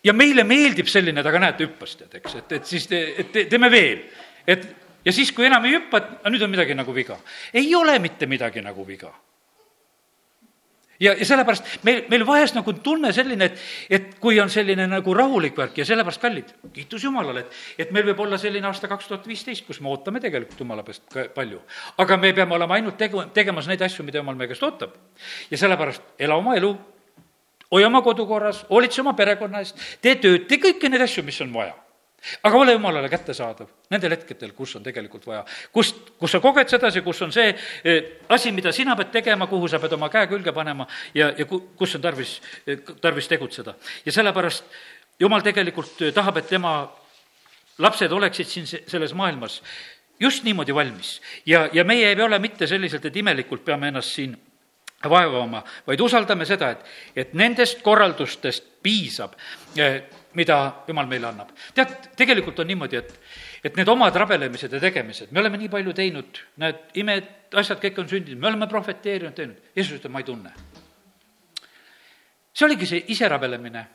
ja 0.05 0.17
meile 0.17 0.47
meeldib 0.49 0.91
selline, 0.91 1.21
et 1.21 1.33
aga 1.33 1.43
näed, 1.47 1.59
ta 1.59 1.67
hüppas, 1.67 1.99
tead, 2.01 2.17
eks, 2.21 2.41
et, 2.41 2.57
et 2.61 2.73
siis 2.73 2.89
te, 2.91 3.05
et 3.25 3.35
te, 3.35 3.47
teeme 3.51 3.71
veel. 3.73 4.07
et 4.47 4.67
ja 5.05 5.13
siis, 5.13 5.33
kui 5.37 5.49
enam 5.49 5.67
ei 5.69 5.79
hüppa, 5.79 6.01
et 6.01 6.33
nüüd 6.33 6.47
on 6.47 6.53
midagi 6.53 6.77
nagu 6.77 6.97
viga. 6.97 7.19
ei 7.53 7.75
ole 7.75 7.99
mitte 8.03 8.31
midagi 8.31 8.65
nagu 8.65 8.87
viga 8.89 9.13
ja, 11.01 11.15
ja 11.15 11.27
sellepärast 11.27 11.85
meil, 11.87 12.05
meil 12.11 12.25
vahest 12.27 12.57
nagu 12.59 12.75
tunne 12.85 13.13
selline, 13.15 13.51
et, 13.51 13.61
et 13.91 14.15
kui 14.23 14.39
on 14.43 14.51
selline 14.53 14.87
nagu 14.91 15.15
rahulik 15.17 15.57
värk 15.59 15.79
ja 15.81 15.87
sellepärast 15.89 16.23
kallid, 16.23 16.55
kiitus 16.75 17.05
Jumalale, 17.05 17.45
et, 17.45 17.61
et 17.87 17.93
meil 17.95 18.07
võib 18.11 18.25
olla 18.27 18.39
selline 18.41 18.69
aasta 18.71 18.91
kaks 18.91 19.11
tuhat 19.11 19.29
viisteist, 19.29 19.67
kus 19.67 19.81
me 19.85 19.93
ootame 19.93 20.23
tegelikult 20.25 20.65
Jumala 20.65 20.87
käest 20.87 21.07
ka 21.13 21.29
palju. 21.35 21.61
aga 21.99 22.19
me 22.21 22.33
peame 22.37 22.59
olema 22.59 22.79
ainult 22.79 22.99
tegu, 23.01 23.23
tegemas 23.35 23.69
neid 23.71 23.83
asju, 23.83 24.07
mida 24.07 24.23
Jumal 24.23 24.39
meie 24.39 24.51
käest 24.53 24.63
ootab. 24.63 24.97
ja 25.51 25.59
sellepärast 25.59 26.15
ela 26.19 26.39
oma 26.41 26.57
elu, 26.57 26.75
hoia 27.71 27.87
oma 27.91 28.03
kodu 28.03 28.27
korras, 28.27 28.65
hoolitse 28.71 29.03
oma 29.03 29.15
perekonna 29.19 29.65
eest, 29.65 29.81
tee 30.01 30.17
tööd, 30.21 30.47
tee 30.49 30.63
kõiki 30.63 30.91
neid 30.91 31.09
asju, 31.09 31.27
mis 31.27 31.41
on 31.45 31.53
vaja 31.55 31.84
aga 32.43 32.59
ole 32.59 32.73
jumalale 32.73 33.09
kättesaadav 33.09 33.69
nendel 33.91 34.15
hetkedel, 34.17 34.53
kus 34.57 34.77
on 34.77 34.83
tegelikult 34.83 35.27
vaja. 35.27 35.45
kust, 35.73 36.15
kus 36.19 36.33
sa 36.33 36.41
koged 36.41 36.69
sedasi, 36.69 37.03
kus 37.05 37.23
on 37.23 37.33
see 37.33 37.55
eh, 37.85 38.03
asi, 38.29 38.53
mida 38.53 38.73
sina 38.73 38.97
pead 38.97 39.13
tegema, 39.13 39.47
kuhu 39.47 39.69
sa 39.69 39.79
pead 39.83 39.97
oma 39.97 40.09
käe 40.13 40.27
külge 40.31 40.53
panema 40.53 40.87
ja, 41.15 41.33
ja 41.39 41.47
ku-, 41.49 41.63
kus 41.77 41.95
on 41.99 42.05
tarvis, 42.05 42.41
eh, 42.67 42.81
tarvis 43.01 43.29
tegutseda. 43.29 43.75
ja 44.07 44.13
sellepärast 44.13 44.65
jumal 45.21 45.45
tegelikult 45.45 46.03
eh, 46.03 46.13
tahab, 46.13 46.41
et 46.41 46.49
tema 46.49 46.75
lapsed 47.79 48.13
oleksid 48.13 48.49
siin 48.49 48.67
selles 48.67 49.15
maailmas 49.15 49.61
just 50.21 50.45
niimoodi 50.45 50.75
valmis. 50.75 51.21
ja, 51.47 51.69
ja 51.73 51.85
meie 51.85 52.09
ei 52.09 52.23
ole 52.23 52.39
mitte 52.39 52.67
selliselt, 52.67 53.05
et 53.05 53.17
imelikult 53.17 53.65
peame 53.65 53.89
ennast 53.89 54.15
siin 54.15 54.37
vaevama, 55.11 55.63
vaid 55.87 56.01
usaldame 56.01 56.47
seda, 56.49 56.71
et, 56.71 56.85
et 57.17 57.35
nendest 57.35 57.83
korraldustest 57.85 58.65
piisab 58.83 59.35
mida 60.35 60.59
jumal 60.89 61.09
meile 61.11 61.29
annab. 61.31 61.51
tead, 61.75 61.95
tegelikult 62.19 62.59
on 62.63 62.69
niimoodi, 62.69 62.99
et, 63.01 63.13
et 63.65 63.77
need 63.79 63.89
omad 63.89 64.17
rabelemised 64.17 64.73
ja 64.73 64.81
tegemised, 64.83 65.33
me 65.33 65.41
oleme 65.41 65.59
nii 65.61 65.71
palju 65.73 65.95
teinud, 65.97 66.41
näed, 66.63 66.81
imed, 67.01 67.29
asjad 67.55 67.83
kõik 67.83 68.01
on 68.03 68.09
sündinud, 68.11 68.41
me 68.41 68.51
oleme 68.51 68.69
prohveteerinud, 68.71 69.35
teinud. 69.37 69.71
Jeesus 69.77 69.99
ütleb, 69.99 70.15
ma 70.15 70.23
ei 70.23 70.29
tunne. 70.29 70.55
see 72.55 72.67
oligi 72.67 72.87
see 72.87 73.05
ise 73.15 73.29
rabelemine. 73.29 73.87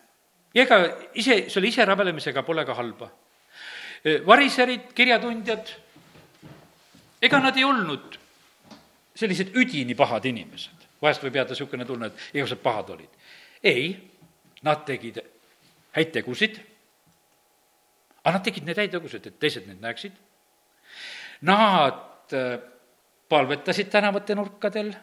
ja 0.53 0.63
ega 0.63 0.79
ise, 1.13 1.49
selle 1.49 1.67
ise 1.67 1.85
rabelemisega 1.85 2.43
pole 2.43 2.65
ka 2.65 2.73
halba. 2.73 3.11
variserid, 4.25 4.93
kirjatundjad, 4.95 5.75
ega 7.21 7.39
nad 7.39 7.57
ei 7.57 7.63
olnud 7.63 8.19
sellised 9.15 9.55
üdini 9.55 9.95
pahad 9.95 10.25
inimesed. 10.25 10.87
vahest 11.01 11.23
võib 11.23 11.35
jääda 11.35 11.55
niisugune 11.55 11.85
tunne, 11.85 12.07
et 12.07 12.35
igasugused 12.35 12.63
pahad 12.63 12.89
olid. 12.95 13.09
ei, 13.63 13.91
nad 14.63 14.85
tegid 14.85 15.19
häid 15.99 16.13
tegusid, 16.15 16.57
aga 18.23 18.37
nad 18.37 18.45
tegid 18.45 18.67
neid 18.67 18.79
häid 18.79 18.95
tegusid, 18.95 19.27
et 19.27 19.39
teised 19.39 19.67
neid 19.67 19.83
näeksid. 19.83 20.15
Nad 21.47 22.35
äh, 22.35 22.57
palvetasid 23.29 23.91
tänavate 23.93 24.35
nurkadel 24.35 24.93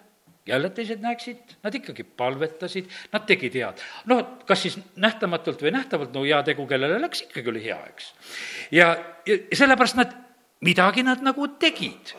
jälle 0.46 0.70
teised 0.70 1.00
näeksid, 1.02 1.56
nad 1.62 1.74
ikkagi 1.74 2.04
palvetasid, 2.04 2.90
nad 3.12 3.26
tegid 3.26 3.54
head. 3.54 3.82
no 4.06 4.22
kas 4.46 4.62
siis 4.62 4.78
nähtamatult 4.96 5.62
või 5.62 5.72
nähtavalt, 5.74 6.12
no 6.14 6.22
heategu 6.22 6.66
kellele 6.66 7.00
läks, 7.02 7.24
ikkagi 7.26 7.50
oli 7.50 7.64
hea, 7.64 7.78
eks. 7.90 8.12
ja, 8.70 8.92
ja 9.26 9.38
sellepärast 9.52 9.98
nad, 9.98 10.14
midagi 10.60 11.02
nad 11.02 11.22
nagu 11.22 11.48
tegid. 11.48 12.14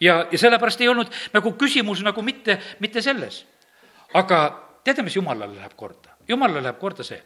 ja, 0.00 0.26
ja 0.32 0.38
sellepärast 0.38 0.80
ei 0.80 0.88
olnud 0.92 1.12
nagu 1.32 1.52
küsimus 1.56 2.04
nagu 2.04 2.22
mitte, 2.22 2.60
mitte 2.80 3.02
selles. 3.02 3.46
aga 4.14 4.42
teate, 4.84 5.02
mis 5.02 5.16
jumalale 5.16 5.56
läheb 5.56 5.76
korda? 5.76 6.16
jumalale 6.28 6.62
läheb 6.62 6.78
korda 6.78 7.06
see, 7.06 7.22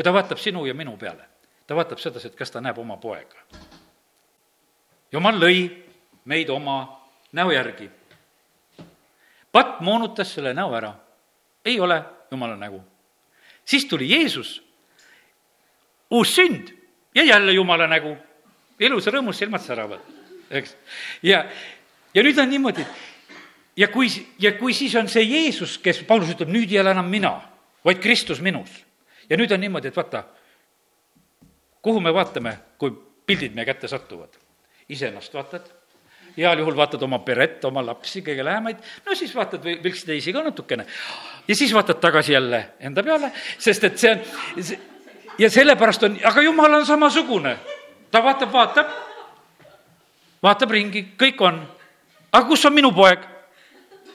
kui 0.00 0.04
ta 0.04 0.14
vaatab 0.16 0.38
sinu 0.40 0.62
ja 0.64 0.72
minu 0.72 0.94
peale, 0.96 1.26
ta 1.68 1.76
vaatab 1.76 1.98
sedasi, 2.00 2.30
et 2.30 2.36
kas 2.36 2.48
ta 2.48 2.60
näeb 2.64 2.78
oma 2.80 2.96
poega. 2.96 3.36
jumal 5.12 5.36
lõi 5.36 5.68
meid 6.24 6.48
oma 6.48 6.76
näo 7.36 7.52
järgi 7.52 7.90
patt 9.52 9.82
moonutas 9.84 10.32
selle 10.34 10.54
näo 10.54 10.72
ära. 10.72 10.94
ei 11.64 11.80
ole 11.80 12.02
jumala 12.30 12.56
nägu. 12.56 12.80
siis 13.64 13.84
tuli 13.84 14.08
Jeesus, 14.08 14.62
uus 16.10 16.34
sünd 16.34 16.72
ja 17.14 17.24
jälle 17.24 17.52
jumala 17.52 17.86
nägu. 17.86 18.16
ilus 18.78 19.06
rõõmus 19.06 19.36
silmad 19.36 19.60
säravad, 19.60 20.00
eks. 20.50 20.76
ja, 21.22 21.44
ja 22.14 22.22
nüüd 22.22 22.38
on 22.40 22.48
niimoodi, 22.48 22.86
ja 23.76 23.88
kui, 23.88 24.08
ja 24.38 24.52
kui 24.52 24.72
siis 24.72 24.94
on 24.96 25.08
see 25.08 25.28
Jeesus, 25.28 25.78
kes, 25.78 26.02
Paulus 26.08 26.32
ütleb, 26.32 26.48
nüüd 26.48 26.72
ei 26.72 26.80
ole 26.80 26.90
enam 26.90 27.10
mina, 27.10 27.40
vaid 27.84 28.00
Kristus 28.00 28.40
minus. 28.40 28.86
Ja 29.30 29.36
nüüd 29.36 29.52
on 29.52 29.60
niimoodi, 29.60 29.88
et 29.88 29.96
vaata, 29.96 30.24
kuhu 31.82 32.00
me 32.00 32.14
vaatame, 32.14 32.56
kui 32.78 32.92
pildid 33.26 33.54
meie 33.54 33.68
kätte 33.68 33.88
satuvad. 33.88 34.34
iseennast 34.90 35.34
vaatad 35.34 35.70
heal 36.36 36.58
juhul 36.58 36.76
vaatad 36.76 37.02
oma 37.02 37.18
peret, 37.24 37.64
oma 37.64 37.82
lapsi, 37.84 38.22
kõige 38.22 38.44
lähemaid, 38.44 38.78
no 39.06 39.16
siis 39.18 39.32
vaatad 39.34 39.64
või 39.64 39.76
võiks 39.82 40.04
teisi 40.06 40.32
ka 40.32 40.42
natukene. 40.44 40.86
ja 41.48 41.56
siis 41.56 41.74
vaatad 41.74 42.00
tagasi 42.00 42.32
jälle 42.32 42.62
enda 42.80 43.02
peale, 43.02 43.32
sest 43.58 43.84
et 43.84 43.98
see 43.98 44.12
on, 44.12 44.20
ja 45.38 45.50
sellepärast 45.50 46.02
on, 46.08 46.18
aga 46.24 46.42
jumal 46.42 46.74
on 46.80 46.86
samasugune. 46.86 47.56
ta 48.10 48.22
vaatab, 48.24 48.52
vaatab, 48.52 48.94
vaatab 50.42 50.70
ringi, 50.70 51.04
kõik 51.18 51.40
on. 51.40 51.60
aga 52.32 52.46
kus 52.46 52.64
on 52.64 52.74
minu 52.74 52.92
poeg? 52.92 53.26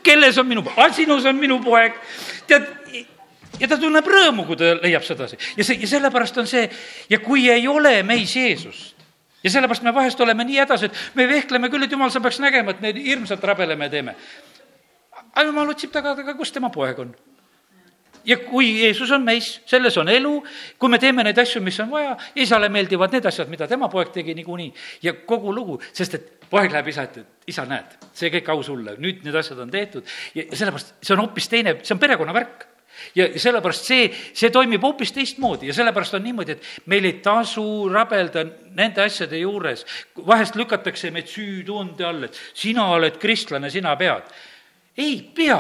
kelles 0.03 0.37
on 0.37 0.47
minu 0.47 0.63
poeg? 0.63 0.93
sinus 0.93 1.25
on 1.25 1.35
minu 1.35 1.59
poeg. 1.63 1.99
tead, 2.47 2.67
ja 3.59 3.69
ta 3.69 3.77
tunneb 3.79 4.07
rõõmu, 4.07 4.45
kui 4.47 4.59
ta 4.59 4.73
leiab 4.81 5.05
sedasi. 5.05 5.37
ja 5.57 5.63
see, 5.63 5.79
ja 5.81 5.87
sellepärast 5.95 6.37
on 6.41 6.49
see, 6.49 6.67
ja 7.09 7.19
kui 7.23 7.49
ei 7.51 7.67
ole 7.67 8.01
meis 8.03 8.35
Jeesust, 8.35 9.05
ja 9.43 9.51
sellepärast 9.53 9.85
me 9.85 9.93
vahest 9.95 10.21
oleme 10.21 10.47
nii 10.47 10.59
hädas, 10.63 10.87
et 10.87 11.05
me 11.15 11.27
vehkleme 11.29 11.69
küll, 11.69 11.85
et 11.85 11.91
jumal, 11.91 12.11
sa 12.13 12.23
peaks 12.23 12.41
nägema, 12.43 12.75
et 12.75 12.81
me 12.81 12.93
hirmsalt 12.95 13.43
rabeleme 13.43 13.89
ja 13.89 13.93
teeme. 13.97 14.15
aga 15.35 15.47
jumal 15.47 15.69
otsib 15.69 15.91
taga, 15.91 16.15
aga 16.17 16.33
kus 16.35 16.51
tema 16.51 16.69
poeg 16.73 16.99
on? 16.99 17.15
ja 18.25 18.37
kui 18.41 18.71
Jeesus 18.81 19.11
on 19.11 19.21
meis, 19.21 19.61
selles 19.69 19.97
on 20.01 20.09
elu, 20.09 20.33
kui 20.81 20.89
me 20.89 20.97
teeme 20.99 21.23
neid 21.23 21.37
asju, 21.37 21.61
mis 21.61 21.77
on 21.83 21.91
vaja, 21.91 22.15
isale 22.41 22.69
meeldivad 22.73 23.13
need 23.13 23.25
asjad, 23.29 23.51
mida 23.51 23.67
tema 23.69 23.89
poeg 23.91 24.09
tegi 24.13 24.33
niikuinii 24.33 24.71
ja 25.05 25.13
kogu 25.29 25.53
lugu, 25.53 25.77
sest 25.93 26.17
et 26.17 26.47
poeg 26.49 26.73
läheb 26.73 26.89
isa 26.89 27.05
ette, 27.05 27.21
et 27.21 27.53
isa, 27.53 27.67
näed, 27.69 27.93
see 28.17 28.31
kõik 28.33 28.49
au 28.49 28.63
sulle, 28.65 28.95
nüüd 29.01 29.21
need 29.25 29.37
asjad 29.37 29.61
on 29.61 29.71
tehtud 29.71 30.09
ja 30.33 30.47
sellepärast 30.51 30.95
see 31.01 31.13
on 31.13 31.21
hoopis 31.21 31.51
teine, 31.51 31.77
see 31.83 31.93
on 31.93 32.01
perekonna 32.01 32.33
värk 32.33 32.65
ja 33.15 33.27
sellepärast 33.39 33.87
see, 33.87 34.09
see 34.33 34.51
toimib 34.53 34.83
hoopis 34.83 35.13
teistmoodi 35.15 35.69
ja 35.69 35.75
sellepärast 35.77 36.17
on 36.17 36.23
niimoodi, 36.23 36.55
et 36.55 36.89
meil 36.91 37.05
ei 37.07 37.19
tasu 37.23 37.89
rabelda 37.91 38.45
nende 38.75 39.03
asjade 39.03 39.39
juures. 39.39 39.85
vahest 40.27 40.55
lükatakse 40.55 41.11
meid 41.11 41.29
süütunde 41.31 42.05
all, 42.05 42.23
et 42.27 42.39
sina 42.53 42.87
oled 42.95 43.17
kristlane, 43.21 43.69
sina 43.69 43.95
pead. 43.95 44.29
ei 44.97 45.21
pea 45.35 45.59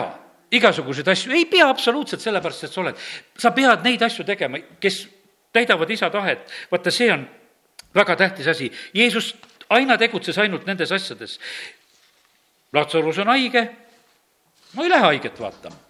igasuguseid 0.51 1.07
asju, 1.07 1.31
ei 1.31 1.45
pea 1.45 1.69
absoluutselt 1.69 2.21
sellepärast, 2.21 2.63
et 2.63 2.73
sa 2.73 2.81
oled. 2.81 2.95
sa 3.37 3.51
pead 3.51 3.83
neid 3.83 4.01
asju 4.01 4.25
tegema, 4.25 4.59
kes 4.79 5.07
täidavad 5.53 5.89
isa 5.89 6.09
tahet. 6.09 6.51
vaata, 6.71 6.91
see 6.91 7.11
on 7.13 7.27
väga 7.95 8.15
tähtis 8.15 8.47
asi. 8.47 8.71
Jeesus 8.93 9.35
aina 9.69 9.97
tegutses 9.97 10.37
ainult 10.37 10.65
nendes 10.65 10.91
asjades. 10.91 11.39
Latsarus 12.73 13.17
on 13.23 13.27
haige, 13.27 13.69
no 14.73 14.83
ei 14.83 14.89
lähe 14.89 15.01
haiget 15.01 15.39
vaatama 15.39 15.84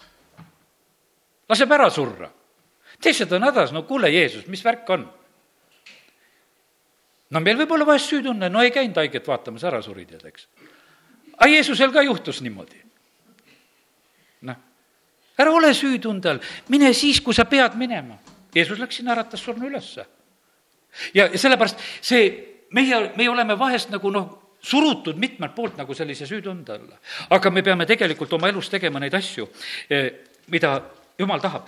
laseb 1.48 1.72
ära 1.72 1.90
surra. 1.90 2.30
teised 3.02 3.32
on 3.32 3.42
hädas, 3.42 3.72
no 3.72 3.82
kuule, 3.82 4.10
Jeesus, 4.10 4.46
mis 4.46 4.64
värk 4.64 4.90
on? 4.90 5.06
no 7.30 7.42
meil 7.42 7.58
võib 7.58 7.74
olla 7.76 7.86
vahest 7.88 8.10
süütunne, 8.12 8.50
no 8.52 8.62
ei 8.62 8.72
käinud 8.74 8.96
haiget 9.00 9.26
vaatamas, 9.28 9.64
ära 9.66 9.82
suri, 9.82 10.06
tead, 10.06 10.24
eks. 10.28 10.48
aga 11.36 11.50
Jeesusel 11.50 11.92
ka 11.92 12.04
juhtus 12.06 12.40
niimoodi. 12.44 12.82
noh, 14.48 14.62
ära 15.38 15.52
ole 15.52 15.74
süütunde 15.74 16.34
all, 16.34 16.42
mine 16.68 16.92
siis, 16.94 17.20
kui 17.20 17.34
sa 17.34 17.44
pead 17.44 17.76
minema. 17.78 18.18
Jeesus 18.54 18.78
läks 18.80 18.96
sinna, 19.00 19.12
äratas 19.12 19.42
surnu 19.44 19.68
ülesse. 19.68 20.06
ja, 21.14 21.26
ja 21.26 21.38
sellepärast 21.38 21.82
see, 22.00 22.28
meie, 22.72 23.12
meie 23.16 23.30
oleme 23.30 23.58
vahest 23.58 23.90
nagu 23.92 24.10
noh, 24.10 24.30
surutud 24.66 25.18
mitmelt 25.20 25.54
poolt 25.54 25.76
nagu 25.78 25.94
sellise 25.94 26.26
süütunde 26.26 26.72
alla. 26.72 27.00
aga 27.30 27.50
me 27.50 27.62
peame 27.62 27.86
tegelikult 27.86 28.32
oma 28.32 28.48
elus 28.48 28.70
tegema 28.70 29.00
neid 29.02 29.14
asju, 29.14 29.48
eh, 29.90 30.12
mida 30.48 30.78
jumal 31.18 31.40
tahab. 31.40 31.66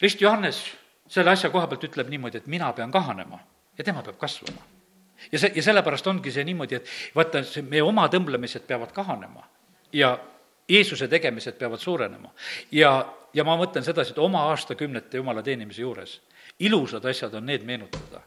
rist 0.00 0.20
Johannes 0.20 0.64
selle 1.08 1.30
asja 1.30 1.50
koha 1.50 1.66
pealt 1.66 1.84
ütleb 1.84 2.08
niimoodi, 2.08 2.38
et 2.38 2.46
mina 2.46 2.72
pean 2.72 2.90
kahanema 2.90 3.38
ja 3.78 3.84
tema 3.84 4.02
peab 4.02 4.18
kasvama. 4.18 4.62
ja 5.32 5.38
see, 5.38 5.52
ja 5.54 5.62
sellepärast 5.62 6.06
ongi 6.06 6.32
see 6.32 6.44
niimoodi, 6.44 6.74
et 6.80 6.90
vaata, 7.14 7.44
see 7.44 7.62
meie 7.62 7.82
oma 7.82 8.08
tõmblemised 8.08 8.66
peavad 8.66 8.92
kahanema 8.92 9.46
ja 9.92 10.18
Jeesuse 10.70 11.08
tegemised 11.08 11.58
peavad 11.58 11.80
suurenema. 11.80 12.32
ja, 12.72 13.14
ja 13.34 13.44
ma 13.44 13.56
mõtlen 13.56 13.84
sedasi, 13.84 14.12
et 14.12 14.18
oma 14.18 14.48
aastakümnete 14.50 15.16
jumala 15.18 15.42
teenimise 15.42 15.82
juures 15.82 16.20
ilusad 16.60 17.04
asjad 17.04 17.34
on 17.34 17.46
need 17.46 17.64
meenutada, 17.64 18.20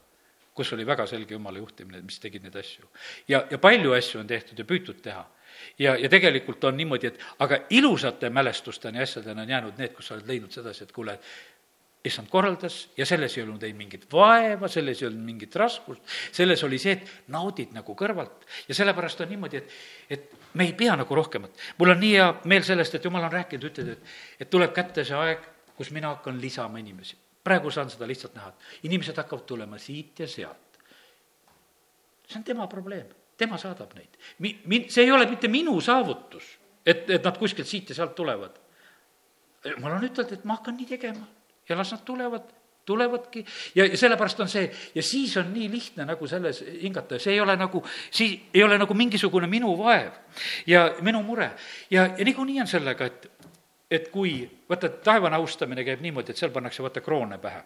kus 0.53 0.74
oli 0.74 0.86
väga 0.86 1.05
selge 1.09 1.36
jumala 1.36 1.61
juhtimine, 1.61 2.01
mis 2.01 2.20
tegid 2.20 2.43
neid 2.43 2.55
asju. 2.55 2.89
ja, 3.28 3.45
ja 3.49 3.57
palju 3.57 3.93
asju 3.93 4.22
on 4.22 4.28
tehtud 4.28 4.59
ja 4.59 4.66
püütud 4.66 5.01
teha 5.01 5.24
ja, 5.80 5.95
ja 5.97 6.09
tegelikult 6.09 6.64
on 6.64 6.78
niimoodi, 6.78 7.07
et 7.07 7.20
aga 7.39 7.59
ilusate 7.70 8.30
mälestusteni 8.30 8.97
ja 8.97 9.03
asjadena 9.03 9.41
on 9.41 9.49
jäänud 9.49 9.78
need, 9.78 9.93
kus 9.93 10.07
sa 10.07 10.16
oled 10.18 10.28
leidnud 10.28 10.51
sedasi, 10.51 10.84
et 10.84 10.91
kuule, 10.91 11.20
issand 12.03 12.28
korraldas 12.28 12.89
ja 12.97 13.05
selles 13.07 13.38
ei 13.38 13.43
olnud 13.45 13.64
ei 13.64 13.74
mingit 13.74 14.05
vaeva, 14.11 14.68
selles 14.68 15.01
ei 15.01 15.07
olnud 15.07 15.24
mingit 15.24 15.55
raskust, 15.55 16.03
selles 16.36 16.64
oli 16.68 16.80
see, 16.82 16.97
et 16.97 17.32
naudid 17.32 17.72
nagu 17.76 17.95
kõrvalt. 17.95 18.43
ja 18.68 18.76
sellepärast 18.76 19.24
on 19.24 19.32
niimoodi, 19.32 19.61
et, 19.61 19.72
et 20.09 20.36
me 20.59 20.68
ei 20.68 20.74
pea 20.78 20.97
nagu 20.99 21.16
rohkemat. 21.16 21.64
mul 21.78 21.95
on 21.95 21.99
nii 22.03 22.14
hea 22.18 22.28
meel 22.51 22.68
sellest, 22.68 22.95
et 22.95 23.07
jumal 23.07 23.24
on 23.24 23.32
rääkinud, 23.32 23.70
ütled, 23.72 23.93
et, 23.95 24.14
et 24.43 24.51
tuleb 24.51 24.76
kätte 24.76 25.07
see 25.07 25.16
aeg, 25.16 25.47
kus 25.78 25.91
mina 25.95 26.11
hakkan 26.16 26.41
lisama 26.41 26.84
inimesi. 26.84 27.18
praegu 27.43 27.72
saan 27.72 27.89
seda 27.89 28.07
lihtsalt 28.07 28.36
näha, 28.36 28.51
et 28.51 28.88
inimesed 28.89 29.18
hakkavad 29.24 29.47
tulema 29.47 29.80
siit 29.80 30.20
ja 30.20 30.28
sealt. 30.28 30.80
see 32.28 32.39
on 32.39 32.43
tema 32.43 32.68
probleem 32.68 33.22
tema 33.44 33.60
saadab 33.62 33.94
neid. 34.00 34.18
Mi-, 34.39 34.56
min-, 34.72 34.89
see 34.91 35.06
ei 35.06 35.14
ole 35.14 35.28
mitte 35.30 35.52
minu 35.52 35.76
saavutus, 35.84 36.56
et, 36.86 37.06
et 37.10 37.24
nad 37.24 37.38
kuskilt 37.39 37.70
siit 37.70 37.94
ja 37.94 38.02
sealt 38.02 38.16
tulevad. 38.16 38.60
jumal 39.64 39.98
on 40.00 40.04
ütelnud, 40.10 40.36
et 40.36 40.44
ma 40.48 40.58
hakkan 40.58 40.76
nii 40.80 40.89
tegema 40.89 41.28
ja 41.70 41.78
las 41.78 41.94
nad 41.94 42.02
tulevad, 42.04 42.50
tulevadki 42.86 43.46
ja, 43.76 43.86
ja 43.86 43.98
sellepärast 43.98 44.39
on 44.44 44.50
see, 44.50 44.66
ja 44.96 45.04
siis 45.04 45.38
on 45.38 45.54
nii 45.54 45.70
lihtne 45.72 46.06
nagu 46.06 46.28
selles 46.28 46.64
hingata, 46.82 47.20
see 47.20 47.38
ei 47.38 47.41
ole 47.41 47.56
nagu, 47.60 47.84
siis 48.12 48.50
ei 48.54 48.64
ole 48.64 48.78
nagu 48.78 48.94
mingisugune 48.94 49.48
minu 49.48 49.72
vaev 49.80 50.12
ja 50.68 50.89
minu 51.02 51.24
mure. 51.24 51.52
ja, 51.91 52.10
ja 52.18 52.26
niikuinii 52.26 52.60
on 52.62 52.68
sellega, 52.68 53.06
et, 53.06 53.32
et 53.91 54.12
kui, 54.12 54.36
vaata, 54.70 54.89
taevane 54.89 55.39
austamine 55.39 55.88
käib 55.88 56.04
niimoodi, 56.04 56.36
et 56.36 56.44
seal 56.44 56.52
pannakse 56.52 56.84
vaata 56.84 57.02
kroone 57.02 57.38
pähe. 57.38 57.64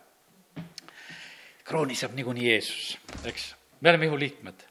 krooni 1.63 1.95
saab 1.95 2.13
niikuinii 2.15 2.49
Jeesus, 2.51 2.97
eks, 3.25 3.55
me 3.81 3.89
oleme 3.89 4.05
ihuliikmed 4.05 4.66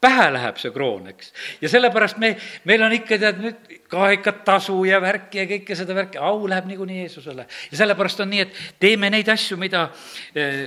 pähe 0.00 0.30
läheb 0.32 0.58
see 0.60 0.72
kroon, 0.72 1.08
eks. 1.12 1.32
ja 1.60 1.68
sellepärast 1.68 2.20
me, 2.20 2.32
meil 2.68 2.82
on 2.82 2.94
ikka 2.96 3.18
tead 3.20 3.40
nüüd 3.44 3.74
ka 3.90 4.10
ikka 4.16 4.32
tasu 4.46 4.78
ja 4.88 5.00
värki 5.02 5.42
ja 5.42 5.46
kõike 5.50 5.76
seda 5.76 5.96
värki, 5.96 6.18
au 6.18 6.46
läheb 6.48 6.68
niikuinii 6.70 7.02
Jeesusele. 7.02 7.46
ja 7.70 7.80
sellepärast 7.82 8.24
on 8.24 8.32
nii, 8.32 8.46
et 8.46 8.60
teeme 8.80 9.10
neid 9.12 9.28
asju, 9.28 9.58
mida, 9.60 9.88
eh, 10.34 10.66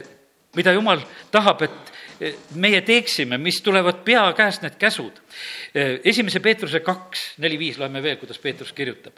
mida 0.56 0.74
Jumal 0.76 1.02
tahab, 1.32 1.66
et 1.66 1.94
eh, 2.20 2.36
meie 2.56 2.82
teeksime, 2.86 3.38
mis 3.42 3.62
tulevad 3.66 4.04
pea 4.06 4.26
käest, 4.38 4.62
need 4.62 4.78
käsud. 4.80 5.22
Eh, 5.74 6.00
esimese 6.06 6.40
Peetruse 6.40 6.84
kaks, 6.86 7.34
neli, 7.42 7.58
viis, 7.60 7.80
loeme 7.82 8.04
veel, 8.04 8.20
kuidas 8.22 8.40
Peetrus 8.40 8.74
kirjutab. 8.74 9.18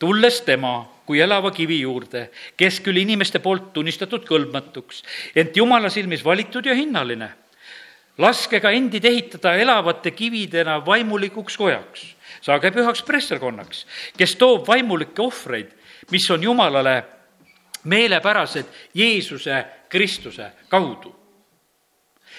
tulles 0.00 0.40
tema 0.40 0.88
kui 1.04 1.18
elava 1.20 1.50
kivi 1.50 1.80
juurde, 1.82 2.30
kes 2.56 2.78
küll 2.80 2.96
inimeste 2.96 3.38
poolt 3.38 3.72
tunnistatud 3.74 4.24
kõlbmatuks, 4.24 5.02
ent 5.36 5.56
Jumala 5.56 5.90
silmis 5.92 6.24
valitud 6.24 6.64
ja 6.66 6.74
hinnaline 6.74 7.28
laske 8.20 8.60
ka 8.60 8.72
endid 8.76 9.04
ehitada 9.04 9.54
elavate 9.58 10.12
kividena 10.16 10.78
vaimulikuks 10.84 11.56
kojaks, 11.56 12.04
saage 12.44 12.72
pühaks 12.74 13.02
preesterkonnaks, 13.06 13.84
kes 14.16 14.36
toob 14.40 14.68
vaimulikke 14.68 15.22
ohvreid, 15.22 15.72
mis 16.10 16.28
on 16.30 16.42
Jumalale 16.42 16.96
meelepärased 17.84 18.66
Jeesuse 18.94 19.64
Kristuse 19.88 20.52
kaudu. 20.68 21.16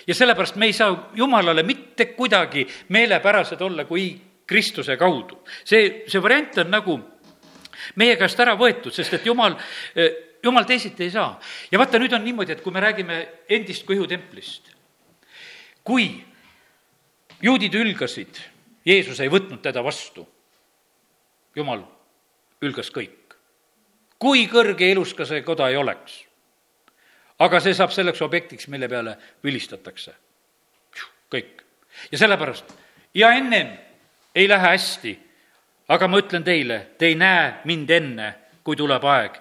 ja 0.07 0.15
sellepärast 0.15 0.55
me 0.55 0.65
ei 0.65 0.73
saa 0.73 1.09
Jumalale 1.15 1.63
mitte 1.63 2.05
kuidagi 2.05 2.67
meelepärased 2.89 3.61
olla, 3.61 3.85
kui 3.85 4.21
Kristuse 4.47 4.97
kaudu. 4.97 5.43
see, 5.65 6.03
see 6.07 6.21
variant 6.21 6.57
on 6.57 6.71
nagu 6.71 6.99
meie 7.95 8.15
käest 8.15 8.39
ära 8.39 8.55
võetud, 8.57 8.93
sest 8.93 9.13
et 9.13 9.25
Jumal, 9.25 9.55
Jumal 10.43 10.65
teisiti 10.65 11.03
ei 11.03 11.11
saa. 11.11 11.39
ja 11.71 11.79
vaata, 11.79 11.99
nüüd 11.99 12.13
on 12.13 12.23
niimoodi, 12.23 12.51
et 12.51 12.61
kui 12.61 12.73
me 12.73 12.83
räägime 12.83 13.27
endist 13.49 13.85
kui 13.85 13.95
ihutemplist, 13.95 14.71
kui 15.83 16.25
juudid 17.41 17.73
ülgasid, 17.73 18.37
Jeesus 18.85 19.19
ei 19.19 19.29
võtnud 19.29 19.61
teda 19.61 19.83
vastu, 19.83 20.27
Jumal 21.55 21.83
ülgas 22.63 22.87
kõik 22.93 23.21
kui 24.21 24.45
kõrge 24.49 24.85
ja 24.85 24.93
ilus 24.95 25.15
ka 25.17 25.25
see 25.25 25.41
koda 25.45 25.69
ei 25.71 25.79
oleks. 25.81 26.25
aga 27.41 27.59
see 27.59 27.73
saab 27.73 27.89
selleks 27.89 28.21
objektiks, 28.21 28.67
mille 28.67 28.87
peale 28.87 29.17
vilistatakse. 29.43 30.13
kõik. 31.31 31.63
ja 32.11 32.17
sellepärast, 32.17 32.65
ja 33.13 33.33
ennem 33.33 33.77
ei 34.35 34.47
lähe 34.47 34.67
hästi, 34.67 35.19
aga 35.87 36.07
ma 36.07 36.17
ütlen 36.17 36.43
teile, 36.43 36.87
te 36.97 37.05
ei 37.05 37.15
näe 37.15 37.61
mind 37.65 37.89
enne, 37.89 38.33
kui 38.63 38.75
tuleb 38.75 39.03
aeg, 39.03 39.39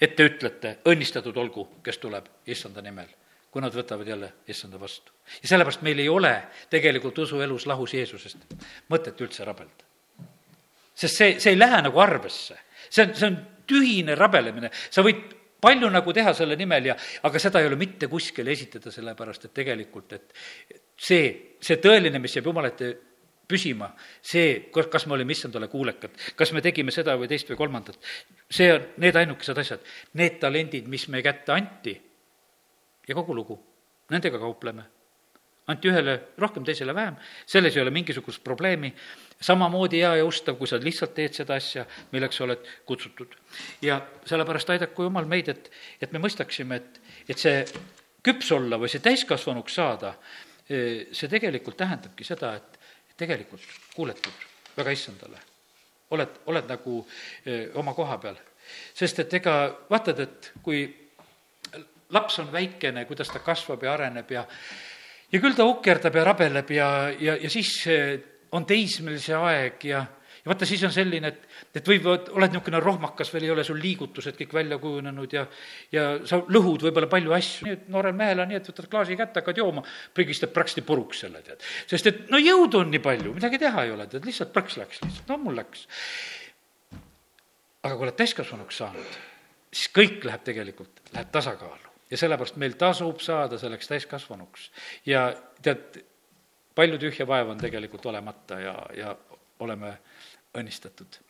et 0.00 0.16
te 0.16 0.28
ütlete, 0.28 0.78
õnnistatud 0.84 1.36
olgu, 1.36 1.68
kes 1.82 1.98
tuleb 1.98 2.28
issanda 2.46 2.82
nimel, 2.82 3.08
kui 3.56 3.64
nad 3.64 3.72
võtavad 3.72 4.04
jälle 4.04 4.28
issanda 4.52 4.76
vastu. 4.76 5.14
ja 5.40 5.48
sellepärast 5.48 5.80
meil 5.80 6.02
ei 6.02 6.10
ole 6.12 6.32
tegelikult 6.68 7.16
usuelus 7.24 7.64
lahus 7.66 7.94
Jeesusest 7.96 8.42
mõtet 8.92 9.20
üldse 9.24 9.46
rabelda. 9.48 9.86
sest 10.92 11.16
see, 11.16 11.38
see 11.40 11.54
ei 11.54 11.58
lähe 11.58 11.78
nagu 11.86 12.00
arvesse. 12.00 12.58
see 12.90 13.06
on, 13.06 13.14
see 13.16 13.30
on 13.30 13.38
tühine 13.66 14.14
rabelemine, 14.14 14.68
sa 14.90 15.00
võid 15.00 15.22
palju 15.60 15.88
nagu 15.88 16.12
teha 16.12 16.34
selle 16.36 16.56
nimel 16.60 16.90
ja, 16.92 16.96
aga 17.24 17.40
seda 17.40 17.62
ei 17.62 17.70
ole 17.70 17.78
mitte 17.80 18.10
kuskile 18.12 18.52
esitada, 18.52 18.92
sellepärast 18.92 19.48
et 19.48 19.54
tegelikult, 19.56 20.12
et 20.12 20.36
see, 21.00 21.56
see 21.56 21.80
tõeline, 21.80 22.20
mis 22.20 22.36
jääb 22.36 22.50
Jumala 22.52 22.74
ette 22.74 22.92
püsima, 23.48 23.88
see, 24.20 24.66
kas 24.68 25.06
me 25.06 25.16
olime 25.16 25.32
issandale 25.32 25.70
kuulekad, 25.72 26.12
kas 26.36 26.52
me 26.52 26.60
tegime 26.60 26.92
seda 26.92 27.16
või 27.16 27.30
teist 27.30 27.48
või 27.48 27.56
kolmandat, 27.62 27.96
see 28.52 28.68
on 28.74 28.84
need 29.00 29.16
ainukesed 29.16 29.64
asjad, 29.64 29.88
need 30.20 30.36
talendid, 30.44 30.92
mis 30.92 31.08
meie 31.08 31.24
kätte 31.24 31.56
anti 31.56 31.96
ja 33.08 33.14
kogu 33.14 33.34
lugu, 33.34 33.58
nendega 34.10 34.38
kaupleme 34.38 34.84
anti 35.66 35.90
ühele 35.90 36.14
rohkem, 36.38 36.64
teisele 36.64 36.94
vähem, 36.94 37.16
selles 37.46 37.76
ei 37.76 37.82
ole 37.82 37.90
mingisugust 37.90 38.42
probleemi, 38.44 38.92
samamoodi 39.42 40.00
hea 40.02 40.12
ja 40.20 40.26
ustav, 40.26 40.58
kui 40.60 40.68
sa 40.70 40.78
lihtsalt 40.82 41.14
teed 41.16 41.34
seda 41.34 41.56
asja, 41.58 41.84
milleks 42.12 42.38
sa 42.38 42.44
oled 42.46 42.68
kutsutud. 42.86 43.34
ja 43.82 44.00
sellepärast 44.26 44.70
aidaku 44.70 45.08
Jumal 45.08 45.26
meid, 45.26 45.50
et, 45.50 45.70
et 46.00 46.12
me 46.12 46.22
mõistaksime, 46.22 46.78
et, 46.78 47.00
et 47.28 47.38
see 47.38 47.64
küps 48.26 48.52
olla 48.54 48.78
või 48.78 48.90
see 48.90 49.02
täiskasvanuks 49.02 49.74
saada, 49.74 50.14
see 50.66 51.30
tegelikult 51.30 51.76
tähendabki 51.78 52.24
seda, 52.26 52.54
et 52.56 52.78
tegelikult 53.18 53.62
kuuletud 53.94 54.46
väga 54.76 54.94
issandale. 54.94 55.42
oled, 56.10 56.38
oled 56.46 56.68
nagu 56.70 57.00
öö, 57.46 57.70
oma 57.74 57.94
koha 57.94 58.18
peal. 58.18 58.36
sest 58.94 59.18
et 59.18 59.34
ega 59.34 59.54
vaatad, 59.90 60.20
et 60.20 60.52
kui 60.62 61.05
laps 62.14 62.38
on 62.42 62.52
väikene, 62.52 63.04
kuidas 63.08 63.30
ta 63.32 63.42
kasvab 63.42 63.82
ja 63.82 63.94
areneb 63.96 64.30
ja 64.30 64.44
ja 65.32 65.40
küll 65.42 65.56
ta 65.58 65.66
ukerdab 65.66 66.14
ja 66.14 66.26
rabeleb 66.26 66.70
ja, 66.70 66.90
ja, 67.18 67.34
ja 67.40 67.50
siis 67.50 67.72
on 68.54 68.66
teismelise 68.66 69.34
aeg 69.34 69.84
ja, 69.88 70.02
ja 70.44 70.50
vaata, 70.50 70.68
siis 70.68 70.84
on 70.86 70.92
selline, 70.94 71.32
et, 71.32 71.48
et 71.80 71.88
võib-olla 71.88 72.30
oled 72.38 72.54
niisugune 72.54 72.80
rohmakas 72.82 73.32
veel, 73.34 73.48
ei 73.48 73.54
ole 73.56 73.64
sul 73.66 73.80
liigutused 73.82 74.38
kõik 74.38 74.54
välja 74.54 74.78
kujunenud 74.82 75.34
ja 75.34 75.46
ja 75.92 76.06
sa 76.28 76.38
lõhud 76.40 76.86
võib-olla 76.86 77.10
palju 77.10 77.34
asju, 77.36 77.66
nii 77.66 77.76
et 77.78 77.88
noorel 77.92 78.14
mehel 78.18 78.44
on 78.44 78.52
nii, 78.52 78.60
et 78.62 78.70
võtad 78.70 78.90
klaasi 78.92 79.18
kätte, 79.18 79.42
hakkad 79.42 79.58
jooma, 79.62 79.82
prigistad 80.14 80.54
praksti 80.54 80.86
puruks 80.86 81.24
selle, 81.26 81.42
tead. 81.46 81.66
sest 81.90 82.12
et 82.12 82.22
no 82.30 82.40
jõudu 82.42 82.84
on 82.84 82.94
nii 82.94 83.02
palju, 83.02 83.34
midagi 83.34 83.60
teha 83.62 83.86
ei 83.86 83.94
ole, 83.96 84.06
tead, 84.12 84.28
lihtsalt 84.28 84.54
praks 84.54 84.78
läks 84.78 85.02
lihtsalt, 85.02 85.26
no 85.32 85.40
mul 85.42 85.58
läks. 85.58 85.88
aga 87.82 87.96
kui 87.96 88.06
oled 88.06 88.18
täiskasvanuks 88.22 88.80
saanud, 88.84 89.20
siis 89.74 89.90
kõik 89.94 90.22
läheb 90.26 90.46
tegelikult, 90.46 91.02
läheb 91.14 91.34
tasakaalu 91.34 91.85
ja 92.10 92.18
sellepärast 92.18 92.56
meil 92.56 92.76
tasub 92.78 93.20
saada 93.20 93.58
selleks 93.58 93.88
täiskasvanuks. 93.88 94.70
ja 95.06 95.28
tead, 95.62 96.02
palju 96.74 96.98
tühja 96.98 97.26
vaeva 97.26 97.52
on 97.52 97.58
tegelikult 97.58 98.06
olemata 98.06 98.60
ja, 98.60 98.76
ja 98.96 99.16
oleme 99.60 99.98
õnnistatud. 100.54 101.20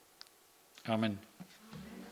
amin 0.89 1.19